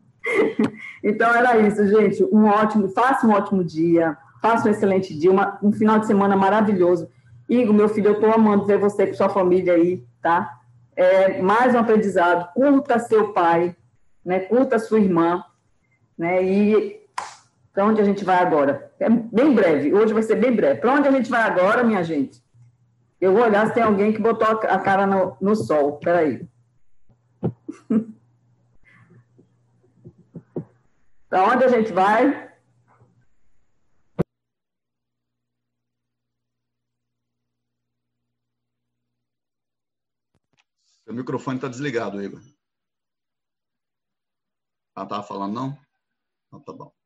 Então, 1.02 1.34
era 1.34 1.58
isso, 1.58 1.86
gente. 1.88 2.22
Um 2.30 2.44
ótimo, 2.44 2.88
faça 2.88 3.26
um 3.26 3.32
ótimo 3.32 3.64
dia, 3.64 4.16
faça 4.40 4.68
um 4.68 4.70
excelente 4.70 5.18
dia, 5.18 5.30
uma, 5.30 5.58
um 5.62 5.72
final 5.72 5.98
de 5.98 6.06
semana 6.06 6.36
maravilhoso. 6.36 7.08
Igor, 7.48 7.74
meu 7.74 7.88
filho, 7.88 8.08
eu 8.08 8.12
estou 8.14 8.32
amando 8.32 8.66
ver 8.66 8.78
você 8.78 9.06
com 9.06 9.14
sua 9.14 9.30
família 9.30 9.72
aí, 9.72 10.04
tá? 10.22 10.60
É, 10.94 11.40
mais 11.40 11.74
um 11.74 11.78
aprendizado. 11.78 12.52
Curta 12.52 12.98
seu 12.98 13.32
pai, 13.32 13.74
né? 14.24 14.40
Curta 14.40 14.78
sua 14.78 15.00
irmã, 15.00 15.42
né? 16.16 16.44
E 16.44 16.99
para 17.72 17.84
onde 17.84 18.00
a 18.00 18.04
gente 18.04 18.24
vai 18.24 18.38
agora? 18.38 18.92
É 18.98 19.08
bem 19.08 19.54
breve. 19.54 19.94
Hoje 19.94 20.12
vai 20.12 20.22
ser 20.22 20.36
bem 20.36 20.54
breve. 20.54 20.80
Para 20.80 20.94
onde 20.94 21.08
a 21.08 21.12
gente 21.12 21.30
vai 21.30 21.42
agora, 21.42 21.84
minha 21.84 22.02
gente? 22.02 22.42
Eu 23.20 23.32
vou 23.32 23.42
olhar 23.42 23.66
se 23.66 23.74
tem 23.74 23.82
alguém 23.82 24.12
que 24.12 24.20
botou 24.20 24.46
a 24.48 24.78
cara 24.78 25.06
no, 25.06 25.36
no 25.40 25.54
sol. 25.54 25.98
Peraí. 25.98 26.48
Para 31.28 31.44
onde 31.44 31.64
a 31.64 31.68
gente 31.68 31.92
vai? 31.92 32.50
Seu 41.04 41.14
microfone 41.14 41.58
está 41.58 41.68
desligado, 41.68 42.20
Igor. 42.22 42.40
Ela 44.96 45.04
estava 45.04 45.22
falando, 45.22 45.54
não? 45.54 45.78
Não, 46.52 46.60
tá 46.60 46.72
bom. 46.72 46.99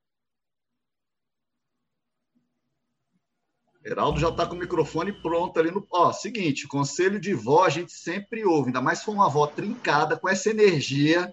Heraldo 3.85 4.19
já 4.19 4.31
está 4.31 4.47
com 4.47 4.55
o 4.55 4.59
microfone 4.59 5.13
pronto 5.13 5.61
ali 5.61 5.71
no. 5.71 5.87
Ó, 5.91 6.13
seguinte, 6.13 6.67
conselho 6.67 7.21
de 7.21 7.35
vó 7.35 7.65
a 7.65 7.69
gente 7.69 7.93
sempre 7.93 8.45
ouve, 8.45 8.69
ainda 8.69 8.81
mais 8.81 9.01
se 9.01 9.05
for 9.05 9.13
uma 9.13 9.27
avó 9.27 9.47
trincada, 9.47 10.17
com 10.17 10.29
essa 10.29 10.51
energia 10.51 11.33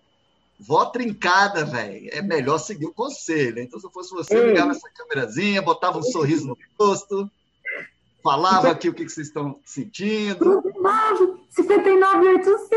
Vó 0.62 0.86
trincada, 0.86 1.66
velho. 1.66 2.08
É 2.12 2.22
melhor 2.22 2.60
seguir 2.60 2.86
o 2.86 2.94
conselho. 2.94 3.60
Então, 3.60 3.80
se 3.80 3.86
eu 3.88 3.90
fosse 3.90 4.12
você, 4.12 4.38
Ei. 4.38 4.50
ligava 4.50 4.70
essa 4.72 4.88
câmerazinha, 4.96 5.60
botava 5.60 5.98
um 5.98 6.04
sorriso 6.04 6.50
no 6.50 6.58
rosto, 6.80 7.28
falava 8.24 8.70
aqui 8.70 8.88
o 8.88 8.94
que, 8.94 9.10
vocês 9.10 9.26
estão 9.26 9.60
sentindo. 9.66 10.62
59,800. 11.50 12.70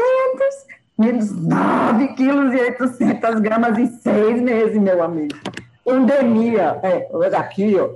Menos 0.97 1.31
9 1.31 2.14
quilos 2.14 2.55
e 2.55 2.57
800 2.57 3.41
gramas 3.41 3.77
em 3.77 3.87
seis 3.99 4.41
meses, 4.41 4.81
meu 4.81 5.03
amigo. 5.03 5.37
Pandemia. 5.85 6.81
É, 6.83 7.07
olha 7.12 7.37
aqui, 7.37 7.77
ó. 7.77 7.91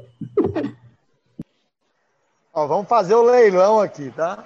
Ó. 2.59 2.67
Vamos 2.67 2.89
fazer 2.89 3.15
o 3.15 3.23
leilão 3.23 3.81
aqui, 3.81 4.11
tá? 4.11 4.45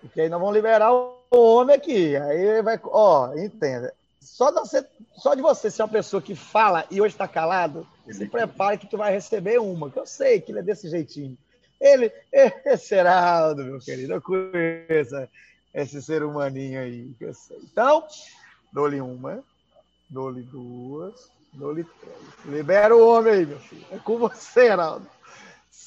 Porque 0.00 0.20
aí 0.20 0.28
nós 0.28 0.40
vamos 0.40 0.54
liberar 0.54 0.92
o 0.92 1.16
homem 1.30 1.76
aqui. 1.76 2.16
Aí 2.16 2.62
vai. 2.62 2.80
Ó, 2.84 3.34
entenda. 3.34 3.92
Só 4.20 4.50
de, 4.50 4.60
você, 4.60 4.86
só 5.16 5.34
de 5.34 5.40
você 5.40 5.70
ser 5.70 5.82
uma 5.82 5.88
pessoa 5.88 6.20
que 6.20 6.34
fala 6.34 6.84
e 6.90 7.00
hoje 7.00 7.14
está 7.14 7.26
calado, 7.26 7.86
se 8.10 8.26
prepare 8.26 8.76
que 8.76 8.86
tu 8.86 8.98
vai 8.98 9.10
receber 9.12 9.58
uma, 9.58 9.90
que 9.90 9.98
eu 9.98 10.06
sei 10.06 10.40
que 10.40 10.52
ele 10.52 10.58
é 10.58 10.62
desse 10.62 10.90
jeitinho. 10.90 11.38
Ele, 11.80 12.12
esse 12.32 12.94
Heraldo, 12.94 13.64
meu 13.64 13.78
querido, 13.78 14.14
eu 14.14 14.20
conheço 14.20 15.28
esse 15.72 16.02
ser 16.02 16.22
humaninho 16.22 16.80
aí, 16.80 17.14
que 17.16 17.24
eu 17.24 17.34
sei. 17.34 17.58
Então, 17.62 18.04
dou-lhe 18.72 19.00
uma, 19.00 19.42
dou-lhe 20.10 20.42
duas, 20.42 21.30
dou-lhe 21.52 21.84
três. 21.84 22.44
Libera 22.44 22.96
o 22.96 23.08
homem 23.08 23.32
aí, 23.32 23.46
meu 23.46 23.60
filho. 23.60 23.86
É 23.90 23.98
com 23.98 24.18
você, 24.18 24.66
Heraldo. 24.66 25.06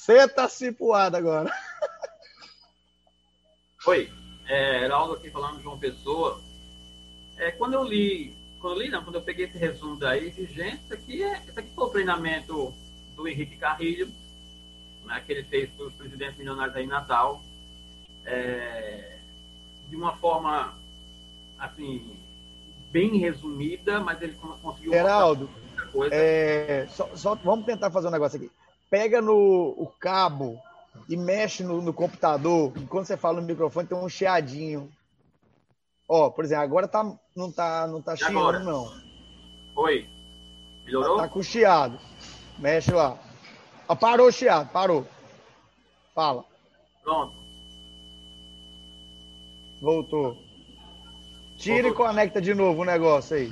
Senta-se 0.10 0.72
poada 0.72 1.20
agora. 1.20 1.54
Oi 3.86 4.12
é, 4.48 4.86
Heraldo 4.86 5.14
aqui 5.14 5.30
falando 5.30 5.58
de 5.58 5.64
João 5.64 5.78
Pessoa. 5.78 6.42
É, 7.38 7.52
quando 7.52 7.76
eu 7.76 7.84
li, 7.84 8.36
quando 8.60 8.78
eu 8.78 8.82
li, 8.82 8.90
não, 8.90 9.04
quando 9.04 9.18
eu 9.18 9.22
peguei 9.22 9.46
esse 9.46 9.60
resumo 9.60 9.98
daí, 9.98 10.32
de 10.32 10.48
gente, 10.48 10.82
isso 10.84 10.94
aqui, 10.96 11.22
é, 11.22 11.44
isso 11.48 11.60
aqui 11.60 11.70
foi 11.76 11.86
o 11.86 11.90
treinamento 11.90 12.74
do 13.16 13.28
Henrique 13.28 13.56
Carrilho, 13.58 14.12
né, 15.06 15.22
que 15.24 15.32
ele 15.32 15.44
fez 15.44 15.70
para 15.70 15.86
os 15.86 15.94
presidentes 15.94 16.40
milionários 16.40 16.76
aí 16.76 16.86
em 16.86 16.88
Natal, 16.88 17.44
é, 18.26 19.20
de 19.90 19.96
uma 19.96 20.18
forma, 20.18 20.74
assim, 21.60 22.18
bem 22.90 23.16
resumida, 23.20 24.00
mas 24.00 24.20
ele 24.24 24.34
conseguiu... 24.60 24.92
Heraldo, 24.92 25.48
é, 26.12 26.88
só, 26.90 27.16
só, 27.16 27.36
vamos 27.36 27.68
tentar 27.68 27.92
fazer 27.92 28.08
um 28.08 28.12
negócio 28.12 28.38
aqui. 28.38 28.52
Pega 28.90 29.22
no 29.22 29.76
o 29.78 29.88
cabo 30.00 30.60
e 31.08 31.16
mexe 31.16 31.64
no, 31.64 31.82
no 31.82 31.94
computador, 31.94 32.74
e 32.76 32.86
quando 32.86 33.06
você 33.06 33.16
fala 33.16 33.40
no 33.40 33.48
microfone 33.48 33.88
tem 33.88 33.98
um 33.98 34.10
chiadinho. 34.10 34.92
Ó, 36.08 36.30
por 36.30 36.44
exemplo, 36.44 36.64
agora 36.64 36.88
tá, 36.88 37.04
não 37.36 37.52
tá, 37.52 37.86
não 37.88 38.02
tá 38.02 38.16
chiando, 38.16 38.64
não. 38.64 38.92
Oi. 39.76 40.10
Melhorou? 40.86 41.18
Tá, 41.18 41.24
tá 41.24 41.30
com 41.30 41.44
chiado. 41.44 42.00
Mexe 42.58 42.92
lá. 42.92 43.18
Ó, 43.88 43.96
parou 43.96 44.28
o 44.28 44.32
chiado, 44.32 44.70
parou. 44.72 45.06
Fala. 46.16 46.44
Pronto. 47.04 47.38
Voltou. 49.82 50.38
Tira 51.58 51.84
Voltou. 51.84 51.92
e 51.92 52.08
conecta 52.08 52.42
de 52.42 52.54
novo 52.54 52.82
o 52.82 52.86
negócio 52.86 53.38
aí. 53.38 53.50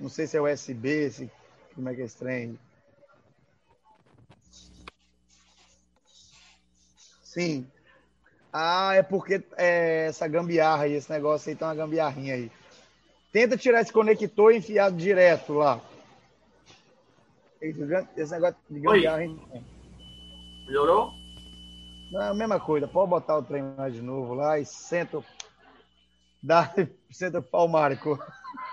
Não 0.00 0.08
sei 0.08 0.26
se 0.26 0.36
é 0.36 0.40
USB, 0.40 1.10
se, 1.10 1.30
como 1.74 1.88
é 1.88 1.94
que 1.94 2.02
é 2.02 2.06
estranho. 2.06 2.58
Sim. 7.32 7.66
Ah, 8.52 8.92
é 8.94 9.02
porque 9.02 9.42
é, 9.56 10.06
essa 10.08 10.28
gambiarra 10.28 10.84
aí, 10.84 10.92
esse 10.92 11.10
negócio 11.10 11.48
aí 11.48 11.56
tem 11.56 11.66
uma 11.66 11.74
gambiarrinha 11.74 12.34
aí. 12.34 12.52
Tenta 13.32 13.56
tirar 13.56 13.80
esse 13.80 13.90
conector 13.90 14.52
e 14.52 14.58
enfiar 14.58 14.92
direto 14.92 15.54
lá. 15.54 15.80
Esse 17.58 18.32
negócio 18.32 18.56
de 18.68 18.80
gambiarra. 18.80 19.20
Oi. 19.20 19.40
Melhorou? 20.66 21.10
Não, 22.10 22.20
é 22.20 22.28
a 22.28 22.34
mesma 22.34 22.60
coisa. 22.60 22.86
Pode 22.86 23.08
botar 23.08 23.38
o 23.38 23.42
trem 23.42 23.74
lá 23.78 23.88
de 23.88 24.02
novo 24.02 24.34
lá 24.34 24.58
e 24.58 24.66
senta. 24.66 25.24
Dá, 26.44 26.70
senta 27.10 27.38
o 27.38 27.42
pau, 27.42 27.66
Marco. 27.66 28.22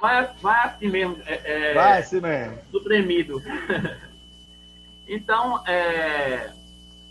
Vai, 0.01 0.35
vai 0.41 0.67
assim 0.67 0.89
mesmo. 0.89 1.17
É, 1.25 1.69
é, 1.69 1.73
vai 1.73 2.01
assim 2.01 2.19
mesmo. 2.19 2.57
Do 2.71 2.83
tremido. 2.83 3.41
então, 5.07 5.65
é, 5.65 6.58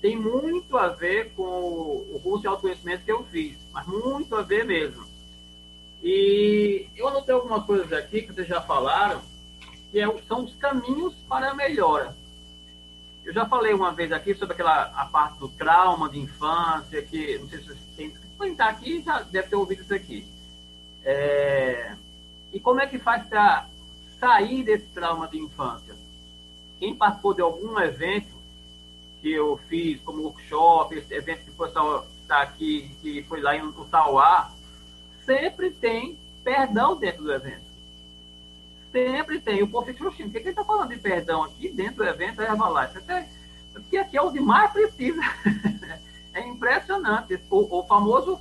tem 0.01 0.17
muito 0.17 0.77
a 0.77 0.89
ver 0.89 1.33
com 1.35 1.43
o 1.43 2.21
curso 2.23 2.43
de 2.43 2.47
autoconhecimento 2.47 3.05
que 3.05 3.13
eu 3.13 3.25
fiz, 3.25 3.57
mas 3.73 3.87
muito 3.87 4.35
a 4.37 4.43
ver 4.43 4.65
mesmo. 4.65 5.05
E 6.03 6.87
eu 6.97 7.09
anotei 7.09 7.35
algumas 7.35 7.65
coisas 7.65 7.93
aqui 7.93 8.23
que 8.23 8.33
vocês 8.33 8.47
já 8.47 8.61
falaram, 8.61 9.21
que 9.91 9.99
é, 9.99 10.07
são 10.29 10.45
os 10.45 10.55
caminhos 10.55 11.15
para 11.29 11.51
a 11.51 11.55
melhora. 11.55 12.17
Eu 13.25 13.33
já 13.33 13.45
falei 13.47 13.75
uma 13.75 13.93
vez 13.93 14.13
aqui 14.13 14.35
sobre 14.35 14.55
aquela 14.55 14.85
a 14.85 15.05
parte 15.07 15.39
do 15.39 15.49
trauma 15.49 16.09
de 16.09 16.19
infância, 16.21 17.03
que 17.03 17.39
não 17.39 17.49
sei 17.49 17.59
se 17.59 17.67
vocês 17.67 17.79
têm, 17.97 18.15
quem 18.39 18.53
está 18.53 18.69
aqui 18.69 19.03
já 19.03 19.21
deve 19.23 19.49
ter 19.49 19.57
ouvido 19.57 19.83
isso 19.83 19.95
aqui. 19.95 20.27
É, 21.05 21.97
e 22.53 22.61
como 22.61 22.81
é 22.81 22.87
que 22.87 22.99
faz 22.99 23.27
para 23.27 23.69
sair 24.21 24.63
desse 24.63 24.87
trauma 24.87 25.27
de 25.27 25.39
infância? 25.39 25.97
Quem 26.79 26.95
participou 26.95 27.35
de 27.35 27.43
algum 27.43 27.79
evento 27.81 28.38
que 29.21 29.33
eu 29.33 29.59
fiz 29.69 30.01
como 30.03 30.23
workshop, 30.23 30.95
esse 30.95 31.15
evento 31.15 31.45
que 31.45 31.51
o 31.51 32.05
aqui, 32.29 32.91
que 33.01 33.23
foi 33.23 33.41
lá 33.41 33.57
em 33.57 33.63
Utauá, 33.63 34.51
sempre 35.25 35.71
tem 35.71 36.19
perdão 36.45 36.97
dentro 36.97 37.25
do 37.25 37.33
evento. 37.33 37.67
sempre 38.93 39.41
tem. 39.41 39.63
O 39.63 39.69
povo 39.69 39.87
fica, 39.87 40.05
por 40.05 40.15
que, 40.15 40.31
que 40.31 40.39
ele 40.39 40.49
está 40.51 40.65
falando 40.65 40.91
de 40.91 40.99
perdão 40.99 41.43
aqui 41.43 41.69
dentro 41.69 41.97
do 41.97 42.05
evento 42.05 42.41
Herbalife? 42.41 42.99
Até, 42.99 43.29
porque 43.73 43.97
aqui 43.97 44.17
é 44.17 44.23
o 44.23 44.31
de 44.31 44.41
mais 44.41 44.73
precisa. 44.73 45.21
é 46.33 46.47
impressionante. 46.47 47.39
O, 47.51 47.81
o 47.81 47.85
famoso 47.85 48.41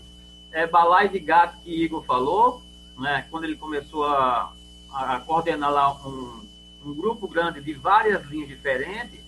é, 0.51 0.65
balai 0.65 1.09
de 1.09 1.19
gato 1.19 1.57
que 1.63 1.83
Igor 1.83 2.03
falou, 2.03 2.61
né, 2.97 3.25
quando 3.29 3.43
ele 3.43 3.55
começou 3.55 4.05
a, 4.05 4.53
a 4.91 5.19
coordenar 5.19 5.71
lá 5.71 5.93
um, 6.07 6.47
um 6.85 6.93
grupo 6.93 7.27
grande 7.27 7.61
de 7.61 7.73
várias 7.73 8.25
linhas 8.25 8.47
diferentes, 8.47 9.19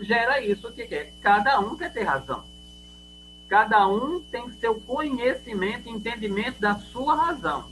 gera 0.00 0.40
isso 0.40 0.70
que 0.72 0.82
é 0.82 1.12
cada 1.20 1.60
um 1.60 1.76
quer 1.76 1.92
ter 1.92 2.04
razão. 2.04 2.44
Cada 3.48 3.86
um 3.88 4.20
tem 4.20 4.50
seu 4.52 4.74
conhecimento, 4.80 5.88
entendimento 5.88 6.60
da 6.60 6.74
sua 6.74 7.14
razão. 7.14 7.70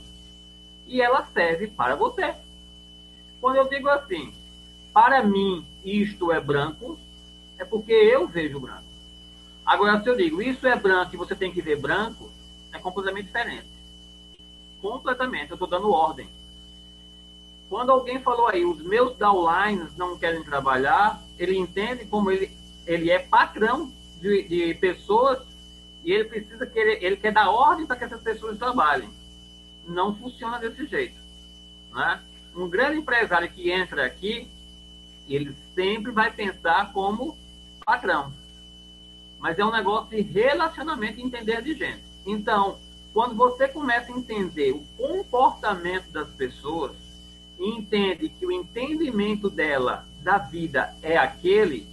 E 0.87 1.01
ela 1.01 1.25
serve 1.33 1.67
para 1.67 1.95
você. 1.95 2.33
Quando 3.39 3.57
eu 3.57 3.69
digo 3.69 3.87
assim, 3.89 4.33
para 4.91 5.23
mim 5.23 5.65
isto 5.83 6.31
é 6.31 6.39
branco, 6.39 6.97
é 7.59 7.65
porque 7.65 7.91
eu 7.91 8.27
vejo 8.27 8.59
branco. 8.59 8.87
Agora, 9.65 10.01
se 10.01 10.09
eu 10.09 10.15
digo 10.15 10.41
isso 10.41 10.65
é 10.65 10.75
branco 10.75 11.13
e 11.13 11.17
você 11.17 11.35
tem 11.35 11.51
que 11.51 11.61
ver 11.61 11.79
branco, 11.79 12.31
é 12.73 12.79
completamente 12.79 13.25
diferente. 13.25 13.67
Completamente. 14.81 15.51
Eu 15.51 15.55
estou 15.55 15.67
dando 15.67 15.91
ordem. 15.91 16.27
Quando 17.69 17.91
alguém 17.91 18.21
falou 18.21 18.47
aí, 18.47 18.65
os 18.65 18.81
meus 18.81 19.15
downlines 19.17 19.95
não 19.97 20.17
querem 20.17 20.43
trabalhar, 20.43 21.21
ele 21.37 21.57
entende 21.57 22.05
como 22.05 22.31
ele, 22.31 22.51
ele 22.85 23.11
é 23.11 23.19
patrão 23.19 23.91
de, 24.21 24.43
de 24.43 24.73
pessoas 24.75 25.39
e 26.03 26.11
ele 26.11 26.23
precisa 26.25 26.65
querer, 26.65 27.03
ele 27.03 27.17
quer 27.17 27.33
dar 27.33 27.49
ordem 27.49 27.85
para 27.85 27.97
que 27.97 28.05
essas 28.05 28.21
pessoas 28.21 28.57
trabalhem. 28.57 29.09
Não 29.85 30.15
funciona 30.15 30.59
desse 30.59 30.85
jeito. 30.85 31.17
Né? 31.91 32.21
Um 32.55 32.69
grande 32.69 32.97
empresário 32.97 33.49
que 33.49 33.69
entra 33.69 34.05
aqui, 34.05 34.47
ele 35.27 35.53
sempre 35.75 36.11
vai 36.11 36.31
pensar 36.31 36.93
como 36.93 37.37
patrão. 37.85 38.31
Mas 39.39 39.59
é 39.59 39.65
um 39.65 39.71
negócio 39.71 40.09
de 40.09 40.21
relacionamento 40.21 41.19
e 41.19 41.23
entender 41.23 41.61
de 41.61 41.73
gente. 41.73 42.03
Então, 42.25 42.79
quando 43.13 43.35
você 43.35 43.67
começa 43.67 44.11
a 44.11 44.17
entender 44.17 44.71
o 44.71 44.85
comportamento 44.97 46.09
das 46.11 46.29
pessoas, 46.29 46.93
e 47.59 47.69
entende 47.69 48.29
que 48.29 48.45
o 48.45 48.51
entendimento 48.51 49.49
dela 49.49 50.05
da 50.21 50.37
vida 50.37 50.95
é 51.01 51.17
aquele, 51.17 51.87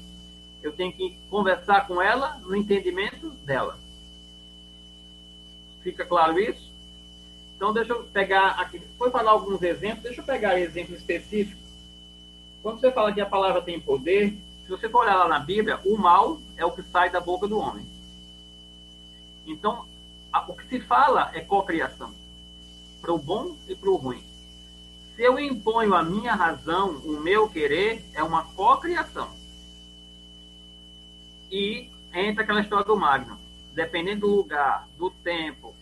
eu 0.63 0.73
tenho 0.73 0.93
que 0.93 1.17
conversar 1.31 1.87
com 1.87 2.01
ela 2.01 2.39
no 2.45 2.57
entendimento 2.57 3.31
dela. 3.45 3.79
Fica 5.83 6.05
claro 6.05 6.39
isso? 6.39 6.73
Então, 7.57 7.73
deixa 7.73 7.93
eu 7.93 8.03
pegar 8.05 8.61
aqui. 8.61 8.81
Foi 8.99 9.11
falar 9.11 9.33
alguns 9.33 9.63
exemplos, 9.63 10.03
deixa 10.03 10.21
eu 10.21 10.25
pegar 10.25 10.59
exemplo 10.59 10.95
específico. 10.95 11.61
Quando 12.63 12.81
você 12.81 12.91
fala 12.91 13.13
que 13.13 13.21
a 13.21 13.27
palavra 13.27 13.61
tem 13.63 13.79
poder, 13.79 14.37
se 14.65 14.71
você 14.71 14.89
for 14.89 15.03
olhar 15.03 15.17
lá 15.17 15.29
na 15.29 15.39
Bíblia, 15.39 15.79
o 15.85 15.97
mal 15.97 16.41
é 16.57 16.65
o 16.65 16.73
que 16.73 16.83
sai 16.83 17.11
da 17.11 17.21
boca 17.21 17.47
do 17.47 17.59
homem. 17.59 17.87
Então, 19.47 19.85
o 20.49 20.55
que 20.55 20.67
se 20.69 20.81
fala 20.81 21.31
é 21.35 21.41
cocriação 21.41 22.13
para 23.01 23.13
o 23.13 23.19
bom 23.19 23.55
e 23.69 23.75
para 23.77 23.91
o 23.91 23.97
ruim. 23.97 24.25
Se 25.15 25.23
eu 25.23 25.39
imponho 25.39 25.95
a 25.95 26.03
minha 26.03 26.35
razão, 26.35 26.97
o 27.05 27.21
meu 27.21 27.49
querer, 27.49 28.05
é 28.15 28.23
uma 28.23 28.45
cocriação. 28.55 29.33
E 31.51 31.89
entra 32.13 32.43
aquela 32.43 32.61
história 32.61 32.85
do 32.85 32.97
Magno. 32.97 33.39
Dependendo 33.73 34.23
do 34.23 34.35
lugar, 34.35 34.89
do 34.99 35.11
tempo, 35.11 35.75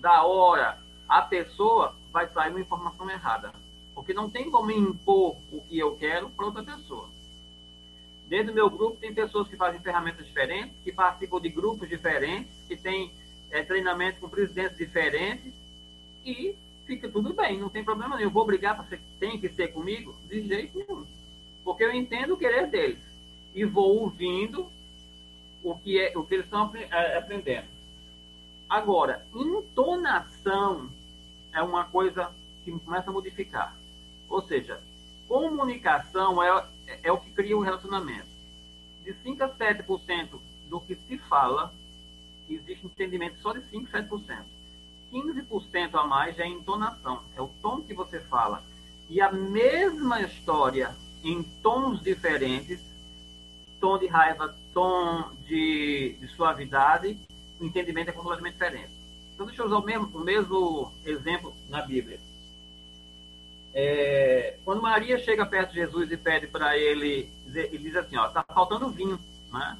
da 0.00 0.24
hora, 0.24 0.78
a 1.08 1.22
pessoa 1.22 1.94
vai 2.12 2.28
sair 2.28 2.50
uma 2.50 2.60
informação 2.60 3.10
errada. 3.10 3.52
Porque 3.94 4.12
não 4.12 4.28
tem 4.28 4.50
como 4.50 4.70
impor 4.70 5.36
o 5.50 5.62
que 5.62 5.78
eu 5.78 5.96
quero 5.96 6.28
para 6.28 6.46
outra 6.46 6.62
pessoa. 6.62 7.08
Dentro 8.26 8.48
do 8.48 8.54
meu 8.54 8.68
grupo 8.68 8.98
tem 8.98 9.14
pessoas 9.14 9.48
que 9.48 9.56
fazem 9.56 9.80
ferramentas 9.80 10.26
diferentes, 10.26 10.76
que 10.82 10.92
participam 10.92 11.40
de 11.40 11.48
grupos 11.48 11.88
diferentes, 11.88 12.52
que 12.66 12.76
têm 12.76 13.12
é, 13.50 13.62
treinamento 13.62 14.20
com 14.20 14.28
presidentes 14.28 14.76
diferentes 14.76 15.52
e 16.24 16.54
fica 16.86 17.08
tudo 17.08 17.32
bem, 17.32 17.58
não 17.58 17.68
tem 17.68 17.84
problema 17.84 18.16
nenhum. 18.16 18.28
Eu 18.28 18.32
vou 18.32 18.46
brigar 18.46 18.74
para 18.74 18.84
você 18.84 19.00
tem 19.18 19.38
que 19.38 19.48
ser 19.48 19.68
comigo? 19.68 20.14
De 20.28 20.46
jeito 20.46 20.78
nenhum. 20.78 21.06
Porque 21.64 21.84
eu 21.84 21.92
entendo 21.92 22.34
o 22.34 22.36
querer 22.36 22.68
deles. 22.68 22.98
E 23.54 23.64
vou 23.64 24.00
ouvindo 24.00 24.70
o 25.62 25.74
que, 25.76 25.98
é, 25.98 26.16
o 26.16 26.24
que 26.24 26.34
eles 26.34 26.46
estão 26.46 26.70
é, 26.74 27.16
aprendendo. 27.16 27.66
Agora, 28.68 29.24
entonação 29.34 30.90
é 31.52 31.62
uma 31.62 31.84
coisa 31.84 32.30
que 32.64 32.72
começa 32.80 33.10
a 33.10 33.12
modificar. 33.12 33.76
Ou 34.28 34.42
seja, 34.42 34.80
comunicação 35.28 36.42
é, 36.42 36.68
é 37.02 37.12
o 37.12 37.18
que 37.18 37.30
cria 37.30 37.56
o 37.56 37.60
relacionamento. 37.60 38.26
De 39.02 39.14
5 39.22 39.44
a 39.44 39.48
7% 39.48 40.40
do 40.68 40.80
que 40.80 40.94
se 40.94 41.18
fala, 41.18 41.72
existe 42.48 42.86
entendimento 42.86 43.38
só 43.40 43.52
de 43.52 43.62
5 43.70 43.88
a 43.92 44.02
7%. 44.02 44.44
15% 45.14 45.94
a 45.94 46.04
mais 46.04 46.36
é 46.40 46.46
entonação, 46.46 47.22
é 47.36 47.40
o 47.40 47.46
tom 47.62 47.80
que 47.80 47.94
você 47.94 48.18
fala. 48.18 48.64
E 49.08 49.20
a 49.20 49.30
mesma 49.30 50.20
história 50.22 50.94
em 51.22 51.42
tons 51.62 52.02
diferentes, 52.02 52.80
tom 53.80 53.96
de 53.96 54.08
raiva, 54.08 54.54
tom 54.72 55.30
de, 55.46 56.16
de 56.20 56.26
suavidade, 56.28 57.16
o 57.60 57.64
entendimento 57.64 58.08
é 58.08 58.12
completamente 58.12 58.54
diferente. 58.54 58.90
Então, 59.32 59.46
deixa 59.46 59.62
eu 59.62 59.66
usar 59.66 59.76
o 59.76 59.84
mesmo, 59.84 60.10
o 60.12 60.20
mesmo 60.20 60.92
exemplo 61.04 61.54
na 61.68 61.82
Bíblia. 61.82 62.18
É, 63.72 64.58
quando 64.64 64.82
Maria 64.82 65.18
chega 65.18 65.46
perto 65.46 65.70
de 65.70 65.76
Jesus 65.76 66.10
e 66.10 66.16
pede 66.16 66.46
para 66.46 66.76
ele, 66.76 67.30
ele 67.54 67.78
diz 67.78 67.96
assim, 67.96 68.16
ó, 68.16 68.28
tá 68.28 68.44
faltando 68.52 68.88
vinho, 68.88 69.18
né? 69.52 69.78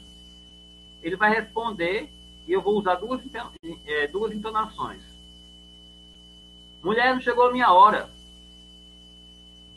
Ele 1.03 1.16
vai 1.16 1.32
responder 1.32 2.09
e 2.47 2.53
eu 2.53 2.61
vou 2.61 2.78
usar 2.78 2.97
duas, 2.97 3.20
é, 3.87 4.07
duas 4.09 4.32
entonações. 4.32 5.14
Mulher, 6.85 7.14
não 7.14 7.20
chegou 7.22 7.47
a 7.47 7.51
minha 7.51 7.72
hora. 7.72 8.11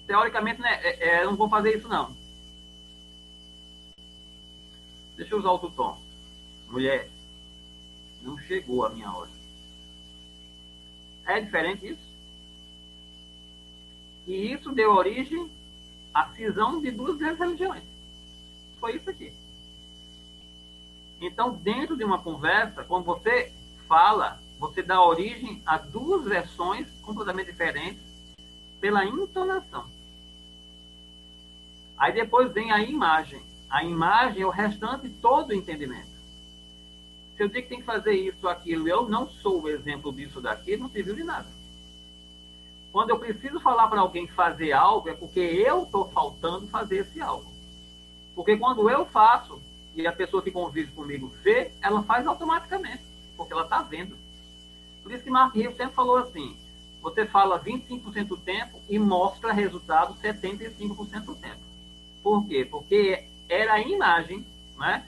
Teoricamente, 0.05 0.59
né, 0.59 0.73
é, 0.83 1.21
é, 1.21 1.25
não 1.25 1.37
vou 1.37 1.49
fazer 1.49 1.77
isso, 1.77 1.87
não. 1.87 2.13
Deixa 5.15 5.33
eu 5.33 5.39
usar 5.39 5.51
outro 5.51 5.71
tom. 5.71 5.97
Mulher, 6.67 7.09
não 8.21 8.37
chegou 8.37 8.85
a 8.85 8.89
minha 8.89 9.09
hora. 9.09 9.31
É 11.25 11.39
diferente 11.39 11.87
isso? 11.87 12.07
E 14.27 14.51
isso 14.51 14.73
deu 14.73 14.91
origem 14.91 15.49
à 16.13 16.27
cisão 16.33 16.81
de 16.81 16.91
duas 16.91 17.17
grandes 17.17 17.39
religiões. 17.39 17.83
Foi 18.81 18.97
isso 18.97 19.09
aqui. 19.09 19.33
Então, 21.21 21.53
dentro 21.53 21.95
de 21.95 22.03
uma 22.03 22.21
conversa, 22.21 22.83
quando 22.83 23.05
você 23.05 23.53
fala 23.87 24.41
você 24.59 24.81
dá 24.81 25.01
origem 25.01 25.61
a 25.65 25.77
duas 25.77 26.23
versões 26.25 26.87
completamente 27.01 27.51
diferentes 27.51 28.01
pela 28.79 29.05
entonação. 29.05 29.85
Aí 31.97 32.13
depois 32.13 32.51
vem 32.51 32.71
a 32.71 32.81
imagem. 32.81 33.41
A 33.69 33.83
imagem 33.83 34.43
é 34.43 34.45
o 34.45 34.51
restante 34.51 35.09
todo 35.09 35.49
o 35.49 35.53
entendimento. 35.53 36.17
Se 37.35 37.43
eu 37.43 37.47
digo 37.47 37.63
que 37.63 37.69
tem 37.69 37.79
que 37.79 37.85
fazer 37.85 38.13
isso, 38.13 38.47
aquilo, 38.47 38.87
eu 38.87 39.07
não 39.07 39.27
sou 39.27 39.61
o 39.61 39.69
exemplo 39.69 40.11
disso 40.11 40.41
daqui, 40.41 40.75
não 40.77 40.89
serviu 40.89 41.15
de 41.15 41.23
nada. 41.23 41.47
Quando 42.91 43.11
eu 43.11 43.19
preciso 43.19 43.59
falar 43.59 43.87
para 43.89 44.01
alguém 44.01 44.27
fazer 44.27 44.71
algo, 44.71 45.09
é 45.09 45.13
porque 45.13 45.39
eu 45.39 45.83
estou 45.83 46.09
faltando 46.09 46.67
fazer 46.67 46.99
esse 46.99 47.21
algo. 47.21 47.51
Porque 48.33 48.57
quando 48.57 48.89
eu 48.89 49.05
faço 49.05 49.61
e 49.95 50.07
a 50.07 50.11
pessoa 50.11 50.41
que 50.41 50.51
convive 50.51 50.91
comigo 50.91 51.27
vê, 51.43 51.71
ela 51.81 52.01
faz 52.03 52.25
automaticamente, 52.25 53.03
porque 53.35 53.53
ela 53.53 53.63
está 53.63 53.81
vendo. 53.81 54.17
Por 55.07 55.13
isso 55.13 55.23
que 55.23 55.59
Hill 55.61 55.71
sempre 55.71 55.95
falou 55.95 56.17
assim: 56.17 56.57
você 57.01 57.25
fala 57.25 57.63
25% 57.63 58.27
do 58.27 58.35
tempo 58.35 58.81
e 58.89 58.99
mostra 58.99 59.53
resultado 59.53 60.13
75% 60.15 61.23
do 61.23 61.33
tempo. 61.33 61.61
Por 62.21 62.45
quê? 62.45 62.67
Porque 62.69 63.23
era 63.47 63.75
a 63.75 63.79
imagem, 63.79 64.45
né? 64.77 65.07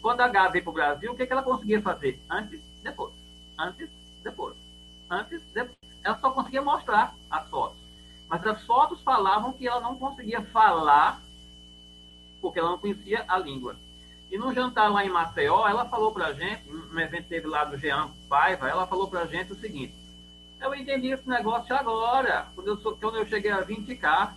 Quando 0.00 0.22
a 0.22 0.28
Gabi 0.28 0.52
veio 0.52 0.64
para 0.64 0.70
o 0.70 0.74
Brasil, 0.74 1.12
o 1.12 1.14
que 1.14 1.30
ela 1.30 1.42
conseguia 1.42 1.82
fazer? 1.82 2.18
Antes, 2.30 2.62
depois. 2.82 3.12
Antes, 3.58 3.90
depois. 4.24 4.56
Antes, 5.10 5.42
depois. 5.52 5.76
Ela 6.02 6.18
só 6.18 6.30
conseguia 6.30 6.62
mostrar 6.62 7.14
as 7.30 7.46
fotos. 7.50 7.76
Mas 8.30 8.46
as 8.46 8.64
fotos 8.64 9.02
falavam 9.02 9.52
que 9.52 9.68
ela 9.68 9.82
não 9.82 9.96
conseguia 9.96 10.40
falar 10.46 11.22
porque 12.40 12.58
ela 12.58 12.70
não 12.70 12.78
conhecia 12.78 13.22
a 13.28 13.38
língua. 13.38 13.76
E 14.30 14.38
no 14.38 14.52
jantar 14.52 14.90
lá 14.90 15.04
em 15.04 15.10
Maceió, 15.10 15.66
ela 15.68 15.84
falou 15.84 16.12
para 16.12 16.26
a 16.26 16.32
gente, 16.32 16.68
um 16.70 16.98
evento 16.98 17.28
teve 17.28 17.46
lá 17.46 17.64
do 17.64 17.76
Jean 17.78 18.10
Paiva, 18.28 18.68
ela 18.68 18.86
falou 18.86 19.08
para 19.08 19.20
a 19.20 19.26
gente 19.26 19.52
o 19.52 19.56
seguinte: 19.56 19.94
eu 20.60 20.74
entendi 20.74 21.08
esse 21.08 21.28
negócio 21.28 21.74
agora, 21.74 22.48
quando 22.54 22.68
eu, 22.68 22.76
quando 22.96 23.16
eu 23.16 23.26
cheguei 23.26 23.50
a 23.50 23.64
20K. 23.64 24.32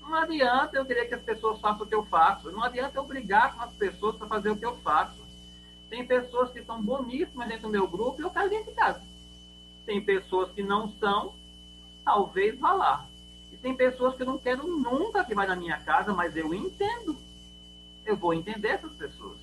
Não 0.00 0.14
adianta 0.14 0.76
eu 0.76 0.84
querer 0.84 1.06
que 1.06 1.14
as 1.14 1.22
pessoas 1.22 1.58
façam 1.60 1.86
o 1.86 1.88
que 1.88 1.94
eu 1.94 2.04
faço. 2.04 2.52
Não 2.52 2.62
adianta 2.62 2.98
eu 2.98 3.04
brigar 3.04 3.54
com 3.54 3.62
as 3.62 3.72
pessoas 3.72 4.16
para 4.16 4.26
fazer 4.26 4.50
o 4.50 4.56
que 4.56 4.64
eu 4.64 4.76
faço. 4.76 5.24
Tem 5.88 6.06
pessoas 6.06 6.50
que 6.50 6.62
são 6.62 6.82
boníssimas 6.82 7.48
dentro 7.48 7.62
do 7.62 7.70
meu 7.70 7.88
grupo 7.88 8.20
e 8.20 8.24
eu 8.24 8.30
quero 8.30 8.50
dentro 8.50 8.66
de 8.66 8.74
casa. 8.74 9.02
Tem 9.86 10.04
pessoas 10.04 10.52
que 10.52 10.62
não 10.62 10.92
são, 11.00 11.34
talvez 12.04 12.58
vá 12.58 12.72
lá. 12.72 13.06
E 13.50 13.56
tem 13.56 13.74
pessoas 13.74 14.14
que 14.14 14.22
eu 14.22 14.26
não 14.26 14.38
quero 14.38 14.66
nunca 14.66 15.24
que 15.24 15.34
vai 15.34 15.46
na 15.46 15.56
minha 15.56 15.78
casa, 15.78 16.12
mas 16.12 16.36
eu 16.36 16.52
entendo. 16.52 17.16
Eu 18.04 18.16
vou 18.16 18.34
entender 18.34 18.68
essas 18.68 18.92
pessoas. 18.92 19.38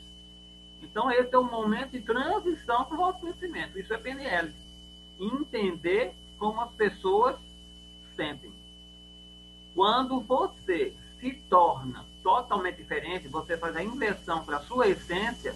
Então, 0.82 1.12
esse 1.12 1.34
é 1.34 1.38
o 1.38 1.43
momento 1.43 1.91
de 1.91 2.01
transição 2.01 2.86
para 2.86 2.97
o 2.97 3.03
autoconhecimento. 3.03 3.80
Isso 3.80 3.93
é 3.93 3.97
PNL. 3.97 4.51
Entender 5.20 6.14
como 6.38 6.59
as 6.62 6.72
pessoas 6.74 7.36
sentem. 8.16 8.51
Quando 9.74 10.20
você 10.22 10.93
se 11.20 11.34
torna 11.49 12.05
totalmente 12.24 12.78
diferente, 12.78 13.28
você 13.28 13.57
faz 13.57 13.76
a 13.76 13.84
inversão 13.84 14.43
para 14.43 14.57
a 14.57 14.62
sua 14.62 14.88
essência, 14.88 15.55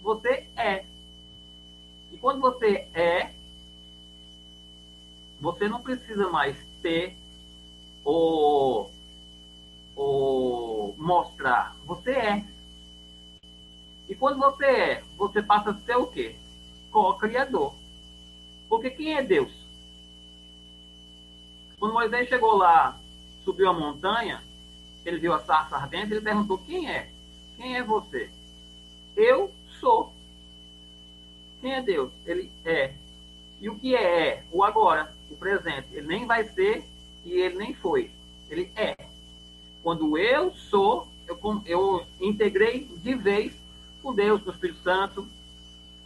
você 0.00 0.48
é. 0.56 0.84
E 2.12 2.18
quando 2.18 2.40
você 2.40 2.88
é, 2.94 3.32
você 5.40 5.68
não 5.68 5.82
precisa 5.82 6.28
mais 6.28 6.56
ter 6.80 7.16
ou, 8.04 8.90
ou 9.94 10.94
mostrar. 10.96 11.76
Você 11.84 12.12
é. 12.12 12.44
E 14.08 14.14
quando 14.14 14.38
você 14.38 14.66
é, 14.66 15.04
você 15.16 15.42
passa 15.42 15.70
a 15.70 15.74
ser 15.74 15.96
o 15.96 16.06
quê? 16.06 16.36
Co-criador. 16.90 17.74
Porque 18.68 18.90
quem 18.90 19.14
é 19.14 19.22
Deus? 19.22 19.52
Quando 21.78 21.94
Moisés 21.94 22.28
chegou 22.28 22.54
lá, 22.56 22.98
subiu 23.44 23.68
a 23.68 23.72
montanha, 23.72 24.42
ele 25.04 25.18
viu 25.18 25.32
a 25.32 25.40
sarça 25.40 25.76
ardente, 25.76 26.12
ele 26.12 26.20
perguntou: 26.20 26.58
Quem 26.58 26.90
é? 26.90 27.10
Quem 27.56 27.76
é 27.76 27.82
você? 27.82 28.30
Eu 29.16 29.52
sou. 29.80 30.12
Quem 31.60 31.74
é 31.74 31.82
Deus? 31.82 32.12
Ele 32.24 32.50
é. 32.64 32.94
E 33.60 33.68
o 33.68 33.78
que 33.78 33.94
é? 33.94 34.28
É 34.28 34.44
o 34.50 34.62
agora, 34.62 35.14
o 35.30 35.36
presente. 35.36 35.88
Ele 35.92 36.06
nem 36.06 36.26
vai 36.26 36.44
ser 36.44 36.84
e 37.24 37.32
ele 37.32 37.56
nem 37.56 37.74
foi. 37.74 38.10
Ele 38.48 38.70
é. 38.74 38.94
Quando 39.82 40.16
eu 40.16 40.52
sou, 40.52 41.08
eu, 41.26 41.62
eu 41.66 42.06
integrei 42.20 42.84
de 42.84 43.14
vez 43.14 43.52
com 44.02 44.14
Deus, 44.14 44.42
com 44.42 44.50
o 44.50 44.52
Espírito 44.52 44.82
Santo, 44.82 45.26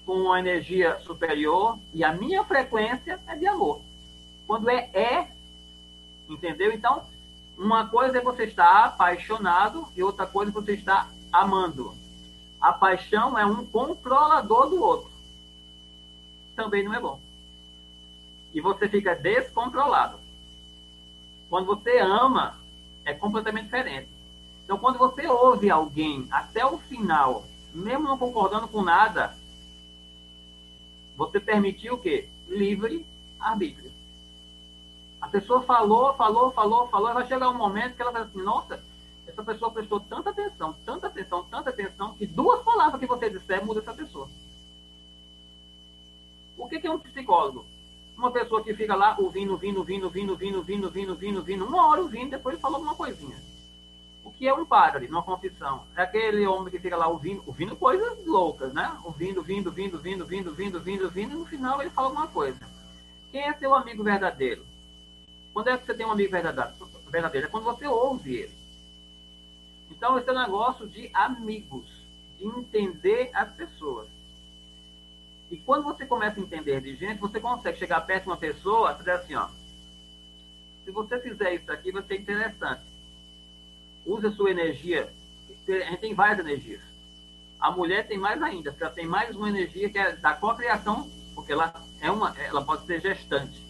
com 0.05 0.33
a 0.33 0.39
energia 0.39 0.99
superior, 1.01 1.79
e 1.93 2.05
a 2.05 2.13
minha 2.13 2.45
frequência 2.45 3.21
é 3.27 3.35
de 3.35 3.47
amor. 3.47 3.81
Quando 4.47 4.71
é 4.71 4.89
é, 4.95 5.29
entendeu? 6.29 6.73
Então, 6.73 7.03
uma 7.59 7.89
coisa 7.89 8.19
é 8.19 8.21
você 8.21 8.45
estar 8.45 8.85
apaixonado 8.85 9.89
e 9.97 10.03
outra 10.03 10.27
coisa 10.27 10.51
é 10.51 10.55
você 10.55 10.75
estar 10.75 11.11
amando. 11.33 11.95
A 12.61 12.73
paixão 12.73 13.39
é 13.39 13.45
um 13.45 13.65
controlador 13.67 14.71
do 14.71 14.83
outro. 14.83 15.11
Também 16.55 16.85
não 16.85 16.95
é 16.95 17.01
bom. 17.01 17.21
E 18.55 18.61
você 18.61 18.89
fica 18.89 19.15
descontrolado. 19.15 20.19
Quando 21.51 21.67
você 21.67 21.99
ama, 21.99 22.59
é 23.07 23.15
completamente 23.15 23.65
diferente. 23.65 24.09
Então, 24.65 24.77
quando 24.77 24.99
você 24.99 25.27
ouve 25.29 25.71
alguém 25.71 26.27
até 26.31 26.67
o 26.67 26.77
final, 26.77 27.45
mesmo 27.73 28.05
não 28.05 28.19
concordando 28.19 28.67
com 28.67 28.83
nada, 28.83 29.39
você 31.17 31.39
permitiu 31.39 31.95
o 31.95 31.99
quê? 31.99 32.29
Livre 32.49 33.07
arbítrio. 33.39 33.93
A 35.21 35.29
pessoa 35.29 35.63
falou, 35.63 36.15
falou, 36.15 36.51
falou, 36.53 36.89
falou, 36.89 37.15
vai 37.15 37.27
chegar 37.27 37.49
um 37.49 37.55
momento 37.55 37.95
que 37.95 38.03
ela 38.03 38.11
vai 38.11 38.23
assim, 38.23 38.43
nossa, 38.43 38.83
essa 39.27 39.43
pessoa 39.43 39.71
prestou 39.71 40.01
tanta 40.01 40.31
atenção, 40.31 40.75
tanta 40.85 41.07
atenção, 41.07 41.45
tanta 41.45 41.71
atenção, 41.71 42.15
que 42.15 42.27
duas 42.27 42.63
palavras 42.65 43.01
que 43.01 43.07
você 43.07 43.31
disser 43.31 43.65
muda 43.65 43.81
essa 43.81 43.95
pessoa. 43.95 44.29
O 46.59 46.69
que 46.69 46.85
é 46.85 46.91
um 46.91 46.99
psicólogo? 46.99 47.65
Uma 48.17 48.31
pessoa 48.31 48.63
que 48.63 48.75
fica 48.75 48.95
lá 48.95 49.17
ouvindo, 49.19 49.53
ouvindo, 49.53 49.79
ouvindo, 49.79 50.05
ouvindo, 50.05 50.31
ouvindo, 50.33 50.59
ouvindo, 50.59 50.87
ouvindo, 50.87 51.11
ouvindo, 51.11 51.39
ouvindo, 51.39 51.67
uma 51.67 51.87
hora 51.89 52.01
ouvindo, 52.01 52.31
depois 52.31 52.55
ele 52.55 52.63
fala 52.63 52.77
alguma 52.77 52.95
coisinha. 52.95 53.37
O 54.25 54.31
que 54.33 54.49
é 54.49 54.55
um 54.55 54.65
padre 54.65 55.07
numa 55.07 55.23
confissão? 55.23 55.85
É 55.95 56.03
aquele 56.03 56.47
homem 56.47 56.71
que 56.71 56.79
fica 56.79 56.97
lá 56.97 57.07
ouvindo, 57.07 57.43
ouvindo 57.47 57.77
coisas 57.77 58.27
loucas, 58.27 58.73
né? 58.73 58.99
Ouvindo, 59.05 59.39
ouvindo, 59.39 59.69
ouvindo, 59.69 59.95
ouvindo, 59.97 60.21
ouvindo, 60.23 60.49
ouvindo, 60.49 60.77
ouvindo, 60.77 61.05
ouvindo, 61.05 61.33
e 61.33 61.37
no 61.37 61.47
final 61.47 61.81
ele 61.81 61.91
fala 61.91 62.09
alguma 62.09 62.27
coisa. 62.27 62.59
Quem 63.31 63.43
é 63.43 63.53
seu 63.55 63.75
amigo 63.75 64.03
verdadeiro? 64.03 64.65
Quando 65.53 65.69
é 65.69 65.77
que 65.77 65.87
você 65.87 65.95
tem 65.95 66.07
um 66.07 66.13
amigo 66.13 66.31
verdadeiro? 66.31 67.47
É 67.47 67.51
quando 67.51 67.65
você 67.65 67.87
ouve 67.87 68.35
ele. 68.35 68.55
Então, 69.91 70.19
esse 70.19 70.29
é 70.29 70.33
um 70.33 70.39
negócio 70.39 70.87
de 70.89 71.11
amigos, 71.15 71.87
de 72.39 72.47
entender 72.47 73.31
as 73.33 73.55
pessoas. 73.55 74.09
E 75.51 75.57
quando 75.59 75.85
você 75.85 76.05
começa 76.05 76.41
a 76.41 76.43
entender 76.43 76.81
de 76.81 76.97
gente, 76.97 77.21
você 77.21 77.41
consegue 77.41 77.79
chegar 77.79 78.01
perto 78.01 78.25
de 78.25 78.31
uma 78.31 78.37
pessoa 78.37 78.93
e 78.93 78.99
dizer 78.99 79.13
assim, 79.13 79.35
ó, 79.35 79.49
se 80.85 80.91
você 80.91 81.21
fizer 81.21 81.55
isso 81.55 81.71
aqui, 81.71 81.93
vai 81.93 82.03
ser 82.03 82.21
interessante. 82.21 82.83
Use 84.05 84.27
a 84.27 84.33
sua 84.33 84.51
energia. 84.51 85.13
A 85.69 85.73
gente 85.73 85.97
tem 85.99 86.15
várias 86.15 86.39
energias. 86.39 86.81
A 87.59 87.71
mulher 87.71 88.07
tem 88.07 88.19
mais 88.19 88.43
ainda, 88.43 88.71
porque 88.71 88.85
ela 88.85 88.93
tem 88.93 89.07
mais 89.07 89.35
uma 89.35 89.49
energia 89.49 89.89
que 89.89 89.99
é 89.99 90.15
da 90.17 90.35
cocriação, 90.35 91.11
porque 91.35 91.53
ela 91.53 91.73
é 92.01 92.11
uma, 92.11 92.35
ela 92.39 92.65
pode 92.65 92.87
ser 92.87 93.01
gestante. 93.01 93.67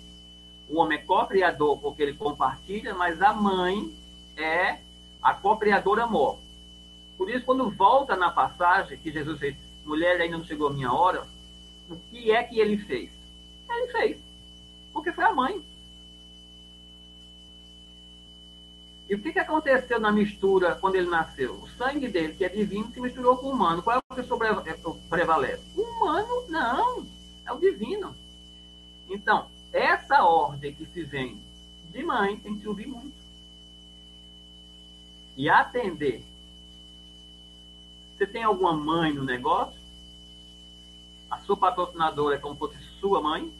O 0.68 0.78
homem 0.78 0.98
é 0.98 1.02
co-criador 1.02 1.78
porque 1.78 2.02
ele 2.02 2.14
compartilha, 2.14 2.94
mas 2.94 3.22
a 3.22 3.32
mãe 3.32 3.94
é 4.36 4.80
a 5.22 5.32
co-criadora 5.34 6.04
amor. 6.04 6.38
Por 7.16 7.30
isso, 7.30 7.44
quando 7.44 7.70
volta 7.70 8.16
na 8.16 8.30
passagem 8.30 8.98
que 8.98 9.10
Jesus 9.10 9.38
fez, 9.38 9.56
mulher 9.84 10.20
ainda 10.20 10.36
não 10.36 10.44
chegou 10.44 10.68
a 10.68 10.72
minha 10.72 10.92
hora, 10.92 11.26
o 11.90 11.96
que 12.10 12.30
é 12.30 12.42
que 12.42 12.58
ele 12.58 12.78
fez? 12.78 13.10
Ele 13.68 13.92
fez. 13.92 14.18
Porque 14.92 15.12
foi 15.12 15.24
a 15.24 15.34
mãe. 15.34 15.62
E 19.08 19.14
o 19.14 19.20
que, 19.20 19.32
que 19.32 19.38
aconteceu 19.38 20.00
na 20.00 20.10
mistura 20.10 20.74
quando 20.74 20.96
ele 20.96 21.08
nasceu? 21.08 21.54
O 21.54 21.68
sangue 21.70 22.08
dele, 22.08 22.34
que 22.34 22.44
é 22.44 22.48
divino, 22.48 22.90
se 22.92 23.00
misturou 23.00 23.36
com 23.36 23.46
o 23.46 23.52
humano. 23.52 23.82
Qual 23.82 23.96
é 23.96 24.00
o 24.12 24.14
que 24.14 24.70
é, 24.70 24.76
prevalece? 25.08 25.62
O 25.76 25.82
humano, 25.82 26.44
não. 26.48 27.06
É 27.46 27.52
o 27.52 27.60
divino. 27.60 28.16
Então, 29.08 29.48
essa 29.72 30.24
ordem 30.24 30.74
que 30.74 30.86
se 30.86 31.04
vem 31.04 31.40
de 31.90 32.02
mãe 32.02 32.36
tem 32.38 32.58
que 32.58 32.66
ouvir 32.66 32.88
muito. 32.88 33.14
E 35.36 35.48
atender. 35.48 36.24
Você 38.16 38.26
tem 38.26 38.42
alguma 38.42 38.72
mãe 38.72 39.12
no 39.12 39.22
negócio? 39.22 39.85
A 41.30 41.38
sua 41.40 41.56
patrocinadora 41.56 42.36
é 42.36 42.38
como 42.38 42.54
se 42.54 42.58
fosse 42.58 42.78
sua 43.00 43.20
mãe? 43.20 43.52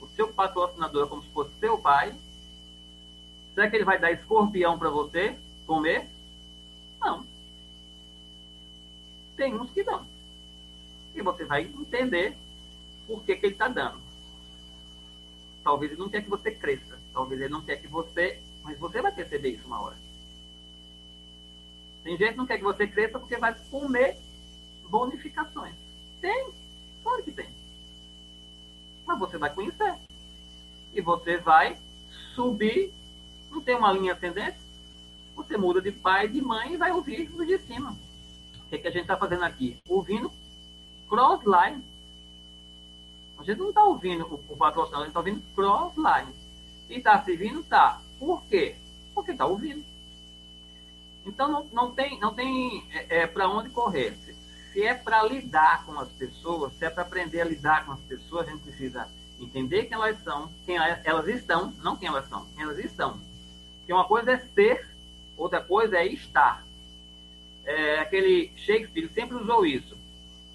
O 0.00 0.08
seu 0.08 0.28
patrocinador 0.32 1.06
é 1.06 1.08
como 1.08 1.22
se 1.22 1.28
fosse 1.30 1.50
seu 1.58 1.78
pai? 1.78 2.14
Será 3.54 3.70
que 3.70 3.76
ele 3.76 3.84
vai 3.84 3.98
dar 3.98 4.12
escorpião 4.12 4.78
para 4.78 4.90
você 4.90 5.38
comer? 5.66 6.08
Não. 7.00 7.24
Tem 9.36 9.54
uns 9.54 9.70
que 9.70 9.82
dão. 9.82 10.06
E 11.14 11.22
você 11.22 11.44
vai 11.44 11.62
entender 11.62 12.36
por 13.06 13.22
que, 13.22 13.36
que 13.36 13.46
ele 13.46 13.54
está 13.54 13.68
dando. 13.68 14.00
Talvez 15.62 15.92
ele 15.92 16.00
não 16.00 16.08
quer 16.08 16.22
que 16.22 16.30
você 16.30 16.50
cresça. 16.50 16.98
Talvez 17.12 17.40
ele 17.40 17.52
não 17.52 17.62
quer 17.62 17.76
que 17.76 17.86
você. 17.86 18.40
Mas 18.62 18.78
você 18.78 19.00
vai 19.00 19.12
perceber 19.12 19.50
isso 19.50 19.66
uma 19.66 19.80
hora. 19.80 19.96
Tem 22.02 22.16
gente 22.16 22.32
que 22.32 22.36
não 22.36 22.46
quer 22.46 22.58
que 22.58 22.64
você 22.64 22.86
cresça 22.86 23.18
porque 23.18 23.36
vai 23.36 23.54
comer 23.70 24.18
bonificações. 24.88 25.74
Tem. 26.20 26.52
Claro 27.04 27.22
que 27.22 27.30
tem. 27.30 27.48
Mas 29.06 29.18
você 29.20 29.38
vai 29.38 29.54
conhecer. 29.54 29.94
E 30.92 31.00
você 31.00 31.36
vai 31.36 31.78
subir. 32.34 32.92
Não 33.48 33.60
tem 33.60 33.76
uma 33.76 33.92
linha 33.92 34.14
ascendente? 34.14 34.58
Você 35.36 35.56
muda 35.56 35.80
de 35.80 35.92
pai 35.92 36.26
de 36.26 36.42
mãe 36.42 36.72
e 36.72 36.76
vai 36.76 36.90
ouvir 36.90 37.30
os 37.32 37.46
de 37.46 37.58
cima. 37.58 37.96
O 38.64 38.68
que, 38.68 38.74
é 38.74 38.78
que 38.78 38.88
a 38.88 38.90
gente 38.90 39.02
está 39.02 39.16
fazendo 39.16 39.44
aqui? 39.44 39.78
Ouvindo 39.88 40.32
crossline 41.08 41.84
a 43.38 43.42
gente 43.42 43.58
não 43.58 43.68
está 43.68 43.84
ouvindo 43.84 44.24
o, 44.26 44.52
o 44.52 44.56
patrocinador, 44.56 45.02
a 45.02 45.04
gente 45.04 45.08
está 45.08 45.20
ouvindo 45.20 45.42
crossline. 45.54 46.34
E 46.88 46.94
está 46.94 47.22
servindo? 47.22 47.62
Tá. 47.64 48.00
Por 48.18 48.42
quê? 48.44 48.76
Porque 49.14 49.32
está 49.32 49.46
ouvindo. 49.46 49.84
Então 51.26 51.50
não, 51.50 51.64
não 51.72 51.90
tem, 51.90 52.18
não 52.20 52.34
tem 52.34 52.86
é, 52.90 53.22
é 53.22 53.26
para 53.26 53.48
onde 53.48 53.70
correr. 53.70 54.16
Se, 54.74 54.82
é 54.82 54.92
para 54.92 55.22
lidar 55.22 55.86
com 55.86 55.98
as 56.00 56.08
pessoas, 56.08 56.72
se 56.76 56.84
é 56.84 56.90
para 56.90 57.04
aprender 57.04 57.40
a 57.40 57.44
lidar 57.44 57.86
com 57.86 57.92
as 57.92 58.00
pessoas, 58.00 58.48
a 58.48 58.50
gente 58.50 58.64
precisa 58.64 59.08
entender 59.38 59.84
quem 59.84 59.94
elas 59.94 60.20
são, 60.24 60.50
quem 60.66 60.76
elas 60.76 61.28
estão, 61.28 61.72
não 61.80 61.96
quem 61.96 62.08
elas 62.08 62.28
são, 62.28 62.44
quem 62.56 62.64
elas 62.64 62.78
estão. 62.78 63.20
Porque 63.78 63.92
uma 63.92 64.04
coisa 64.04 64.32
é 64.32 64.38
ser, 64.38 64.84
outra 65.36 65.60
coisa 65.60 65.96
é 65.96 66.06
estar. 66.08 66.66
É, 67.64 68.00
aquele 68.00 68.50
Shakespeare 68.56 69.08
sempre 69.14 69.36
usou 69.36 69.64
isso, 69.64 69.96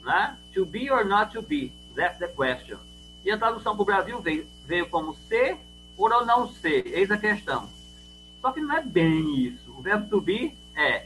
né? 0.01 0.37
To 0.53 0.65
be 0.65 0.91
or 0.91 1.05
not 1.05 1.31
to 1.31 1.41
be. 1.41 1.71
That's 1.95 2.19
the 2.19 2.27
question. 2.27 2.77
E 3.23 3.31
a 3.31 3.37
tradução 3.37 3.73
para 3.73 3.83
o 3.83 3.85
Brasil 3.85 4.21
veio, 4.21 4.45
veio 4.65 4.89
como 4.89 5.15
ser 5.29 5.57
ou 5.97 6.25
não 6.25 6.49
ser. 6.49 6.87
Eis 6.87 7.09
a 7.09 7.17
questão. 7.17 7.69
Só 8.41 8.51
que 8.51 8.59
não 8.59 8.75
é 8.75 8.81
bem 8.81 9.45
isso. 9.45 9.71
O 9.77 9.81
verbo 9.81 10.09
to 10.09 10.19
be 10.19 10.57
é 10.75 11.05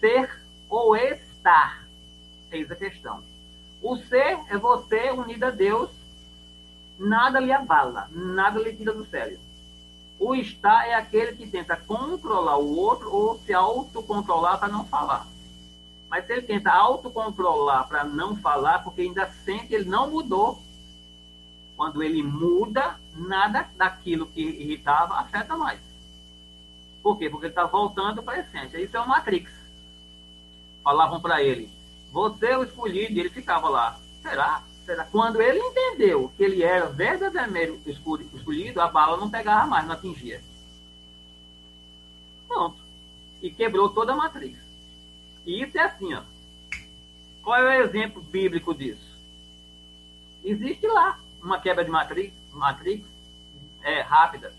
ser 0.00 0.42
ou 0.68 0.96
estar. 0.96 1.87
Eis 2.50 2.70
a 2.70 2.76
questão. 2.76 3.22
O 3.82 3.96
ser 3.96 4.38
é 4.48 4.56
você 4.56 5.10
unido 5.10 5.44
a 5.44 5.50
Deus. 5.50 5.90
Nada 6.98 7.38
lhe 7.38 7.52
abala, 7.52 8.08
nada 8.10 8.58
lhe 8.58 8.74
tira 8.74 8.92
do 8.92 9.06
sério. 9.06 9.38
O 10.18 10.34
está 10.34 10.86
é 10.86 10.94
aquele 10.94 11.36
que 11.36 11.46
tenta 11.46 11.76
controlar 11.76 12.58
o 12.58 12.76
outro 12.76 13.14
ou 13.14 13.38
se 13.38 13.54
autocontrolar 13.54 14.58
para 14.58 14.68
não 14.68 14.84
falar. 14.84 15.26
Mas 16.08 16.26
se 16.26 16.32
ele 16.32 16.42
tenta 16.42 16.72
autocontrolar 16.72 17.86
para 17.86 18.02
não 18.02 18.36
falar, 18.36 18.82
porque 18.82 19.02
ainda 19.02 19.30
sente 19.44 19.68
que 19.68 19.74
ele 19.74 19.88
não 19.88 20.10
mudou. 20.10 20.60
Quando 21.76 22.02
ele 22.02 22.22
muda, 22.22 22.98
nada 23.14 23.68
daquilo 23.76 24.26
que 24.26 24.40
irritava 24.40 25.14
afeta 25.14 25.56
mais. 25.56 25.78
Por 27.00 27.16
quê? 27.16 27.30
Porque 27.30 27.46
ele 27.46 27.52
está 27.52 27.66
voltando 27.66 28.20
para 28.20 28.38
a 28.38 28.40
essência. 28.40 28.82
Isso 28.82 28.96
é 28.96 29.00
o 29.00 29.06
Matrix. 29.06 29.52
Falavam 30.82 31.20
para 31.20 31.40
ele, 31.42 31.70
você 32.10 32.46
é 32.46 32.58
o 32.58 32.64
escolhido, 32.64 33.18
ele 33.18 33.30
ficava 33.30 33.68
lá. 33.68 33.98
Será? 34.22 34.62
Será? 34.84 35.04
Quando 35.04 35.40
ele 35.40 35.58
entendeu 35.58 36.32
que 36.36 36.42
ele 36.42 36.62
era 36.62 36.86
verdadeiramente 36.86 37.90
escolhido, 38.34 38.80
a 38.80 38.88
bala 38.88 39.16
não 39.16 39.30
pegava 39.30 39.66
mais, 39.66 39.86
não 39.86 39.94
atingia. 39.94 40.42
Pronto. 42.46 42.78
E 43.42 43.50
quebrou 43.50 43.90
toda 43.90 44.12
a 44.12 44.16
matriz. 44.16 44.58
E 45.44 45.62
isso 45.62 45.76
é 45.78 45.82
assim, 45.82 46.14
ó. 46.14 46.22
Qual 47.42 47.56
é 47.56 47.78
o 47.78 47.84
exemplo 47.84 48.22
bíblico 48.22 48.74
disso? 48.74 49.08
Existe 50.42 50.86
lá 50.86 51.18
uma 51.42 51.60
quebra 51.60 51.84
de 51.84 51.90
matrix, 51.90 52.34
matrix 52.52 53.06
é, 53.82 54.00
rápida. 54.00 54.52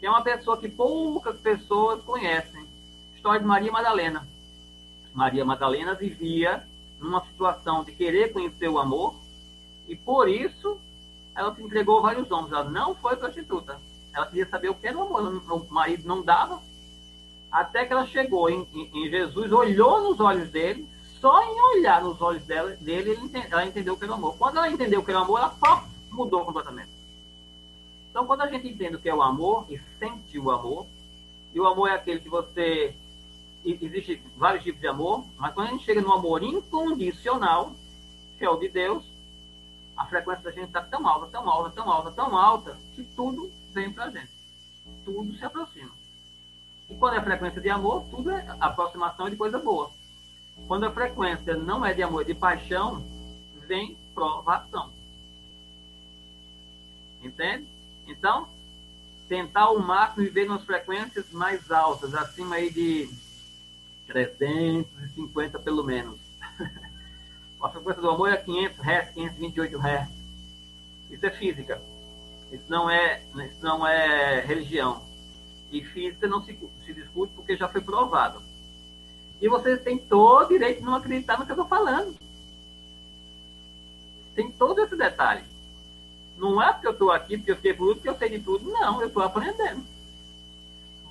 Tem 0.00 0.08
uma 0.08 0.22
pessoa 0.22 0.56
que 0.56 0.68
poucas 0.68 1.38
pessoas 1.38 2.02
conhecem. 2.02 2.66
História 3.14 3.40
de 3.40 3.46
Maria 3.46 3.72
Madalena. 3.72 4.26
Maria 5.14 5.44
Madalena 5.44 5.94
vivia 5.94 6.66
numa 6.98 7.24
situação 7.24 7.84
de 7.84 7.92
querer 7.92 8.32
conhecer 8.32 8.68
o 8.68 8.78
amor 8.78 9.14
e 9.88 9.94
por 9.94 10.28
isso 10.28 10.78
ela 11.34 11.54
se 11.54 11.62
entregou 11.62 11.98
a 11.98 12.02
vários 12.02 12.30
homens. 12.30 12.52
Ela 12.52 12.64
não 12.64 12.94
foi 12.94 13.16
prostituta. 13.16 13.80
Ela 14.12 14.26
queria 14.26 14.48
saber 14.48 14.70
o 14.70 14.74
que 14.74 14.86
era 14.86 14.98
o 14.98 15.02
amor. 15.02 15.42
O 15.50 15.72
marido 15.72 16.06
não 16.06 16.22
dava. 16.22 16.60
Até 17.50 17.84
que 17.84 17.92
ela 17.92 18.06
chegou 18.06 18.50
em, 18.50 18.66
em, 18.72 18.90
em 18.92 19.10
Jesus, 19.10 19.52
olhou 19.52 20.02
nos 20.02 20.18
olhos 20.18 20.50
dele, 20.50 20.88
só 21.20 21.40
em 21.42 21.60
olhar 21.76 22.02
nos 22.02 22.20
olhos 22.20 22.42
dela, 22.44 22.70
dele, 22.80 23.16
ela 23.50 23.64
entendeu 23.64 23.94
o 23.94 23.96
que 23.96 24.04
era 24.04 24.12
o 24.12 24.16
amor. 24.16 24.36
Quando 24.36 24.56
ela 24.56 24.68
entendeu 24.68 25.00
o 25.00 25.04
que 25.04 25.10
era 25.10 25.20
o 25.20 25.24
amor, 25.24 25.38
ela 25.38 25.50
pô, 25.50 25.80
mudou 26.10 26.44
completamente. 26.44 26.90
Então, 28.10 28.26
quando 28.26 28.42
a 28.42 28.48
gente 28.48 28.68
entende 28.68 28.96
o 28.96 29.00
que 29.00 29.08
é 29.08 29.14
o 29.14 29.22
amor 29.22 29.66
e 29.68 29.80
sente 29.98 30.38
o 30.38 30.50
amor, 30.50 30.86
e 31.52 31.60
o 31.60 31.66
amor 31.66 31.88
é 31.88 31.94
aquele 31.94 32.20
que 32.20 32.28
você 32.28 32.94
existe 33.64 34.22
vários 34.36 34.62
tipos 34.62 34.80
de 34.80 34.86
amor, 34.86 35.24
mas 35.38 35.54
quando 35.54 35.68
a 35.68 35.70
gente 35.70 35.84
chega 35.84 36.00
no 36.00 36.12
amor 36.12 36.42
incondicional, 36.42 37.72
que 38.38 38.44
é 38.44 38.50
o 38.50 38.56
de 38.56 38.68
Deus, 38.68 39.04
a 39.96 40.04
frequência 40.06 40.44
da 40.44 40.50
gente 40.50 40.66
está 40.66 40.82
tão 40.82 41.06
alta, 41.06 41.26
tão 41.28 41.48
alta, 41.48 41.70
tão 41.70 41.90
alta, 41.90 42.10
tão 42.10 42.36
alta, 42.36 42.78
que 42.94 43.02
tudo 43.02 43.50
vem 43.72 43.92
para 43.92 44.04
a 44.04 44.10
gente. 44.10 44.32
Tudo 45.04 45.34
se 45.36 45.44
aproxima. 45.44 45.92
E 46.90 46.94
quando 46.96 47.16
é 47.16 47.22
frequência 47.22 47.60
de 47.60 47.70
amor, 47.70 48.04
tudo 48.10 48.30
é 48.30 48.56
aproximação 48.60 49.30
de 49.30 49.36
coisa 49.36 49.58
boa. 49.58 49.90
Quando 50.68 50.84
a 50.84 50.90
frequência 50.90 51.56
não 51.56 51.84
é 51.84 51.94
de 51.94 52.02
amor, 52.02 52.22
é 52.22 52.24
de 52.24 52.34
paixão, 52.34 53.04
vem 53.66 53.96
provação. 54.14 54.92
Entende? 57.22 57.66
Então, 58.06 58.48
tentar 59.28 59.62
ao 59.62 59.78
máximo 59.78 60.24
viver 60.24 60.46
nas 60.46 60.62
frequências 60.64 61.30
mais 61.30 61.70
altas, 61.70 62.14
acima 62.14 62.56
aí 62.56 62.70
de 62.70 63.08
350 64.06 65.58
pelo 65.58 65.84
menos. 65.84 66.20
A 67.62 67.68
frequência 67.70 68.02
do 68.02 68.10
amor 68.10 68.30
é 68.30 68.36
500 68.36 68.78
Hz, 68.78 69.10
528 69.14 69.78
Hz. 69.78 70.08
Isso 71.10 71.26
é 71.26 71.30
física. 71.30 71.82
Isso 72.52 72.64
não 72.68 72.90
é, 72.90 73.22
isso 73.46 73.62
não 73.62 73.86
é 73.86 74.40
religião. 74.40 75.02
E 75.72 75.82
física 75.82 76.28
não 76.28 76.42
se, 76.42 76.58
se 76.84 76.92
discute 76.92 77.32
porque 77.34 77.56
já 77.56 77.68
foi 77.68 77.80
provado. 77.80 78.42
E 79.40 79.48
você 79.48 79.76
tem 79.76 79.98
todo 79.98 80.46
o 80.46 80.48
direito 80.48 80.78
de 80.78 80.84
não 80.84 80.94
acreditar 80.94 81.38
no 81.38 81.46
que 81.46 81.52
eu 81.52 81.54
estou 81.54 81.68
falando. 81.68 82.14
Tem 84.34 84.50
todo 84.50 84.80
esse 84.82 84.96
detalhe. 84.96 85.44
Não 86.36 86.62
é 86.62 86.72
porque 86.72 86.86
eu 86.86 86.92
estou 86.92 87.12
aqui, 87.12 87.36
porque 87.36 87.52
eu 87.52 87.60
sei 87.60 87.74
tudo, 87.74 87.94
porque 87.94 88.08
eu 88.08 88.18
sei 88.18 88.28
de 88.28 88.40
tudo. 88.40 88.70
Não, 88.70 89.00
eu 89.00 89.08
estou 89.08 89.22
aprendendo. 89.22 89.93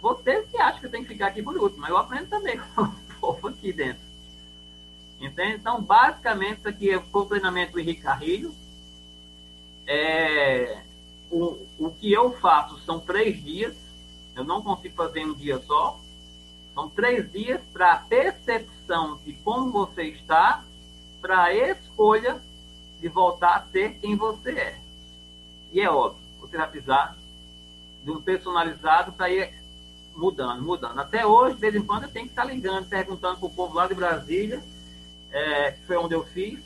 Você 0.03 0.41
que 0.51 0.57
acha 0.57 0.81
que 0.81 0.89
tem 0.89 1.01
que 1.01 1.13
ficar 1.13 1.27
aqui 1.27 1.41
por 1.41 1.55
último, 1.55 1.79
mas 1.79 1.89
eu 1.89 1.97
aprendo 1.97 2.27
também 2.27 2.59
com 2.75 2.81
o 2.81 2.95
povo 3.21 3.47
aqui 3.47 3.71
dentro. 3.71 4.03
Entende? 5.17 5.55
Então, 5.55 5.81
basicamente, 5.81 6.59
isso 6.59 6.67
aqui 6.67 6.89
é 6.89 6.97
o 6.97 7.25
treinamento 7.25 7.71
do 7.71 7.79
Henrique 7.79 8.01
Carrilho. 8.01 8.53
É, 9.87 10.83
o, 11.31 11.57
o 11.79 11.89
que 11.91 12.11
eu 12.11 12.33
faço 12.33 12.77
são 12.81 12.99
três 12.99 13.41
dias. 13.41 13.73
Eu 14.35 14.43
não 14.43 14.61
consigo 14.61 14.93
fazer 14.93 15.23
um 15.23 15.33
dia 15.33 15.57
só. 15.59 15.97
São 16.73 16.89
três 16.89 17.31
dias 17.31 17.61
para 17.71 17.95
percepção 17.99 19.21
de 19.23 19.31
como 19.31 19.71
você 19.71 20.03
está, 20.03 20.65
para 21.21 21.53
escolha 21.53 22.41
de 22.99 23.07
voltar 23.07 23.55
a 23.55 23.71
ser 23.71 23.93
quem 23.99 24.17
você 24.17 24.51
é. 24.51 24.79
E 25.71 25.79
é 25.79 25.89
óbvio, 25.89 26.21
você 26.41 26.57
vai 26.57 26.69
precisar 26.69 27.15
de 28.03 28.11
um 28.11 28.21
personalizado 28.21 29.13
para 29.13 29.29
ir 29.29 29.62
mudando, 30.15 30.61
mudando. 30.61 30.99
Até 30.99 31.25
hoje, 31.25 31.55
de 31.55 31.61
vez 31.61 31.75
em 31.75 31.83
quando, 31.83 32.03
eu 32.03 32.11
tenho 32.11 32.25
que 32.25 32.31
estar 32.31 32.45
ligando, 32.45 32.87
perguntando 32.87 33.37
para 33.37 33.47
o 33.47 33.49
povo 33.49 33.75
lá 33.75 33.87
de 33.87 33.93
Brasília, 33.93 34.63
é, 35.31 35.71
que 35.71 35.85
foi 35.85 35.97
onde 35.97 36.13
eu 36.13 36.23
fiz, 36.23 36.59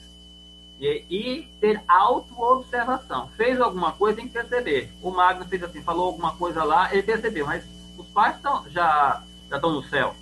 e, 0.80 1.06
e 1.10 1.48
ter 1.60 1.82
auto-observação. 1.88 3.30
Fez 3.30 3.60
alguma 3.60 3.94
coisa, 3.94 4.18
tem 4.18 4.28
que 4.28 4.34
perceber. 4.34 4.92
O 5.02 5.10
Magno 5.10 5.46
fez 5.46 5.64
assim, 5.64 5.82
falou 5.82 6.08
alguma 6.08 6.36
coisa 6.36 6.64
lá, 6.64 6.94
ele 6.94 7.04
percebeu, 7.04 7.46
mas 7.46 7.64
os 7.98 8.08
pais 8.08 8.40
tão, 8.42 8.70
já, 8.70 9.24
já 9.50 9.56
estão 9.56 9.72
no 9.72 9.84
céu. 9.84 10.16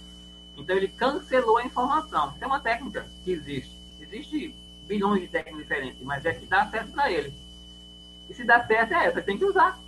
Então 0.57 0.76
ele 0.76 0.88
cancelou 0.88 1.57
a 1.57 1.65
informação. 1.65 2.32
Tem 2.34 2.47
uma 2.47 2.59
técnica 2.59 3.05
que 3.23 3.32
existe. 3.32 3.76
Existe 3.99 4.55
bilhões 4.88 5.21
de 5.21 5.28
técnicas 5.28 5.63
diferentes, 5.63 6.01
mas 6.01 6.26
é 6.26 6.34
que 6.34 6.45
dá 6.45 6.65
certo 6.67 6.91
para 6.91 7.11
ele. 7.11 7.34
E 8.30 8.34
se 8.34 8.43
dá 8.43 8.65
certo 8.65 8.93
é 8.93 9.05
essa, 9.05 9.21
tem 9.21 9.38
que 9.38 9.45
usar. 9.45 9.80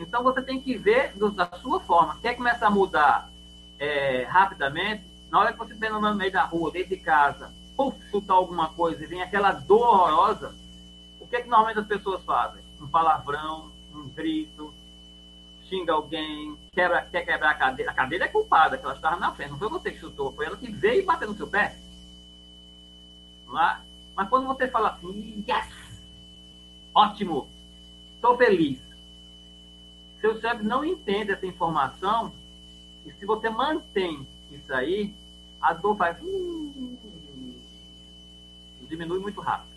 Então 0.00 0.22
você 0.22 0.40
tem 0.40 0.58
que 0.58 0.76
ver 0.76 1.12
do, 1.14 1.30
da 1.30 1.46
sua 1.60 1.78
forma. 1.80 2.18
Quer 2.22 2.34
começar 2.34 2.68
a 2.68 2.70
mudar 2.70 3.30
é, 3.78 4.24
rapidamente? 4.24 5.04
Na 5.30 5.38
hora 5.38 5.52
que 5.52 5.58
você 5.58 5.72
estiver 5.72 5.90
no 5.90 6.14
meio 6.14 6.32
da 6.32 6.42
rua, 6.44 6.70
dentro 6.70 6.88
de 6.88 6.96
casa, 6.96 7.52
puf, 7.76 7.96
chutar 8.10 8.34
alguma 8.34 8.70
coisa 8.70 9.04
e 9.04 9.06
vem 9.06 9.22
aquela 9.22 9.52
dor 9.52 9.82
horrorosa, 9.82 10.54
o 11.20 11.26
que, 11.26 11.36
é 11.36 11.42
que 11.42 11.48
normalmente 11.48 11.80
as 11.80 11.86
pessoas 11.86 12.24
fazem? 12.24 12.62
Um 12.80 12.88
palavrão, 12.88 13.70
um 13.94 14.08
grito, 14.08 14.74
xinga 15.68 15.92
alguém, 15.92 16.56
quebra, 16.72 17.02
quer 17.02 17.24
quebrar 17.24 17.50
a 17.50 17.54
cadeira. 17.54 17.90
A 17.90 17.94
cadeira 17.94 18.24
é 18.24 18.28
culpada, 18.28 18.78
que 18.78 18.84
ela 18.84 18.94
estava 18.94 19.16
na 19.16 19.32
frente, 19.32 19.50
não 19.50 19.58
foi 19.58 19.68
você 19.68 19.92
que 19.92 20.00
chutou, 20.00 20.32
foi 20.32 20.46
ela 20.46 20.56
que 20.56 20.70
veio 20.70 21.02
e 21.02 21.06
bateu 21.06 21.28
no 21.28 21.36
seu 21.36 21.46
pé. 21.46 21.76
Lá. 23.46 23.82
Mas 24.16 24.28
quando 24.28 24.46
você 24.46 24.66
fala 24.66 24.90
assim, 24.90 25.44
yes, 25.46 25.68
ótimo, 26.94 27.48
estou 28.16 28.36
feliz, 28.36 28.80
seu 30.20 30.40
cérebro 30.40 30.66
não 30.66 30.84
entende 30.84 31.32
essa 31.32 31.46
informação 31.46 32.32
e 33.06 33.12
se 33.12 33.24
você 33.24 33.48
mantém 33.48 34.26
isso 34.50 34.72
aí, 34.72 35.14
a 35.60 35.72
dor 35.72 35.94
vai 35.94 36.12
uh, 36.12 36.98
diminui 38.90 39.20
muito 39.20 39.40
rápido. 39.40 39.70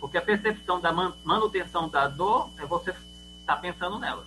Porque 0.00 0.16
a 0.16 0.22
percepção 0.22 0.80
da 0.80 0.90
manutenção 0.92 1.88
da 1.88 2.08
dor 2.08 2.50
é 2.58 2.66
você 2.66 2.90
estar 2.90 3.54
tá 3.54 3.56
pensando 3.56 3.98
nela. 3.98 4.26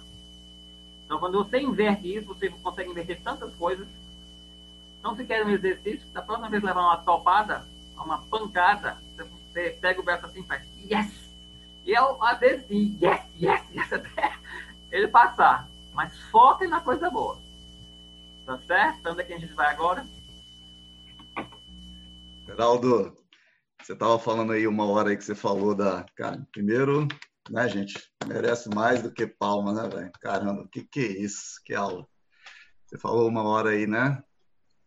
Então, 1.05 1.19
quando 1.19 1.43
você 1.43 1.59
inverte 1.59 2.15
isso, 2.15 2.27
você 2.27 2.49
consegue 2.49 2.89
inverter 2.89 3.21
tantas 3.21 3.53
coisas. 3.55 3.88
Então, 4.99 5.15
se 5.15 5.25
quer 5.25 5.45
um 5.45 5.49
exercício, 5.49 6.07
da 6.09 6.21
próxima 6.21 6.49
vez 6.49 6.63
levar 6.63 6.81
uma 6.81 6.97
topada, 6.97 7.67
uma 7.97 8.19
pancada, 8.19 8.97
você 9.51 9.71
pega 9.81 9.99
o 9.99 10.03
braço 10.03 10.25
assim 10.25 10.39
e 10.39 10.43
faz 10.43 10.63
yes! 10.89 11.25
E 11.83 11.91
eu, 11.91 12.23
às 12.23 12.39
vezes, 12.39 12.65
yes, 12.69 13.21
yes, 13.39 13.61
yes, 13.73 13.93
até 13.93 14.33
ele 14.95 15.07
passar. 15.07 15.69
Mas 15.93 16.17
foquem 16.29 16.67
na 16.67 16.81
coisa 16.81 17.09
boa. 17.09 17.39
Tá 18.45 18.59
certo? 18.59 19.09
Onde 19.09 19.21
é 19.21 19.23
que 19.23 19.33
a 19.33 19.39
gente 19.39 19.53
vai 19.53 19.67
agora? 19.67 20.05
Geraldo, 22.45 23.15
você 23.81 23.93
estava 23.93 24.17
falando 24.19 24.53
aí 24.53 24.67
uma 24.67 24.85
hora 24.85 25.09
aí 25.09 25.17
que 25.17 25.23
você 25.23 25.35
falou 25.35 25.75
da. 25.75 26.05
Cara, 26.15 26.45
primeiro, 26.51 27.07
né, 27.49 27.67
gente? 27.67 27.93
Merece 28.25 28.69
mais 28.69 29.01
do 29.01 29.11
que 29.11 29.25
palma, 29.25 29.73
né, 29.73 29.89
velho? 29.89 30.11
Caramba, 30.21 30.61
o 30.61 30.67
que, 30.67 30.83
que 30.83 30.99
é 30.99 31.21
isso? 31.21 31.59
Que 31.65 31.73
aula. 31.73 32.07
Você 32.85 32.97
falou 32.97 33.27
uma 33.27 33.43
hora 33.43 33.71
aí, 33.71 33.87
né? 33.87 34.23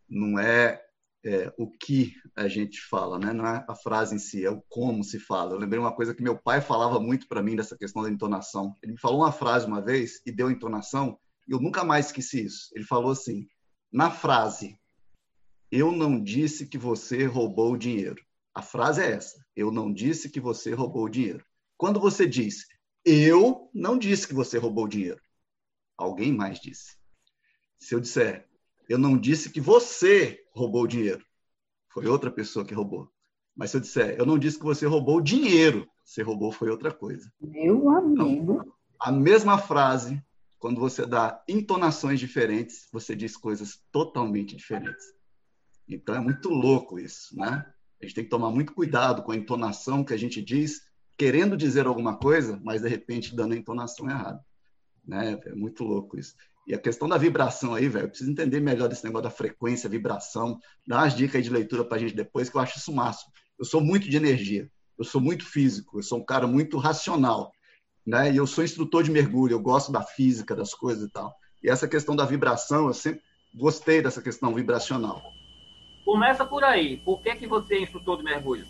Não 0.09 0.39
é 0.39 0.81
é, 1.25 1.53
o 1.59 1.71
que 1.71 2.15
a 2.37 2.49
gente 2.49 2.81
fala, 2.81 3.19
né? 3.19 3.33
não 3.33 3.47
é 3.47 3.65
a 3.69 3.75
frase 3.75 4.15
em 4.15 4.19
si, 4.19 4.45
é 4.45 4.51
o 4.51 4.63
como 4.69 5.03
se 5.03 5.19
fala. 5.19 5.53
Eu 5.53 5.59
lembrei 5.59 5.81
uma 5.81 5.95
coisa 5.95 6.15
que 6.15 6.23
meu 6.23 6.39
pai 6.39 6.61
falava 6.61 7.01
muito 7.01 7.27
para 7.27 7.43
mim 7.43 7.57
dessa 7.57 7.77
questão 7.77 8.03
da 8.03 8.11
entonação. 8.11 8.75
Ele 8.83 8.93
me 8.93 8.99
falou 9.01 9.21
uma 9.21 9.33
frase 9.33 9.67
uma 9.67 9.81
vez 9.81 10.21
e 10.25 10.33
deu 10.33 10.51
entonação, 10.51 11.19
e 11.47 11.53
eu 11.53 11.61
nunca 11.61 11.85
mais 11.85 12.07
esqueci 12.07 12.45
isso. 12.45 12.71
Ele 12.75 12.85
falou 12.85 13.13
assim: 13.13 13.47
na 13.91 14.11
frase, 14.11 14.79
eu 15.71 15.91
não 15.93 16.23
disse 16.23 16.67
que 16.67 16.79
você 16.79 17.25
roubou 17.25 17.73
o 17.73 17.79
dinheiro. 17.79 18.23
A 18.55 18.63
frase 18.63 19.03
é 19.03 19.13
essa: 19.13 19.45
eu 19.57 19.73
não 19.73 19.93
disse 19.93 20.31
que 20.31 20.41
você 20.41 20.73
roubou 20.73 21.05
o 21.05 21.09
dinheiro. 21.09 21.45
Quando 21.77 22.01
você 22.01 22.27
diz, 22.27 22.67
eu 23.05 23.71
não 23.73 23.99
disse 23.99 24.27
que 24.27 24.35
você 24.35 24.59
roubou 24.59 24.85
o 24.85 24.89
dinheiro. 24.89 25.21
alguém 25.97 26.33
mais 26.33 26.61
disse. 26.61 26.97
Se 27.79 27.95
eu 27.95 28.01
disser, 28.01 28.49
eu 28.89 28.99
não 28.99 29.19
disse 29.19 29.51
que 29.51 29.61
você 29.61 30.41
roubou 30.53 30.85
o 30.85 30.89
dinheiro, 30.89 31.25
foi 31.89 32.07
outra 32.07 32.31
pessoa 32.31 32.65
que 32.65 32.75
roubou. 32.75 33.11
Mas 33.55 33.71
se 33.71 33.77
eu 33.77 33.81
disser, 33.81 34.17
eu 34.19 34.25
não 34.25 34.39
disse 34.39 34.59
que 34.59 34.65
você 34.65 34.87
roubou 34.87 35.17
o 35.17 35.23
dinheiro, 35.23 35.89
você 36.05 36.23
roubou 36.23 36.53
foi 36.53 36.71
outra 36.71 36.93
coisa. 36.93 37.31
Meu 37.41 37.91
amigo. 37.91 38.23
Então, 38.23 38.73
a 39.01 39.13
mesma 39.13 39.59
frase, 39.59 40.23
quando 40.59 40.81
você 40.81 41.05
dá 41.05 41.43
entonações 41.49 42.19
diferentes, 42.19 42.89
você 42.93 43.15
diz 43.15 43.37
coisas 43.37 43.81
totalmente 43.93 44.57
diferentes. 44.57 45.05
Então 45.89 46.15
é 46.15 46.21
muito 46.21 46.49
louco 46.49 46.99
isso, 46.99 47.37
né? 47.37 47.65
A 48.01 48.05
gente 48.05 48.15
tem 48.15 48.25
que 48.25 48.31
tomar 48.31 48.51
muito 48.51 48.73
cuidado 48.75 49.23
com 49.23 49.33
a 49.33 49.37
entonação 49.37 50.05
que 50.05 50.15
a 50.15 50.17
gente 50.17 50.41
diz, 50.41 50.83
querendo 51.17 51.57
dizer 51.57 51.87
alguma 51.87 52.17
coisa, 52.17 52.61
mas 52.63 52.83
de 52.83 52.89
repente 52.89 53.35
dando 53.35 53.55
a 53.55 53.57
entonação 53.57 54.09
errada. 54.09 54.41
Né? 55.05 55.41
É 55.47 55.55
muito 55.55 55.83
louco 55.83 56.19
isso. 56.19 56.35
E 56.69 56.75
a 56.75 56.79
questão 56.79 57.09
da 57.09 57.17
vibração 57.17 57.75
aí, 57.75 57.89
velho, 57.89 58.05
eu 58.05 58.09
preciso 58.11 58.31
entender 58.31 58.61
melhor 58.61 58.91
desse 58.91 59.03
negócio 59.03 59.25
da 59.25 59.31
frequência, 59.31 59.89
vibração. 59.89 60.61
Dá 60.87 60.99
umas 60.99 61.17
dicas 61.17 61.37
aí 61.37 61.43
de 61.43 61.49
leitura 61.49 61.83
pra 61.83 61.97
gente 61.97 62.15
depois, 62.15 62.51
que 62.51 62.59
eu 62.59 62.61
acho 62.61 62.77
isso 62.77 62.93
máximo. 62.93 63.33
Eu 63.59 63.65
sou 63.65 63.81
muito 63.81 64.07
de 64.07 64.19
energia, 64.19 64.71
eu 64.99 65.05
sou 65.05 65.19
muito 65.19 65.47
físico, 65.47 65.99
eu 65.99 66.03
sou 66.03 66.19
um 66.19 66.25
cara 66.25 66.47
muito 66.47 66.77
racional. 66.77 67.53
Né? 68.07 68.33
E 68.33 68.37
eu 68.37 68.47
sou 68.47 68.63
instrutor 68.63 69.03
de 69.03 69.11
mergulho, 69.11 69.55
eu 69.55 69.61
gosto 69.61 69.91
da 69.91 70.03
física, 70.03 70.55
das 70.55 70.75
coisas 70.75 71.09
e 71.09 71.11
tal. 71.11 71.35
E 71.63 71.71
essa 71.71 71.89
questão 71.89 72.15
da 72.15 72.27
vibração, 72.27 72.89
eu 72.89 72.95
sempre 72.95 73.23
gostei 73.55 74.03
dessa 74.03 74.21
questão 74.21 74.53
vibracional. 74.53 75.23
Começa 76.05 76.45
por 76.45 76.63
aí. 76.63 76.99
Por 76.99 77.23
que, 77.23 77.35
que 77.37 77.47
você 77.47 77.77
é 77.77 77.83
instrutor 77.83 78.19
de 78.19 78.25
mergulho? 78.25 78.67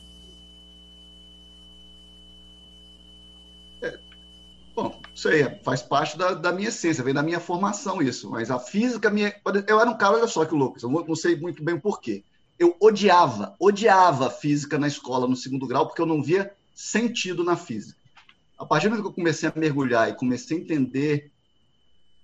É, 3.83 3.99
isso 5.19 5.29
aí 5.29 5.43
faz 5.65 5.83
parte 5.83 6.17
da, 6.17 6.33
da, 6.33 6.53
minha 6.53 6.69
essência, 6.69 7.03
vem 7.03 7.13
da 7.13 7.25
minha 7.25 7.41
formação 7.41 8.01
isso. 8.01 8.31
Mas 8.31 8.53
a 8.53 8.59
física, 8.61 9.11
minha, 9.11 9.35
eu 9.67 9.81
era 9.81 9.91
um 9.91 9.99
cara, 9.99 10.17
olha 10.17 10.29
só 10.29 10.45
que 10.45 10.55
louco, 10.55 10.79
eu 10.81 10.89
não 10.89 11.17
sei 11.17 11.35
muito 11.35 11.61
bem 11.61 11.75
o 11.75 11.81
porquê. 11.81 12.23
Eu 12.57 12.77
odiava, 12.81 13.57
odiava 13.59 14.31
física 14.31 14.79
na 14.79 14.87
escola, 14.87 15.27
no 15.27 15.35
segundo 15.35 15.67
grau, 15.67 15.89
porque 15.89 16.01
eu 16.01 16.07
não 16.07 16.23
via 16.23 16.53
sentido 16.73 17.43
na 17.43 17.57
física. 17.57 17.99
A 18.57 18.65
partir 18.65 18.87
do 18.87 18.91
momento 18.91 19.07
que 19.07 19.11
eu 19.11 19.15
comecei 19.15 19.49
a 19.49 19.53
mergulhar 19.57 20.09
e 20.09 20.15
comecei 20.15 20.57
a 20.57 20.61
entender 20.61 21.33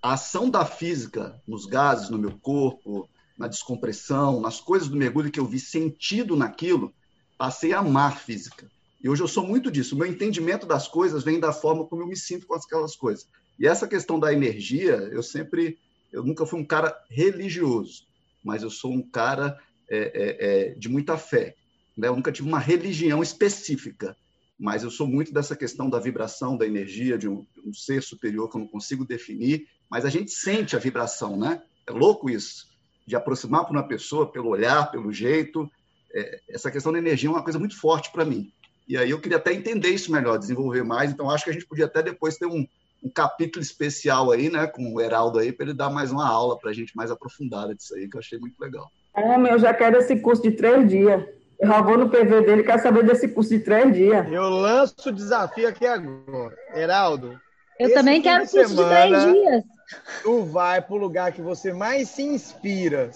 a 0.00 0.12
ação 0.12 0.48
da 0.48 0.64
física 0.64 1.42
nos 1.48 1.66
gases, 1.66 2.10
no 2.10 2.18
meu 2.18 2.38
corpo, 2.38 3.08
na 3.36 3.48
descompressão, 3.48 4.40
nas 4.40 4.60
coisas 4.60 4.88
do 4.88 4.96
mergulho 4.96 5.32
que 5.32 5.40
eu 5.40 5.46
vi 5.46 5.58
sentido 5.58 6.36
naquilo, 6.36 6.94
passei 7.36 7.72
a 7.72 7.80
amar 7.80 8.18
física. 8.18 8.70
E 9.04 9.08
hoje 9.10 9.22
eu 9.22 9.28
sou 9.28 9.46
muito 9.46 9.70
disso. 9.70 9.94
O 9.94 9.98
meu 9.98 10.06
entendimento 10.06 10.66
das 10.66 10.88
coisas 10.88 11.22
vem 11.22 11.38
da 11.38 11.52
forma 11.52 11.84
como 11.84 12.00
eu 12.00 12.06
me 12.06 12.16
sinto 12.16 12.46
com 12.46 12.54
aquelas 12.54 12.96
coisas. 12.96 13.28
E 13.58 13.66
essa 13.66 13.86
questão 13.86 14.18
da 14.18 14.32
energia, 14.32 14.94
eu 15.12 15.22
sempre, 15.22 15.78
eu 16.10 16.24
nunca 16.24 16.46
fui 16.46 16.58
um 16.58 16.64
cara 16.64 16.96
religioso, 17.10 18.06
mas 18.42 18.62
eu 18.62 18.70
sou 18.70 18.90
um 18.90 19.02
cara 19.02 19.58
é, 19.90 19.98
é, 19.98 20.46
é, 20.70 20.74
de 20.74 20.88
muita 20.88 21.18
fé. 21.18 21.54
Né? 21.94 22.08
Eu 22.08 22.16
nunca 22.16 22.32
tive 22.32 22.48
uma 22.48 22.58
religião 22.58 23.22
específica, 23.22 24.16
mas 24.58 24.82
eu 24.82 24.90
sou 24.90 25.06
muito 25.06 25.34
dessa 25.34 25.54
questão 25.54 25.90
da 25.90 26.00
vibração, 26.00 26.56
da 26.56 26.66
energia, 26.66 27.18
de 27.18 27.28
um, 27.28 27.46
um 27.62 27.74
ser 27.74 28.02
superior 28.02 28.48
que 28.48 28.56
eu 28.56 28.60
não 28.60 28.68
consigo 28.68 29.04
definir, 29.04 29.68
mas 29.90 30.06
a 30.06 30.08
gente 30.08 30.30
sente 30.30 30.74
a 30.74 30.78
vibração, 30.78 31.36
né? 31.36 31.62
É 31.86 31.92
louco 31.92 32.30
isso 32.30 32.72
de 33.06 33.14
aproximar 33.14 33.64
para 33.64 33.72
uma 33.72 33.86
pessoa 33.86 34.32
pelo 34.32 34.48
olhar, 34.48 34.90
pelo 34.90 35.12
jeito. 35.12 35.70
É, 36.14 36.40
essa 36.48 36.70
questão 36.70 36.90
da 36.90 36.98
energia 36.98 37.28
é 37.28 37.32
uma 37.32 37.44
coisa 37.44 37.58
muito 37.58 37.78
forte 37.78 38.10
para 38.10 38.24
mim. 38.24 38.50
E 38.86 38.96
aí 38.96 39.10
eu 39.10 39.20
queria 39.20 39.38
até 39.38 39.52
entender 39.52 39.88
isso 39.88 40.12
melhor, 40.12 40.38
desenvolver 40.38 40.82
mais. 40.82 41.10
Então 41.10 41.30
acho 41.30 41.44
que 41.44 41.50
a 41.50 41.52
gente 41.52 41.66
podia 41.66 41.86
até 41.86 42.02
depois 42.02 42.36
ter 42.36 42.46
um, 42.46 42.66
um 43.02 43.10
capítulo 43.10 43.62
especial 43.62 44.30
aí, 44.30 44.50
né, 44.50 44.66
com 44.66 44.92
o 44.92 45.00
Heraldo 45.00 45.38
aí, 45.38 45.52
para 45.52 45.66
ele 45.66 45.74
dar 45.74 45.90
mais 45.90 46.10
uma 46.10 46.26
aula 46.28 46.58
para 46.58 46.70
a 46.70 46.74
gente 46.74 46.96
mais 46.96 47.10
aprofundada 47.10 47.74
disso 47.74 47.94
aí, 47.94 48.08
que 48.08 48.16
eu 48.16 48.20
achei 48.20 48.38
muito 48.38 48.58
legal. 48.60 48.88
Homem, 49.14 49.52
eu 49.52 49.58
já 49.58 49.72
quero 49.72 49.98
esse 49.98 50.16
curso 50.16 50.42
de 50.42 50.52
três 50.52 50.88
dias. 50.88 51.22
Eu 51.60 51.68
já 51.68 51.80
vou 51.80 51.96
no 51.96 52.10
PV 52.10 52.42
dele, 52.42 52.64
quero 52.64 52.82
saber 52.82 53.04
desse 53.04 53.28
curso 53.28 53.50
de 53.50 53.60
três 53.60 53.94
dias. 53.94 54.26
Eu 54.30 54.48
lanço 54.50 55.08
o 55.08 55.12
desafio 55.12 55.68
aqui 55.68 55.86
agora. 55.86 56.56
Heraldo. 56.74 57.40
Eu 57.78 57.92
também 57.94 58.20
quero 58.20 58.46
curso 58.46 58.68
semana, 58.68 59.18
de 59.18 59.32
três 59.32 59.32
dias 59.32 59.74
tu 60.22 60.44
vai 60.44 60.80
para 60.80 60.94
o 60.94 60.98
lugar 60.98 61.32
que 61.32 61.42
você 61.42 61.72
mais 61.72 62.08
se 62.08 62.22
inspira. 62.22 63.10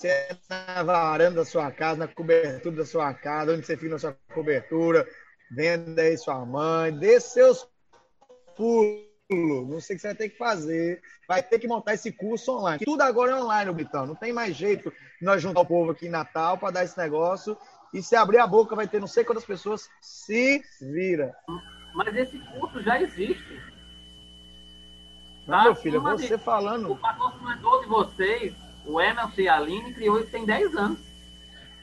Se 0.00 0.06
é 0.06 0.36
na 0.48 0.82
varanda 0.84 1.40
da 1.40 1.44
sua 1.44 1.72
casa, 1.72 1.98
na 1.98 2.06
cobertura 2.06 2.76
da 2.76 2.86
sua 2.86 3.12
casa, 3.12 3.52
onde 3.52 3.66
você 3.66 3.76
fica 3.76 3.90
na 3.90 3.98
sua 3.98 4.16
cobertura, 4.32 5.04
vendo 5.50 5.98
aí 5.98 6.16
sua 6.16 6.46
mãe, 6.46 6.96
dê 6.96 7.18
seus 7.18 7.68
pulos. 8.56 9.08
Não 9.68 9.80
sei 9.80 9.96
o 9.96 9.98
que 9.98 10.02
você 10.02 10.06
vai 10.06 10.14
ter 10.14 10.28
que 10.28 10.38
fazer. 10.38 11.02
Vai 11.26 11.42
ter 11.42 11.58
que 11.58 11.66
montar 11.66 11.94
esse 11.94 12.12
curso 12.12 12.58
online. 12.58 12.84
Tudo 12.84 13.02
agora 13.02 13.32
é 13.32 13.42
online, 13.42 13.72
Britão. 13.72 14.06
Não 14.06 14.14
tem 14.14 14.32
mais 14.32 14.54
jeito 14.54 14.88
de 14.90 15.26
nós 15.26 15.42
juntar 15.42 15.62
o 15.62 15.66
povo 15.66 15.90
aqui 15.90 16.06
em 16.06 16.10
Natal 16.10 16.56
para 16.56 16.70
dar 16.70 16.84
esse 16.84 16.96
negócio. 16.96 17.58
E 17.92 18.00
se 18.00 18.14
abrir 18.14 18.38
a 18.38 18.46
boca, 18.46 18.76
vai 18.76 18.86
ter 18.86 19.00
não 19.00 19.08
sei 19.08 19.24
quantas 19.24 19.44
pessoas. 19.44 19.90
Se 20.00 20.62
vira. 20.80 21.34
Mas 21.96 22.14
esse 22.14 22.38
curso 22.38 22.80
já 22.82 23.02
existe. 23.02 23.60
Não, 25.44 25.64
meu 25.64 25.74
filho, 25.74 26.00
você 26.00 26.36
de, 26.36 26.44
falando. 26.44 26.92
O 26.92 26.96
patrocinador 26.96 27.82
de 27.82 27.88
vocês, 27.88 28.54
o 28.88 29.00
Emerson 29.00 29.40
e 29.40 29.48
a 29.48 29.56
Aline, 29.56 29.92
criou 29.92 30.18
isso 30.18 30.30
tem 30.30 30.46
10 30.46 30.74
anos. 30.74 30.98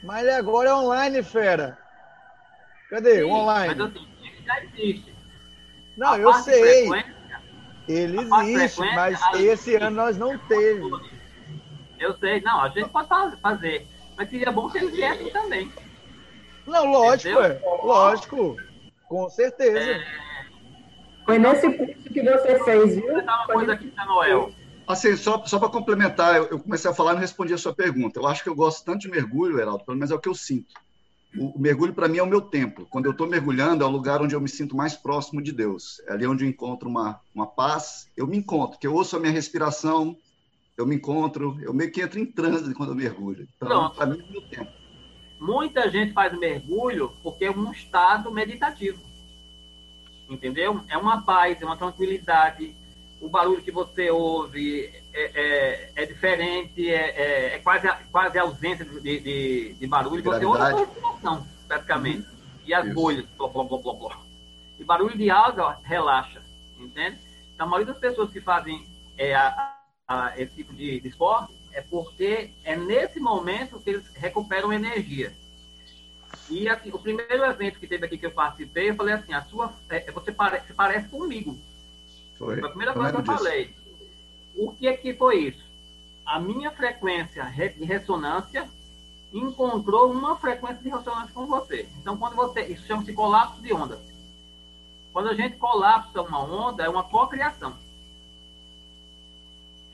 Mas 0.02 0.28
agora 0.28 0.70
é 0.70 0.74
online, 0.74 1.22
fera. 1.22 1.78
Cadê? 2.90 3.16
Sim, 3.16 3.22
o 3.22 3.30
online. 3.30 3.74
Mas 3.74 3.80
assim, 3.80 4.08
ele 4.22 4.42
já 4.44 4.64
existe. 4.64 5.14
Não, 5.96 6.12
a 6.12 6.18
eu 6.18 6.32
sei. 6.34 6.90
Ele 7.88 8.18
existe, 8.20 8.80
mas 8.80 9.20
esse 9.36 9.76
ano 9.76 9.96
nós 9.96 10.18
não 10.18 10.36
teve. 10.36 10.82
Eu 11.98 12.16
sei, 12.18 12.40
não, 12.40 12.60
a 12.60 12.68
gente 12.68 12.88
pode 12.90 13.08
fazer. 13.40 13.86
Mas 14.16 14.28
seria 14.28 14.50
bom 14.50 14.68
que 14.68 14.78
eles 14.78 14.94
viessem 14.94 15.30
também. 15.30 15.72
Não, 16.66 16.84
lógico, 16.86 17.38
é, 17.38 17.60
lógico. 17.82 18.56
Com 19.08 19.28
certeza. 19.30 19.78
É, 19.78 20.04
foi 21.24 21.38
nesse 21.38 21.72
curso 21.72 22.02
que 22.12 22.22
você 22.22 22.64
fez, 22.64 22.96
viu? 22.96 23.18
Uma 23.20 23.46
coisa 23.46 23.72
aqui, 23.72 23.92
Noel. 24.04 24.52
Assim, 24.86 25.16
só, 25.16 25.44
só 25.44 25.58
para 25.58 25.68
complementar, 25.68 26.36
eu, 26.36 26.60
comecei 26.60 26.90
a 26.90 26.94
falar 26.94 27.12
e 27.12 27.14
não 27.14 27.20
respondi 27.20 27.52
a 27.52 27.58
sua 27.58 27.74
pergunta. 27.74 28.20
Eu 28.20 28.26
acho 28.26 28.42
que 28.42 28.48
eu 28.48 28.54
gosto 28.54 28.84
tanto 28.84 29.00
de 29.00 29.08
mergulho, 29.08 29.58
Heraldo, 29.58 29.84
pelo 29.84 29.96
menos 29.96 30.10
é 30.10 30.14
o 30.14 30.18
que 30.18 30.28
eu 30.28 30.34
sinto. 30.34 30.72
O, 31.36 31.56
o 31.56 31.60
mergulho, 31.60 31.92
para 31.92 32.08
mim, 32.08 32.18
é 32.18 32.22
o 32.22 32.26
meu 32.26 32.40
templo. 32.40 32.86
Quando 32.88 33.06
eu 33.06 33.10
estou 33.10 33.26
mergulhando, 33.26 33.82
é 33.82 33.86
o 33.86 33.90
lugar 33.90 34.22
onde 34.22 34.34
eu 34.34 34.40
me 34.40 34.48
sinto 34.48 34.76
mais 34.76 34.94
próximo 34.94 35.42
de 35.42 35.52
Deus. 35.52 36.00
É 36.06 36.12
ali 36.12 36.26
onde 36.26 36.44
eu 36.44 36.48
encontro 36.48 36.88
uma, 36.88 37.20
uma 37.34 37.46
paz. 37.46 38.08
Eu 38.16 38.26
me 38.26 38.36
encontro, 38.36 38.78
que 38.78 38.86
eu 38.86 38.94
ouço 38.94 39.16
a 39.16 39.20
minha 39.20 39.32
respiração, 39.32 40.16
eu 40.76 40.86
me 40.86 40.94
encontro, 40.94 41.58
eu 41.60 41.74
meio 41.74 41.90
que 41.90 42.00
entro 42.00 42.18
em 42.20 42.26
transe 42.26 42.74
quando 42.74 42.90
eu 42.90 42.96
mergulho. 42.96 43.48
Então, 43.56 43.90
para 43.90 44.06
mim, 44.06 44.20
é 44.20 44.22
o 44.22 44.32
meu 44.32 44.42
templo. 44.42 44.72
Muita 45.40 45.90
gente 45.90 46.12
faz 46.12 46.36
mergulho 46.38 47.12
porque 47.22 47.44
é 47.44 47.50
um 47.50 47.70
estado 47.72 48.30
meditativo 48.30 49.06
entendeu? 50.28 50.84
É 50.88 50.96
uma 50.96 51.22
paz, 51.22 51.60
é 51.60 51.64
uma 51.64 51.76
tranquilidade. 51.76 52.74
O 53.26 53.28
barulho 53.28 53.60
que 53.60 53.72
você 53.72 54.08
ouve 54.08 54.84
é, 55.12 55.30
é, 55.34 55.92
é 55.96 56.06
diferente, 56.06 56.88
é, 56.88 56.94
é, 56.94 57.54
é, 57.56 57.58
quase, 57.58 57.88
quase 58.12 58.38
ausência 58.38 58.84
de, 58.84 59.18
de, 59.18 59.74
de 59.74 59.86
barulho. 59.88 60.22
Você 60.22 60.44
ouve 60.44 60.62
a 60.62 60.76
respiração, 60.76 61.44
praticamente. 61.66 62.18
Uhum. 62.18 62.36
E 62.64 62.72
as 62.72 62.84
Isso. 62.84 62.94
bolhas, 62.94 63.26
blá, 63.36 63.48
blá, 63.48 63.64
blá, 63.64 63.78
blá, 63.78 63.94
blá. 63.94 64.20
E 64.78 64.84
barulho 64.84 65.18
de 65.18 65.28
água 65.28 65.80
relaxa, 65.82 66.40
entende? 66.78 67.18
Então, 67.52 67.66
a 67.66 67.68
maioria 67.68 67.92
das 67.92 68.00
pessoas 68.00 68.30
que 68.30 68.40
fazem 68.40 68.86
é, 69.18 69.34
a, 69.34 69.74
a, 70.06 70.40
esse 70.40 70.54
tipo 70.54 70.72
de, 70.72 71.00
de 71.00 71.08
esporte 71.08 71.52
é 71.72 71.80
porque 71.80 72.52
é 72.62 72.76
nesse 72.76 73.18
momento 73.18 73.80
que 73.80 73.90
eles 73.90 74.06
recuperam 74.14 74.72
energia. 74.72 75.34
E 76.48 76.68
assim, 76.68 76.92
o 76.92 76.98
primeiro 77.00 77.44
evento 77.44 77.80
que 77.80 77.88
teve 77.88 78.06
aqui 78.06 78.18
que 78.18 78.26
eu 78.26 78.30
participei, 78.30 78.90
eu 78.90 78.94
falei 78.94 79.14
assim, 79.14 79.34
a 79.34 79.42
sua, 79.42 79.72
é, 79.90 80.12
você 80.12 80.30
parece, 80.30 80.72
parece 80.74 81.08
comigo. 81.08 81.58
Foi. 82.38 82.58
Foi 82.60 82.64
a 82.64 82.68
primeira 82.68 82.92
coisa 82.92 83.10
que 83.12 83.16
eu 83.16 83.22
disso. 83.22 83.36
falei. 83.36 83.74
O 84.54 84.72
que 84.72 84.88
é 84.88 84.96
que 84.96 85.14
foi 85.14 85.36
isso? 85.48 85.64
A 86.24 86.40
minha 86.40 86.70
frequência 86.70 87.44
de 87.44 87.84
ressonância 87.84 88.68
encontrou 89.32 90.10
uma 90.10 90.36
frequência 90.36 90.82
de 90.82 90.88
ressonância 90.88 91.32
com 91.34 91.46
você. 91.46 91.88
Então, 92.00 92.16
quando 92.16 92.34
você. 92.34 92.62
Isso 92.62 92.86
chama-se 92.86 93.12
colapso 93.12 93.60
de 93.60 93.72
onda. 93.72 94.00
Quando 95.12 95.28
a 95.28 95.34
gente 95.34 95.56
colapsa 95.56 96.22
uma 96.22 96.42
onda, 96.42 96.84
é 96.84 96.88
uma 96.88 97.04
cocriação. 97.04 97.74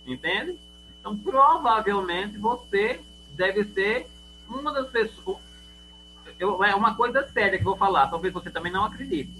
Entende? 0.06 0.58
Então, 1.00 1.16
provavelmente 1.16 2.38
você 2.38 3.00
deve 3.34 3.64
ser 3.64 4.06
uma 4.48 4.72
das 4.72 4.88
pessoas 4.90 5.38
eu, 6.38 6.62
é 6.64 6.74
uma 6.74 6.94
coisa 6.94 7.26
séria 7.28 7.58
que 7.58 7.64
eu 7.64 7.70
vou 7.70 7.76
falar, 7.76 8.08
talvez 8.08 8.32
você 8.32 8.50
também 8.50 8.72
não 8.72 8.84
acredite. 8.84 9.32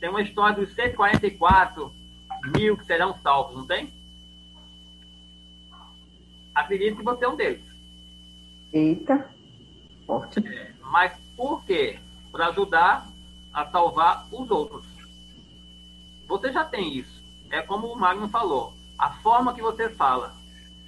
Tem 0.00 0.08
uma 0.08 0.22
história 0.22 0.56
dos 0.56 0.74
144 0.74 1.92
mil 2.56 2.76
que 2.76 2.84
serão 2.86 3.18
salvos, 3.22 3.56
não 3.56 3.66
tem? 3.66 3.92
Acredito 6.54 6.96
que 6.96 7.04
você 7.04 7.24
é 7.24 7.28
um 7.28 7.36
deles. 7.36 7.62
Eita, 8.72 9.28
forte. 10.06 10.40
É, 10.46 10.72
mas 10.82 11.12
por 11.36 11.64
quê? 11.64 11.98
Para 12.30 12.48
ajudar 12.48 13.08
a 13.52 13.66
salvar 13.66 14.26
os 14.32 14.50
outros. 14.50 14.86
Você 16.26 16.52
já 16.52 16.64
tem 16.64 16.96
isso. 16.96 17.22
É 17.50 17.62
como 17.62 17.86
o 17.86 17.98
Magno 17.98 18.28
falou. 18.28 18.74
a 18.98 19.10
forma 19.10 19.54
que 19.54 19.62
você 19.62 19.88
fala. 19.88 20.34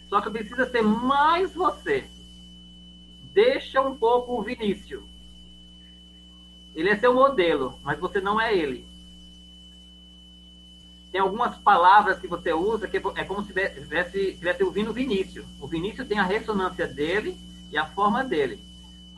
Só 0.09 0.21
que 0.21 0.31
precisa 0.31 0.69
ser 0.69 0.83
mais 0.83 1.55
você. 1.55 2.05
Deixa 3.33 3.81
um 3.81 3.97
pouco 3.97 4.39
o 4.39 4.43
Vinícius. 4.43 5.05
Ele 6.75 6.91
é 6.91 6.97
seu 6.97 7.15
modelo, 7.15 7.79
mas 7.85 7.99
você 7.99 8.21
não 8.21 8.41
é 8.41 8.53
ele. 8.53 8.85
Tem 11.11 11.21
algumas 11.21 11.57
palavras 11.59 12.19
que 12.21 12.29
você 12.29 12.53
usa 12.53 12.87
que 12.87 12.97
é 12.97 13.25
como 13.25 13.43
se 13.43 13.53
estivesse 13.53 14.19
estivesse 14.19 14.63
ouvindo 14.63 14.91
o 14.91 14.95
Vinícius. 14.95 15.47
O 15.61 15.67
Vinícius 15.67 16.07
tem 16.07 16.19
a 16.19 16.25
ressonância 16.25 16.87
dele 16.87 17.37
e 17.71 17.77
a 17.77 17.87
forma 17.87 18.23
dele. 18.23 18.65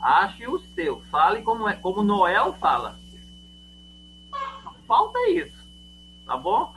Ache 0.01 0.47
o 0.47 0.59
seu. 0.59 1.01
Fale 1.11 1.43
como, 1.43 1.69
é, 1.69 1.75
como 1.75 2.03
Noel 2.03 2.53
fala. 2.53 2.99
Falta 4.87 5.19
isso. 5.29 5.63
Tá 6.25 6.37
bom? 6.37 6.73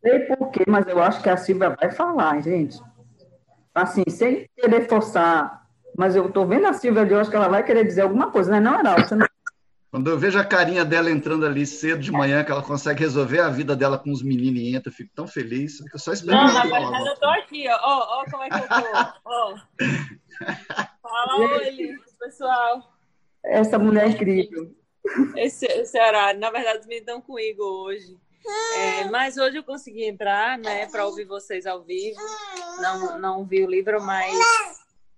sei 0.00 0.20
porquê, 0.20 0.64
mas 0.66 0.86
eu 0.86 1.00
acho 1.02 1.22
que 1.22 1.28
a 1.28 1.36
Silvia 1.36 1.70
vai 1.70 1.90
falar, 1.90 2.40
gente. 2.40 2.78
Assim, 3.74 4.02
sem 4.08 4.48
querer 4.56 4.88
forçar, 4.88 5.59
mas 6.00 6.16
eu 6.16 6.32
tô 6.32 6.46
vendo 6.46 6.66
a 6.66 6.72
Silvia 6.72 7.04
de 7.04 7.12
hoje 7.12 7.28
que 7.28 7.36
ela 7.36 7.46
vai 7.46 7.62
querer 7.62 7.84
dizer 7.84 8.00
alguma 8.00 8.30
coisa, 8.30 8.50
né? 8.50 8.58
Não, 8.58 8.80
Heraldo? 8.80 9.06
Você 9.06 9.14
não... 9.14 9.26
Quando 9.90 10.08
eu 10.08 10.18
vejo 10.18 10.38
a 10.38 10.44
carinha 10.44 10.82
dela 10.82 11.10
entrando 11.10 11.44
ali 11.44 11.66
cedo 11.66 12.00
de 12.00 12.10
manhã, 12.10 12.42
que 12.42 12.50
ela 12.50 12.62
consegue 12.62 13.00
resolver 13.00 13.40
a 13.40 13.50
vida 13.50 13.76
dela 13.76 13.98
com 13.98 14.10
os 14.10 14.22
meninos 14.22 14.62
e 14.62 14.74
entra, 14.74 14.88
eu 14.88 14.94
fico 14.94 15.10
tão 15.14 15.26
feliz. 15.26 15.76
Fico 15.76 15.98
só 15.98 16.14
esperando. 16.14 16.46
Não, 16.46 16.54
na 16.54 16.62
verdade, 16.62 17.06
eu 17.06 17.16
tô 17.16 17.26
aqui, 17.26 17.68
ó. 17.68 17.78
Ó, 17.82 18.22
ó 18.22 18.24
como 18.30 18.42
é 18.44 18.48
que 18.48 18.54
eu 18.54 18.68
tô. 18.68 19.20
Ó. 19.26 19.54
Fala, 21.02 21.36
oi, 21.36 21.98
pessoal. 22.18 22.94
Essa 23.44 23.78
mulher 23.78 24.06
é 24.06 24.08
incrível. 24.08 24.74
Esse, 25.36 25.66
esse 25.66 26.00
horário. 26.00 26.40
Na 26.40 26.50
verdade, 26.50 26.88
me 26.88 27.02
dão 27.02 27.20
comigo 27.20 27.62
hoje. 27.62 28.16
É, 28.78 29.04
mas 29.10 29.36
hoje 29.36 29.58
eu 29.58 29.62
consegui 29.62 30.04
entrar, 30.04 30.56
né, 30.56 30.86
para 30.86 31.04
ouvir 31.04 31.26
vocês 31.26 31.66
ao 31.66 31.82
vivo. 31.82 32.18
Não, 32.80 33.18
não 33.18 33.44
vi 33.44 33.62
o 33.62 33.68
livro, 33.68 34.02
mas 34.02 34.34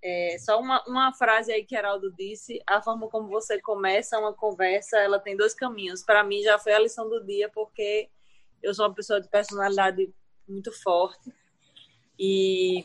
é, 0.02 0.36
só 0.38 0.58
uma, 0.58 0.82
uma 0.86 1.12
frase 1.12 1.52
aí 1.52 1.64
que 1.64 1.76
Heraldo 1.76 2.12
disse: 2.12 2.60
a 2.66 2.82
forma 2.82 3.08
como 3.08 3.28
você 3.28 3.60
começa 3.60 4.18
uma 4.18 4.32
conversa, 4.32 4.98
ela 4.98 5.20
tem 5.20 5.36
dois 5.36 5.54
caminhos. 5.54 6.02
Para 6.02 6.24
mim 6.24 6.42
já 6.42 6.58
foi 6.58 6.72
a 6.72 6.80
lição 6.80 7.08
do 7.08 7.24
dia, 7.24 7.48
porque 7.48 8.08
eu 8.62 8.74
sou 8.74 8.86
uma 8.86 8.94
pessoa 8.94 9.20
de 9.20 9.28
personalidade 9.28 10.12
muito 10.48 10.72
forte 10.72 11.32
e 12.18 12.84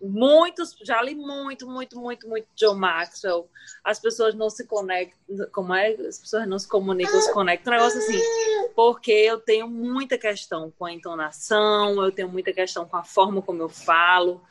muitos, 0.00 0.76
já 0.82 1.00
li 1.02 1.14
muito, 1.14 1.68
muito, 1.68 1.98
muito, 1.98 2.28
muito 2.28 2.46
John 2.54 2.74
Maxwell. 2.74 3.48
As 3.82 3.98
pessoas 3.98 4.34
não 4.34 4.48
se 4.48 4.64
conectam, 4.66 5.48
como 5.52 5.74
é? 5.74 5.90
As 5.92 6.18
pessoas 6.18 6.46
não 6.46 6.58
se 6.58 6.68
comunicam, 6.68 7.20
se 7.20 7.32
conectam. 7.32 7.72
Um 7.72 7.76
negócio 7.76 7.98
assim, 7.98 8.20
porque 8.74 9.12
eu 9.12 9.40
tenho 9.40 9.68
muita 9.68 10.16
questão 10.16 10.72
com 10.78 10.84
a 10.84 10.92
entonação, 10.92 12.04
eu 12.04 12.12
tenho 12.12 12.28
muita 12.28 12.52
questão 12.52 12.86
com 12.86 12.96
a 12.96 13.04
forma 13.04 13.42
como 13.42 13.62
eu 13.62 13.68
falo. 13.68 14.42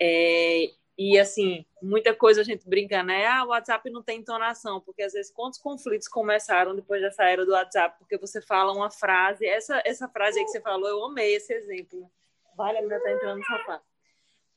É, 0.00 0.70
e 0.98 1.16
assim, 1.16 1.64
muita 1.80 2.12
coisa 2.12 2.40
a 2.40 2.44
gente 2.44 2.68
brinca, 2.68 3.04
né? 3.04 3.24
Ah, 3.24 3.44
o 3.44 3.50
WhatsApp 3.50 3.88
não 3.88 4.02
tem 4.02 4.18
entonação, 4.18 4.80
porque 4.80 5.02
às 5.04 5.12
vezes 5.12 5.30
quantos 5.30 5.56
conflitos 5.60 6.08
começaram 6.08 6.74
depois 6.74 7.00
dessa 7.00 7.22
era 7.22 7.46
do 7.46 7.52
WhatsApp, 7.52 7.96
porque 8.00 8.18
você 8.18 8.42
fala 8.42 8.72
uma 8.72 8.90
frase, 8.90 9.46
essa, 9.46 9.80
essa 9.84 10.08
frase 10.08 10.40
aí 10.40 10.44
que 10.44 10.50
você 10.50 10.60
falou, 10.60 10.88
eu 10.88 11.04
amei 11.04 11.36
esse 11.36 11.54
exemplo. 11.54 12.10
Vale, 12.56 12.78
a 12.78 12.82
menina 12.82 13.00
tá 13.00 13.12
entrando 13.12 13.38
no 13.38 13.44
sofá. 13.44 13.80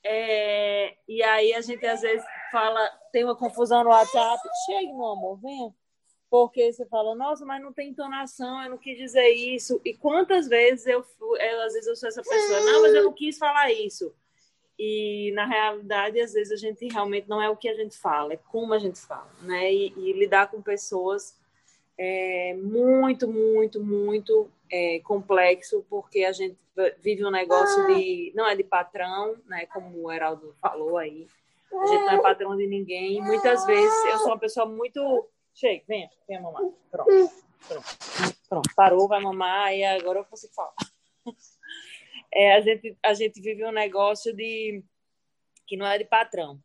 É, 0.04 0.96
e 1.08 1.22
aí 1.22 1.54
a 1.54 1.62
gente 1.62 1.86
às 1.86 2.02
vezes 2.02 2.26
fala, 2.52 2.90
tem 3.12 3.24
uma 3.24 3.36
confusão 3.36 3.84
no 3.84 3.92
WhatsApp, 3.92 4.42
chegue, 4.66 4.92
meu 4.94 5.06
amor, 5.06 5.40
venha. 5.40 5.72
Porque 6.28 6.74
você 6.74 6.88
fala, 6.88 7.14
nossa, 7.14 7.46
mas 7.46 7.62
não 7.62 7.72
tem 7.72 7.90
entonação, 7.90 8.64
eu 8.64 8.72
não 8.72 8.78
quis 8.80 8.98
dizer 8.98 9.30
isso. 9.30 9.80
E 9.86 9.94
quantas 9.94 10.48
vezes 10.48 10.88
eu 10.88 11.04
fui, 11.04 11.40
eu, 11.40 11.62
às 11.62 11.74
vezes 11.74 11.88
eu 11.88 11.96
sou 11.96 12.10
essa 12.10 12.24
pessoa, 12.24 12.62
não, 12.62 12.82
mas 12.82 12.96
eu 12.96 13.04
não 13.04 13.14
quis 13.14 13.38
falar 13.38 13.72
isso. 13.72 14.12
E 14.84 15.32
na 15.34 15.46
realidade, 15.46 16.20
às 16.20 16.34
vezes 16.34 16.52
a 16.52 16.56
gente 16.56 16.92
realmente 16.92 17.30
não 17.30 17.40
é 17.40 17.48
o 17.48 17.56
que 17.56 17.70
a 17.70 17.76
gente 17.76 17.96
fala, 17.96 18.34
é 18.34 18.38
como 18.38 18.74
a 18.74 18.80
gente 18.80 19.00
fala, 19.00 19.30
né? 19.44 19.72
E, 19.72 19.94
e 19.96 20.14
lidar 20.14 20.50
com 20.50 20.60
pessoas 20.60 21.40
é 21.96 22.56
muito, 22.56 23.28
muito, 23.28 23.80
muito 23.80 24.50
é, 24.72 25.00
complexo, 25.02 25.86
porque 25.88 26.24
a 26.24 26.32
gente 26.32 26.58
vive 27.00 27.24
um 27.24 27.30
negócio 27.30 27.86
de. 27.86 28.34
não 28.36 28.48
é 28.48 28.56
de 28.56 28.64
patrão, 28.64 29.38
né? 29.46 29.68
Como 29.68 30.02
o 30.02 30.12
Heraldo 30.12 30.56
falou 30.60 30.98
aí. 30.98 31.28
A 31.72 31.86
gente 31.86 32.04
não 32.06 32.14
é 32.14 32.20
patrão 32.20 32.58
de 32.58 32.66
ninguém. 32.66 33.22
Muitas 33.22 33.64
vezes 33.68 34.06
eu 34.06 34.18
sou 34.18 34.30
uma 34.30 34.40
pessoa 34.40 34.66
muito. 34.66 35.30
Chega, 35.54 35.84
venha, 35.88 36.10
venha 36.28 36.42
mamar. 36.42 36.64
Pronto. 36.90 37.32
Pronto. 37.68 37.86
Pronto. 38.50 38.70
Parou, 38.76 39.08
vai 39.08 39.22
mamar, 39.22 39.76
e 39.76 39.84
agora 39.84 40.22
eu 40.22 40.26
consigo 40.26 40.56
falar. 40.56 40.74
É, 42.34 42.56
a, 42.56 42.62
gente, 42.62 42.98
a 43.04 43.14
gente 43.14 43.42
vive 43.42 43.66
um 43.66 43.72
negócio 43.72 44.34
de 44.34 44.84
que 45.68 45.78
não 45.78 45.86
é 45.86 45.98
de 45.98 46.06
patrão. 46.06 46.62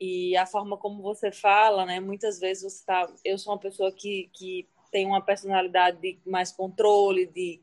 E 0.00 0.36
a 0.36 0.46
forma 0.46 0.76
como 0.76 1.02
você 1.02 1.30
fala, 1.30 1.86
né? 1.86 2.00
Muitas 2.00 2.38
vezes 2.38 2.62
você 2.62 2.78
está. 2.78 3.12
Eu 3.24 3.38
sou 3.38 3.52
uma 3.52 3.58
pessoa 3.58 3.92
que, 3.92 4.28
que 4.32 4.68
tem 4.90 5.06
uma 5.06 5.20
personalidade 5.20 6.00
de 6.00 6.18
mais 6.26 6.52
controle, 6.52 7.26
de 7.26 7.60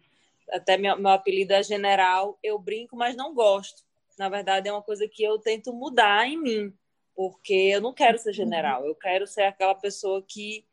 até 0.50 0.78
meu, 0.78 0.98
meu 0.98 1.12
apelido 1.12 1.54
é 1.54 1.64
general. 1.64 2.38
Eu 2.42 2.58
brinco, 2.58 2.96
mas 2.96 3.16
não 3.16 3.34
gosto. 3.34 3.84
Na 4.18 4.30
verdade, 4.30 4.70
é 4.70 4.72
uma 4.72 4.82
coisa 4.82 5.08
que 5.08 5.24
eu 5.24 5.40
tento 5.40 5.74
mudar 5.74 6.28
em 6.28 6.38
mim, 6.38 6.74
porque 7.16 7.54
eu 7.54 7.82
não 7.82 7.94
quero 7.94 8.18
ser 8.18 8.34
general. 8.34 8.86
Eu 8.86 8.96
quero 8.96 9.28
ser 9.28 9.44
aquela 9.44 9.76
pessoa 9.76 10.24
que 10.28 10.66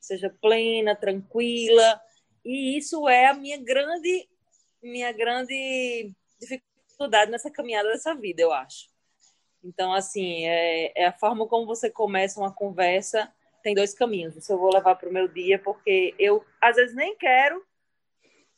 seja 0.00 0.34
plena, 0.40 0.96
tranquila. 0.96 2.00
E 2.44 2.76
isso 2.76 3.08
é 3.08 3.26
a 3.26 3.34
minha 3.34 3.58
grande, 3.58 4.28
minha 4.82 5.12
grande 5.12 6.14
dificuldade 6.38 7.30
nessa 7.30 7.50
caminhada 7.50 7.88
dessa 7.88 8.14
vida, 8.14 8.42
eu 8.42 8.52
acho. 8.52 8.88
Então, 9.62 9.92
assim, 9.92 10.46
é, 10.46 10.92
é 10.94 11.06
a 11.06 11.12
forma 11.12 11.46
como 11.46 11.66
você 11.66 11.90
começa 11.90 12.40
uma 12.40 12.52
conversa 12.52 13.32
tem 13.62 13.74
dois 13.74 13.94
caminhos. 13.94 14.36
Isso 14.36 14.52
eu 14.52 14.58
vou 14.58 14.72
levar 14.72 14.94
para 14.94 15.08
o 15.08 15.12
meu 15.12 15.28
dia, 15.28 15.58
porque 15.58 16.14
eu, 16.18 16.44
às 16.60 16.76
vezes, 16.76 16.94
nem 16.94 17.16
quero 17.16 17.62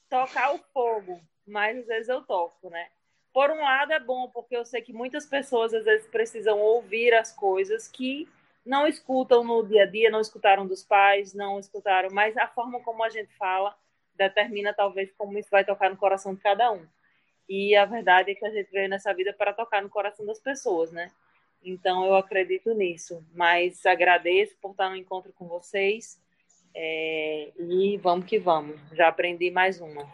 tocar 0.08 0.54
o 0.54 0.58
fogo, 0.72 1.20
mas 1.46 1.78
às 1.78 1.86
vezes 1.86 2.08
eu 2.08 2.22
toco, 2.22 2.70
né? 2.70 2.88
Por 3.32 3.50
um 3.50 3.60
lado, 3.60 3.92
é 3.92 4.00
bom, 4.00 4.28
porque 4.28 4.56
eu 4.56 4.64
sei 4.64 4.82
que 4.82 4.92
muitas 4.92 5.26
pessoas, 5.26 5.72
às 5.72 5.84
vezes, 5.84 6.06
precisam 6.08 6.58
ouvir 6.60 7.14
as 7.14 7.32
coisas 7.32 7.88
que 7.88 8.28
não 8.64 8.86
escutam 8.86 9.42
no 9.42 9.66
dia 9.66 9.84
a 9.84 9.86
dia, 9.86 10.10
não 10.10 10.20
escutaram 10.20 10.66
dos 10.66 10.82
pais, 10.82 11.32
não 11.32 11.58
escutaram, 11.58 12.10
mas 12.12 12.36
a 12.36 12.46
forma 12.46 12.80
como 12.80 13.02
a 13.02 13.08
gente 13.08 13.32
fala 13.36 13.74
determina, 14.14 14.74
talvez, 14.74 15.10
como 15.16 15.38
isso 15.38 15.48
vai 15.50 15.64
tocar 15.64 15.88
no 15.90 15.96
coração 15.96 16.34
de 16.34 16.40
cada 16.40 16.70
um. 16.70 16.86
E 17.50 17.74
a 17.74 17.84
verdade 17.84 18.30
é 18.30 18.34
que 18.36 18.46
a 18.46 18.50
gente 18.50 18.70
veio 18.70 18.88
nessa 18.88 19.12
vida 19.12 19.32
para 19.32 19.52
tocar 19.52 19.82
no 19.82 19.90
coração 19.90 20.24
das 20.24 20.38
pessoas, 20.38 20.92
né? 20.92 21.10
Então, 21.64 22.06
eu 22.06 22.14
acredito 22.14 22.72
nisso. 22.72 23.26
Mas 23.34 23.84
agradeço 23.84 24.56
por 24.62 24.70
estar 24.70 24.88
no 24.88 24.94
encontro 24.94 25.32
com 25.32 25.48
vocês. 25.48 26.22
É, 26.72 27.52
e 27.58 27.98
vamos 27.98 28.26
que 28.26 28.38
vamos. 28.38 28.80
Já 28.92 29.08
aprendi 29.08 29.50
mais 29.50 29.80
uma. 29.80 30.08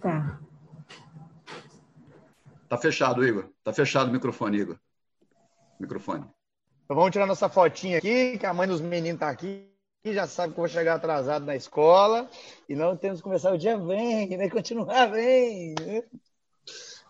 Tá. 0.00 0.40
Tá 2.68 2.76
fechado, 2.76 3.24
Igor. 3.24 3.52
Tá 3.62 3.72
fechado 3.72 4.08
o 4.10 4.12
microfone, 4.12 4.58
Igor. 4.58 4.80
Microfone. 5.78 6.39
Então 6.90 6.96
vamos 6.96 7.12
tirar 7.12 7.24
nossa 7.24 7.48
fotinha 7.48 7.98
aqui, 7.98 8.36
que 8.36 8.44
a 8.44 8.52
mãe 8.52 8.66
dos 8.66 8.80
meninos 8.80 9.20
tá 9.20 9.28
aqui 9.28 9.64
que 10.02 10.12
já 10.12 10.26
sabe 10.26 10.52
que 10.52 10.58
eu 10.58 10.62
vou 10.64 10.68
chegar 10.68 10.96
atrasado 10.96 11.46
na 11.46 11.54
escola 11.54 12.28
e 12.68 12.74
não 12.74 12.96
temos 12.96 13.20
que 13.20 13.22
começar 13.22 13.52
o 13.52 13.56
dia 13.56 13.78
bem, 13.78 14.36
né? 14.36 14.50
Continuar 14.50 15.06
bem. 15.06 15.76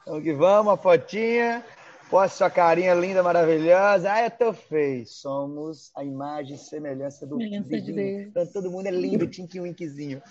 Vamos 0.05 0.23
que 0.23 0.35
vamos, 0.35 0.75
a 0.75 0.77
fotinha. 0.77 1.65
Posta 2.11 2.37
sua 2.37 2.51
carinha 2.51 2.93
linda, 2.93 3.23
maravilhosa. 3.23 4.13
Ah, 4.13 4.25
eu 4.25 4.31
tô 4.31 4.53
feio. 4.53 5.07
Somos 5.07 5.91
a 5.97 6.05
imagem 6.05 6.57
e 6.57 6.59
semelhança 6.59 7.27
do 7.27 7.39
semelhança 7.39 7.81
de 7.81 7.93
Deus. 7.95 8.27
Então 8.27 8.47
todo 8.49 8.71
mundo 8.71 8.87
é 8.87 8.91
lindo, 8.91 9.27
tinky 9.29 9.61
winkzinho. 9.61 10.23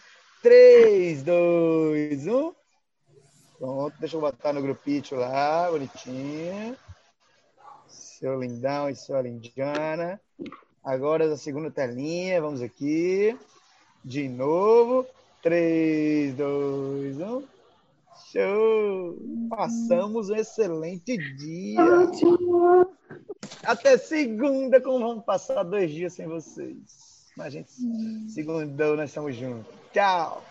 3, 0.43 1.24
2, 1.24 2.28
1. 2.28 2.54
Pronto, 3.58 3.95
deixa 4.00 4.16
eu 4.16 4.22
botar 4.22 4.54
no 4.54 4.62
grupito 4.62 5.16
lá, 5.16 5.72
bonitinho. 5.72 6.78
Seu 8.20 8.38
lindão 8.38 8.89
e 8.89 8.95
sua 8.97 9.22
lindana. 9.22 10.20
Agora 10.84 11.32
a 11.32 11.38
segunda 11.38 11.72
telinha, 11.72 12.41
vamos 12.41 12.61
aqui. 12.61 13.38
De 14.03 14.28
novo. 14.28 15.05
3, 15.41 16.36
2, 16.36 17.17
1. 17.22 17.43
Show! 18.30 19.17
Passamos 19.49 20.30
um 20.30 20.36
excelente 20.36 21.17
dia. 21.38 21.80
Até 23.63 23.97
segunda, 23.97 24.82
como 24.82 24.99
vamos 24.99 25.24
passar 25.24 25.63
dois 25.63 25.89
dias 25.89 26.11
sem 26.11 26.28
vocês. 26.28 27.26
Mas, 27.38 27.53
gente, 27.53 27.72
segundou, 28.28 28.97
nós 28.97 29.11
estamos 29.11 29.34
juntos. 29.34 29.74
Tchau! 29.93 30.43